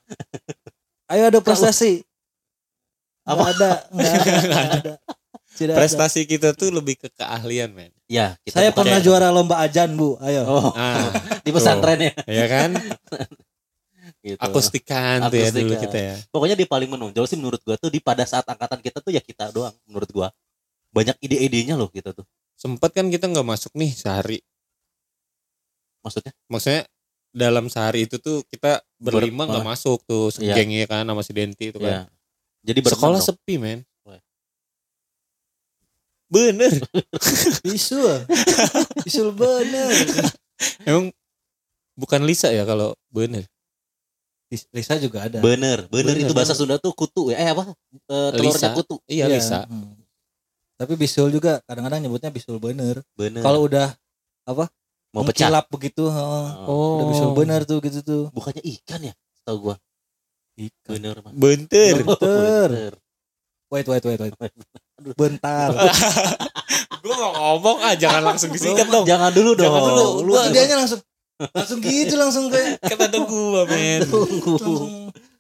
[1.12, 2.06] ayo ada prestasi.
[3.28, 3.50] Apa?
[3.50, 4.94] Nggak ada nggak ada, nggak ada.
[5.60, 5.80] Tidak ada.
[5.84, 7.92] prestasi kita tuh lebih ke keahlian, men.
[8.08, 10.16] ya kita saya pernah juara lomba ajan bu.
[10.24, 10.48] Ayo.
[10.48, 10.72] Oh.
[10.72, 11.12] Ah,
[11.44, 12.14] di pesantren ya?
[12.24, 12.80] Ya kan?
[14.24, 14.40] gitu.
[14.40, 16.16] Akustikan tuh ya dulu kita ya.
[16.32, 19.22] pokoknya di paling menonjol sih menurut gua tuh di pada saat angkatan kita tuh ya
[19.24, 20.28] kita doang menurut gua.
[20.90, 22.26] Banyak ide-idenya loh kita tuh
[22.60, 24.44] Sempet kan kita nggak masuk nih sehari.
[26.00, 26.84] maksudnya Maksudnya
[27.30, 30.56] dalam sehari itu tuh kita berlima nggak masuk tuh Iya.
[30.56, 32.08] gengnya kan sama si Denti itu kan.
[32.60, 33.28] jadi berenam Sekolah dong.
[33.30, 33.80] sepi, men.
[34.02, 34.20] Wah.
[36.28, 36.74] Bener.
[37.64, 38.28] bisul
[39.02, 39.94] bisul bener
[40.84, 41.16] Emang
[41.96, 43.48] bukan Lisa ya kalau bener.
[44.72, 46.26] Lisa juga ada bener bener Bener.
[46.26, 47.70] itu bahasa Sunda tuh kutu ya eh apa
[48.08, 48.70] Eh, telurnya Lisa.
[48.74, 49.60] kutu Iya, Lisa.
[49.64, 49.99] hmm.
[50.80, 53.92] Tapi bisul juga kadang-kadang nyebutnya bisul bener bener kalau udah
[55.12, 56.48] mau pecah begitu heeh.
[56.66, 57.04] oh.
[57.04, 59.14] udah bisul bener tuh gitu tuh bukannya ikan ya
[59.44, 59.76] tahu gua
[60.88, 61.34] bener Mas.
[61.36, 61.96] Bentar.
[62.00, 62.70] Bener.
[62.70, 62.94] Bener.
[63.72, 64.34] wait wait wait wait
[65.16, 65.70] bentar
[67.00, 69.08] Gue mau ngomong ah jangan langsung disikat dong.
[69.08, 70.04] jangan dulu dong Jangan dulu.
[70.28, 71.00] lu Gua dianya langsung
[71.56, 74.04] langsung gitu langsung kayak Kata dong gua men.
[74.04, 74.56] tunggu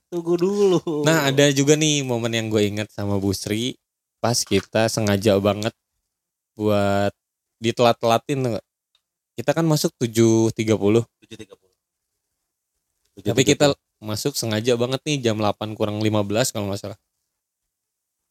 [0.07, 3.75] tunggu dulu Nah ada juga nih momen yang gue ingat sama Bu Sri
[4.19, 5.73] pas kita sengaja banget
[6.55, 7.11] buat
[7.59, 8.59] ditelat-telatin?
[9.39, 10.51] Kita kan masuk 7.30
[13.19, 16.99] tapi kita masuk sengaja banget nih jam 8 kurang 15 kalau nggak salah.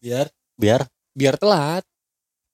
[0.01, 1.82] biar biar Biar telat.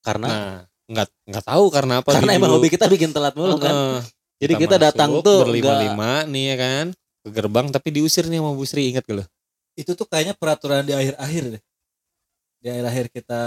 [0.01, 2.09] karena Nah nggak nggak tahu karena apa.
[2.13, 2.61] karena emang dulu.
[2.61, 3.99] hobi kita bikin telat mulu kan Heeh.
[4.37, 6.85] jadi kita, datang masuk tuh enggak berlima-lima nih ya kan
[7.25, 9.25] ke gerbang tapi diusir nih sama Bu Sri ingat gak lo?
[9.73, 11.61] itu tuh kayaknya peraturan di akhir-akhir deh
[12.65, 13.41] di akhir-akhir kita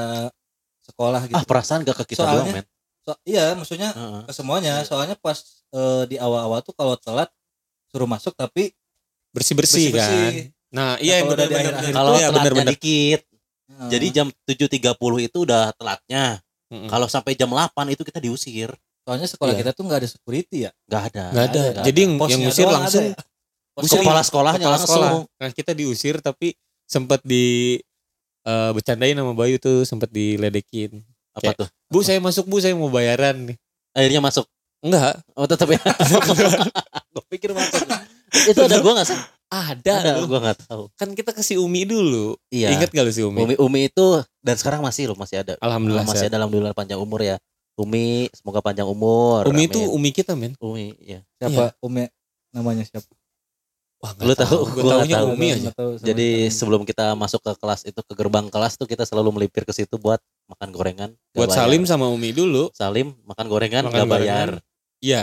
[0.81, 2.67] sekolah gitu ah perasaan gak ke kita Soalnya- doang men
[3.03, 4.21] So- iya maksudnya Heeh.
[4.23, 7.27] ke semuanya soalnya pas eh, di awal-awal tuh kalau telat
[7.89, 8.71] suruh masuk tapi
[9.31, 9.97] Bersih-bersih kan.
[9.99, 10.53] bersih-bersih.
[10.71, 11.73] Nah, iya di benar-benar.
[11.91, 12.69] kalau ya telatnya benar-benar.
[12.71, 13.21] dikit
[13.67, 13.89] Heeh.
[13.91, 16.39] jadi jam 7.30 itu udah telatnya
[16.69, 16.87] Mm-mm.
[16.87, 18.71] kalau sampai jam 8 itu kita diusir
[19.03, 19.61] soalnya sekolah Iya.
[19.63, 21.63] kita tuh nggak ada security ya nggak ada Nggak ada.
[21.71, 23.25] nggak Jadi yang, Posnya yang ngusir langsung ada ya?
[23.79, 25.11] Kepala sekolahnya kepala langsung sekolah.
[25.39, 26.51] Nah, kita diusir tapi
[26.85, 27.79] sempat di
[28.45, 31.03] eh, bercandain sama Bayu tuh sempat diledekin.
[31.39, 31.69] apa Kayak- tuh?
[31.89, 33.57] Bu, saya masuk Bu, saya mau bayaran nih.
[33.95, 34.47] akhirnya masuk?
[34.79, 35.79] Enggak, oh tetap ya?
[37.15, 37.83] Gue pikir masuk.
[38.47, 39.19] Itu ada gua nggak sih
[39.49, 39.93] ada.
[40.05, 40.85] ada gua nggak tahu.
[40.95, 42.37] Kan kita ke si Umi dulu.
[42.53, 42.71] iya.
[42.71, 43.39] Ingat gak lu si Umi?
[43.43, 44.07] Umi Umi itu
[44.45, 45.57] dan sekarang masih loh masih ada.
[45.59, 47.41] Alhamdulillah masih ada alhamdulillah panjang umur ya.
[47.79, 49.47] Umi semoga panjang umur.
[49.49, 49.71] Umi Amin.
[49.73, 50.53] itu Umi kita, men.
[50.61, 51.75] Umi ya siapa?
[51.81, 52.07] Umi
[52.53, 53.09] namanya siapa
[53.99, 55.29] Wah, Lu tahu, Gue gua tahunya tahu.
[55.35, 55.71] Umi aja.
[55.75, 56.55] Tahu jadi sekali.
[56.55, 59.99] sebelum kita masuk ke kelas itu ke gerbang kelas tuh kita selalu melipir ke situ
[59.99, 61.67] buat makan gorengan Buat bayar.
[61.67, 62.71] Salim sama Umi dulu.
[62.71, 64.23] Salim makan gorengan Makan nggak gorengan.
[64.23, 64.51] bayar
[64.99, 65.23] Iya.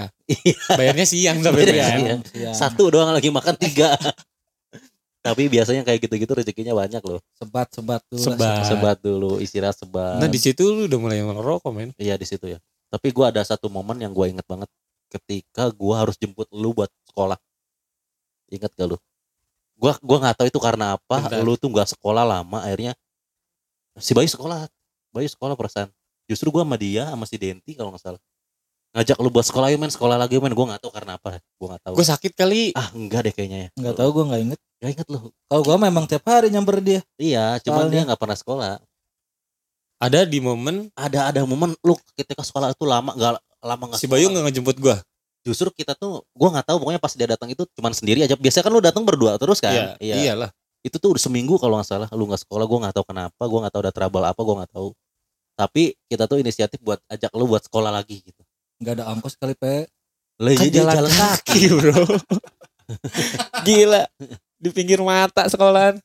[0.70, 1.72] Bayarnya siang tapi kan.
[1.72, 2.22] siang.
[2.26, 2.52] Siang.
[2.54, 3.96] satu doang lagi makan tiga
[5.26, 8.62] tapi biasanya kayak gitu-gitu rezekinya banyak loh sebat sebat tuh Sebat.
[8.62, 11.90] sebat dulu istirahat sebat Nah, di situ lu udah mulai ngerokok, men.
[11.98, 14.70] iya di situ ya tapi gua ada satu momen yang gua inget banget
[15.10, 17.42] ketika gua harus jemput lu buat sekolah
[18.50, 18.98] inget gak lu?
[19.76, 21.18] Gua gua nggak tahu itu karena apa.
[21.28, 21.44] Bentar.
[21.44, 22.96] lu tuh nggak sekolah lama akhirnya
[24.00, 24.68] si Bayu sekolah.
[25.12, 25.92] Bayu sekolah perasaan.
[26.26, 28.22] Justru gua sama dia sama si Denti kalau nggak salah.
[28.96, 29.92] Ngajak lu buat sekolah yuk men.
[29.92, 30.56] Sekolah lagi men.
[30.56, 31.44] Gue nggak tahu karena apa.
[31.60, 31.94] Gue nggak tahu.
[32.00, 32.72] Gue sakit kali.
[32.80, 33.70] Ah enggak deh kayaknya ya.
[33.76, 34.60] Nggak tahu gue nggak inget.
[34.80, 35.20] Gak inget lu.
[35.52, 37.04] Kalau gue memang tiap hari nyamper dia.
[37.20, 38.74] Iya cuman Soalnya- dia nggak pernah sekolah.
[40.00, 43.32] Ada di momen ada ada momen lu ketika sekolah itu lama nggak
[43.64, 44.96] lama nggak si Bayu nggak ngejemput gue
[45.46, 48.34] justru kita tuh gue nggak tahu pokoknya pas dia datang itu cuman sendiri aja.
[48.34, 49.96] Biasanya kan lu datang berdua terus kan?
[50.02, 50.50] Iya iyalah.
[50.82, 53.60] Itu tuh udah seminggu kalau nggak salah lu nggak sekolah gue nggak tahu kenapa gue
[53.62, 54.90] nggak tahu ada trouble apa gue nggak tahu.
[55.56, 58.42] Tapi kita tuh inisiatif buat ajak lu buat sekolah lagi gitu.
[58.82, 59.86] Nggak ada ongkos kali pe.
[60.42, 61.62] Lah Kan iya, dia jalan jalan kaki.
[61.72, 62.04] bro.
[63.70, 64.04] Gila.
[64.60, 65.96] Di pinggir mata sekolahan.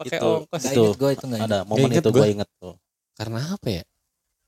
[0.00, 0.30] Pakai Itu.
[0.42, 0.62] ongkos.
[0.64, 0.72] Itu.
[0.72, 1.52] inget gue itu nggak inget.
[1.52, 2.18] ada momen inget itu gua.
[2.24, 2.74] gue inget tuh.
[3.14, 3.82] Karena apa ya?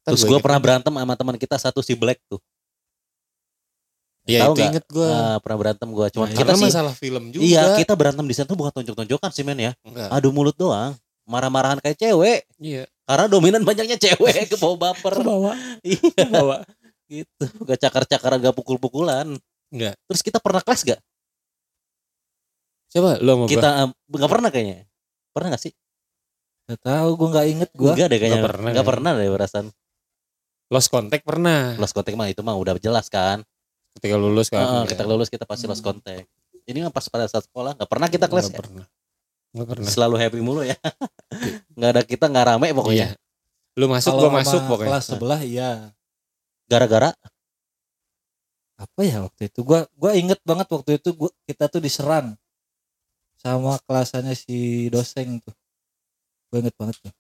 [0.02, 2.40] Ntar terus gua gue pernah berantem sama teman kita satu si Black tuh
[4.26, 4.70] ya tahu itu nggak?
[4.74, 7.42] inget gue Ah, pernah berantem gue cuman Nah, kita karena sih masalah film juga.
[7.46, 9.72] Iya kita berantem di sana tuh bukan tonjok-tonjokan sih men ya.
[9.86, 10.08] Enggak.
[10.10, 10.92] adu mulut doang.
[11.26, 12.46] Marah-marahan kayak cewek.
[12.58, 12.86] Iya.
[13.06, 15.14] Karena dominan banyaknya cewek ke bawah baper.
[15.22, 15.54] Bawa
[15.86, 16.26] iya.
[16.26, 16.62] Bawa
[17.06, 17.44] gitu.
[17.62, 19.30] Gak cakar-cakaran gak pukul-pukulan.
[19.70, 19.94] Enggak.
[20.06, 21.00] terus kita pernah kelas gak?
[22.90, 23.50] Coba lu sama gua.
[23.50, 24.78] kita em, nggak pernah kayaknya.
[25.34, 25.72] Pernah gak sih?
[26.66, 28.38] Nggak tahu gue nggak inget gue Enggak deh kayaknya.
[28.38, 28.90] Nggak pernah nggak kayaknya.
[28.90, 29.66] pernah deh perasaan.
[30.66, 31.60] Lost contact pernah.
[31.78, 33.46] Lost contact mah itu mah udah jelas kan
[33.96, 34.60] ketika lulus kan?
[34.62, 34.90] Heeh, Iya.
[34.92, 36.28] kita lulus kita pasti lost contact.
[36.66, 38.60] Ini mah pas pada saat sekolah nggak pernah kita kelas Nggak ya?
[38.60, 38.86] pernah.
[39.56, 39.88] Nggak pernah.
[39.88, 40.76] Selalu happy mulu ya.
[41.76, 43.08] Nggak ada kita nggak rame pokoknya.
[43.14, 43.18] Iya.
[43.76, 44.88] Lu masuk gua sama masuk pokoknya.
[44.92, 45.70] kelas sebelah iya.
[46.66, 47.10] Gara-gara?
[48.76, 49.64] Apa ya waktu itu?
[49.64, 52.36] Gue gue inget banget waktu itu gua, kita tuh diserang
[53.40, 55.54] sama kelasannya si dosen tuh.
[56.52, 57.12] Gue inget banget tuh.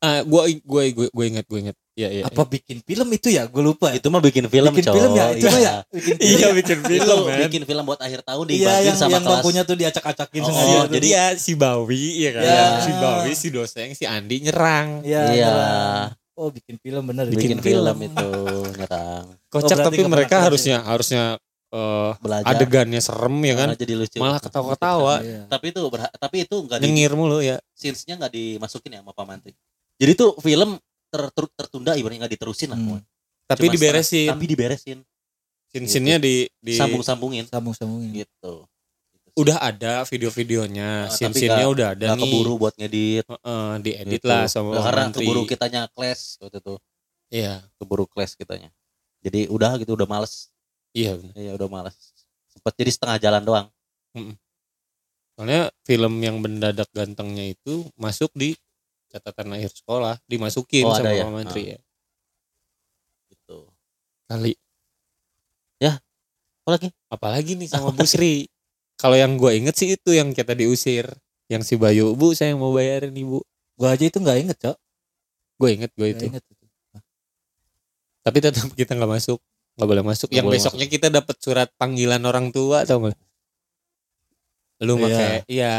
[0.00, 3.44] Ah gua gua gua, gua ingat gua ingat iya iya apa bikin film itu ya
[3.44, 6.14] gue lupa ya itu mah bikin film bikin cowok film ya itu mah ya bikin
[6.20, 6.48] film iya ya?
[6.52, 7.38] bikin itu film man.
[7.42, 10.46] bikin film buat akhir tahun iya dibantuin yang sama yang kelas bangkunya tuh diacak-acakin Oh,
[10.46, 10.92] sengaja Iya, tuh.
[10.92, 12.42] jadi ya si Bawi ya kan.
[12.42, 12.64] Iya.
[12.78, 14.88] Si Bawi, si Doseng, si Andi nyerang.
[15.02, 16.08] iya iya nyerang.
[16.34, 17.96] oh bikin film bener bikin, Bikin film, film.
[18.06, 18.28] itu
[18.76, 21.22] nyerang Kocak berarti tapi mereka pernah kelas harusnya harusnya
[21.66, 23.66] eh, belajar adegannya serem ya kan.
[23.66, 25.42] malah jadi lucu Malah ketawa-ketawa, Iya.
[25.48, 25.80] tapi itu
[26.14, 27.56] tapi itu nggak di nyengir mulu ya.
[27.72, 29.52] scenes-nya nggak dimasukin ya sama Pak Mantri
[29.96, 30.76] jadi tuh film
[31.08, 33.00] ter- ter- tertunda ibaratnya nggak diterusin lah Hmm.
[33.46, 34.26] Tapi Cuma diberesin.
[34.26, 34.98] setengah- tapi diberesin.
[35.70, 37.46] Scene-scene-nya di di sambung-sambungin.
[37.46, 38.10] Sambung-sambungin.
[38.24, 38.54] Gitu.
[39.36, 42.32] Udah ada video-videonya, Ah, scene-scene-nya nggak- udah ada nggak nih.
[42.32, 43.24] keburu buat ngedit.
[43.28, 44.26] Heeh, diedit gitu.
[44.26, 45.22] lah sama Nah, karena Mantri.
[45.22, 46.74] keburu kitanya clash waktu itu.
[47.28, 48.72] Iya, keburu clash kitanya.
[49.20, 50.48] Jadi udah gitu udah males.
[50.90, 51.34] Iya bener.
[51.36, 51.94] iya udah males.
[52.48, 53.66] Sempat jadi setengah jalan doang.
[55.36, 58.56] Soalnya film yang mendadak gantengnya itu masuk di
[59.08, 61.24] catatan akhir sekolah, dimasukin Oh, sama ya?
[61.24, 61.78] Pak Mantri ya.
[63.28, 63.70] gitu.
[64.26, 64.54] Kali.
[66.66, 66.88] apa lagi?
[67.06, 68.50] Apalagi nih sama Bu Sri.
[68.98, 71.06] Kalau yang gue inget sih itu yang kita diusir
[71.46, 73.38] yang si Bayu bu saya mau bayarin ibu.
[73.78, 74.76] Gue aja itu nggak inget cok.
[75.62, 76.24] Gue inget gue itu.
[76.26, 76.64] inget itu.
[78.18, 79.38] tapi tetap kita nggak masuk.
[79.78, 80.26] Nggak boleh masuk.
[80.26, 83.14] Nggak yang boleh besoknya kita dapat surat panggilan orang tua tau nggak?
[84.82, 85.02] Lu Iya.
[85.06, 85.74] pakai iya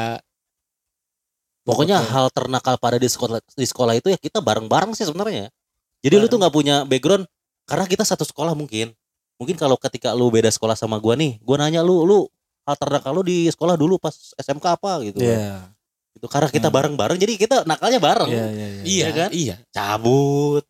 [1.67, 2.09] pokoknya Oke.
[2.09, 5.51] hal ternakal pada di sekolah di sekolah itu ya kita bareng-bareng sih sebenarnya
[5.99, 7.27] jadi lu tuh nggak punya background
[7.63, 8.95] karena kita satu sekolah mungkin
[9.35, 12.25] mungkin kalau ketika lu beda sekolah sama gua nih gua nanya lu lu
[12.63, 15.67] hal ternakal lu di sekolah dulu pas SMK apa gitu Iya.
[16.13, 16.75] itu karena kita Hmm.
[16.75, 18.83] bareng-bareng jadi kita nakalnya bareng Iya, iya, iya.
[18.83, 19.29] iya kan?
[19.29, 20.63] iya cabut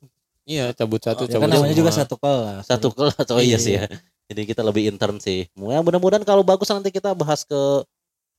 [0.43, 1.79] iya cabut satu Ya cabut kan namanya semua.
[1.79, 2.63] juga satu kelas.
[2.65, 3.57] satu kelas oh iya Iya.
[3.57, 3.85] sih ya
[4.27, 7.61] jadi kita lebih intern sih ya mudah-mudahan kalau bagus nanti kita bahas ke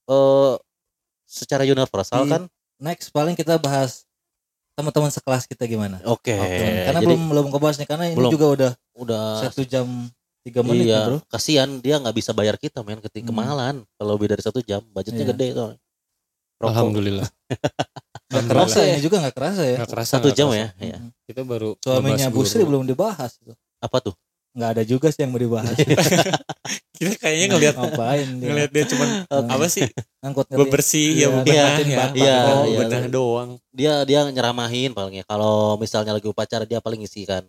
[0.07, 0.53] eh
[1.29, 2.33] secara universal Iya.
[2.33, 2.43] kan
[2.79, 4.07] Next paling kita bahas
[4.73, 5.99] teman-teman sekelas kita gimana.
[6.03, 8.31] oke Karena jadi belum belum kebahas nih karena ini belum.
[8.31, 9.85] juga udah udah satu jam
[10.41, 11.19] tiga menit iya bro.
[11.27, 13.31] kasihan dia nggak bisa bayar kita men ketika Hmm.
[13.35, 15.31] kemahalan kalau lebih dari satu jam budgetnya Iya.
[15.33, 15.79] gede soalnya
[16.57, 17.29] Rokok alhamdulillah
[18.29, 18.93] Nggak Kerasa ya?
[18.93, 19.77] ini juga nggak kerasa ya.
[19.77, 20.63] nggak kerasa satu nggak jam kerasa.
[20.63, 20.99] ya Iya.
[21.25, 23.33] Kita baru Suaminya Bu Sri belum dibahas.
[23.37, 23.57] tuh.
[23.79, 24.15] apa tuh
[24.59, 25.79] Nggak ada juga sih yang mau dibahas.
[26.99, 28.49] kita kayaknya ngelihat ngapain dia.
[28.51, 29.87] ngelihat dia cuman apa sih
[30.19, 31.99] ngangkut bebersih ya Iya, bebenah ngeliatin ya.
[32.13, 32.77] Iya, oh iya.
[32.77, 37.47] bebenah doang dia dia nyeramahin palingnya kalau misalnya lagi upacara dia paling ngisi kan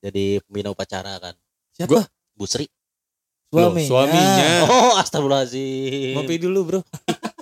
[0.00, 1.36] jadi pembina upacara kan
[1.76, 2.08] Siapa?
[2.34, 2.66] Bu Sri
[3.50, 3.84] Suaminya.
[3.84, 4.48] suaminya.
[4.64, 6.80] oh astagfirullahaladzim ngopi dulu bro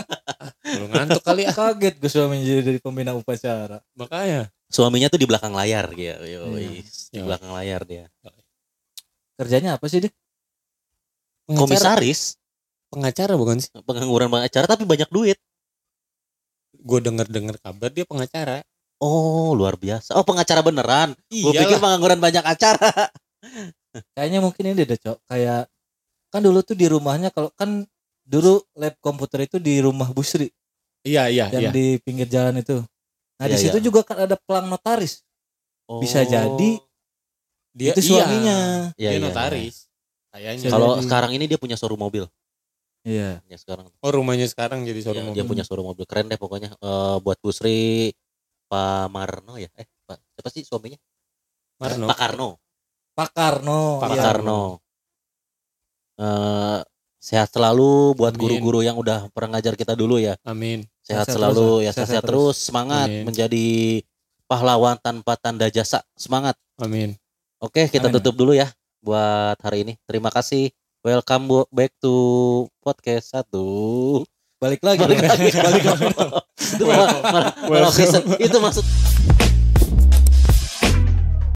[0.74, 3.78] lu ngantuk kali ah Kaget gue suaminya jadi dari pembina upacara.
[3.94, 6.18] makanya suaminya tuh di belakang layar Iya.
[6.20, 6.82] di
[7.14, 7.22] Iya.
[7.24, 8.04] belakang layar dia
[9.38, 10.12] Kerjanya apa sih dia?
[11.48, 12.20] pengacara, komisaris
[12.92, 15.38] pengacara bukan sih pengangguran pengacara tapi banyak duit
[16.76, 18.60] gue denger dengar kabar dia pengacara
[19.00, 23.08] oh luar biasa oh pengacara beneran gue pikir pengangguran banyak acara
[24.14, 25.18] Kayaknya mungkin ini deh cok.
[25.26, 25.70] Kayak
[26.28, 27.86] kan dulu tuh di rumahnya kalau kan
[28.28, 30.52] dulu lab komputer itu di rumah Bu Sri
[31.00, 32.84] iya iya yang iya di pinggir jalan itu.
[33.40, 33.84] Nah di Iya, situ iya.
[33.88, 35.24] juga kan ada pelang notaris.
[35.88, 36.02] Oh.
[36.04, 36.76] Bisa jadi
[37.74, 39.88] dia itu suaminya Iya, dia iya, notaris
[40.28, 42.24] kayaknya Bisa Kalau sekarang ini dia punya showroom mobil.
[43.02, 43.88] iya Ya sekarang.
[43.88, 45.50] oh rumahnya sekarang jadi Iya, showroom dia mobil.
[45.56, 46.70] punya showroom mobil keren deh pokoknya.
[46.76, 48.12] Eh, buat Bu Sri
[48.68, 49.68] Pak Marno ya.
[49.78, 50.98] Eh, Pak siapa sih suaminya?
[51.80, 52.48] Marno Pak Karno.
[53.16, 54.22] Pak Karno Pak Pak iya.
[54.28, 54.60] Karno.
[56.18, 56.80] Eh,
[57.18, 60.34] sehat selalu buat guru-guru yang udah pernah ngajar kita dulu ya.
[60.46, 62.56] amin Sehat, Sehat selalu terus, ya, sehat sehat, terus.
[62.60, 63.24] Semangat Amin.
[63.24, 63.66] menjadi
[64.44, 66.04] pahlawan tanpa tanda jasa.
[66.18, 66.54] Semangat.
[66.78, 67.16] amin
[67.58, 68.14] Oke, kita Amin.
[68.22, 68.70] tutup dulu ya
[69.02, 69.98] buat hari ini.
[70.06, 70.70] Terima kasih.
[71.02, 74.22] Welcome back to podcast satu.
[74.58, 75.50] balik lagi Balik lagi.
[75.58, 75.86] balik
[78.62, 79.57] lagi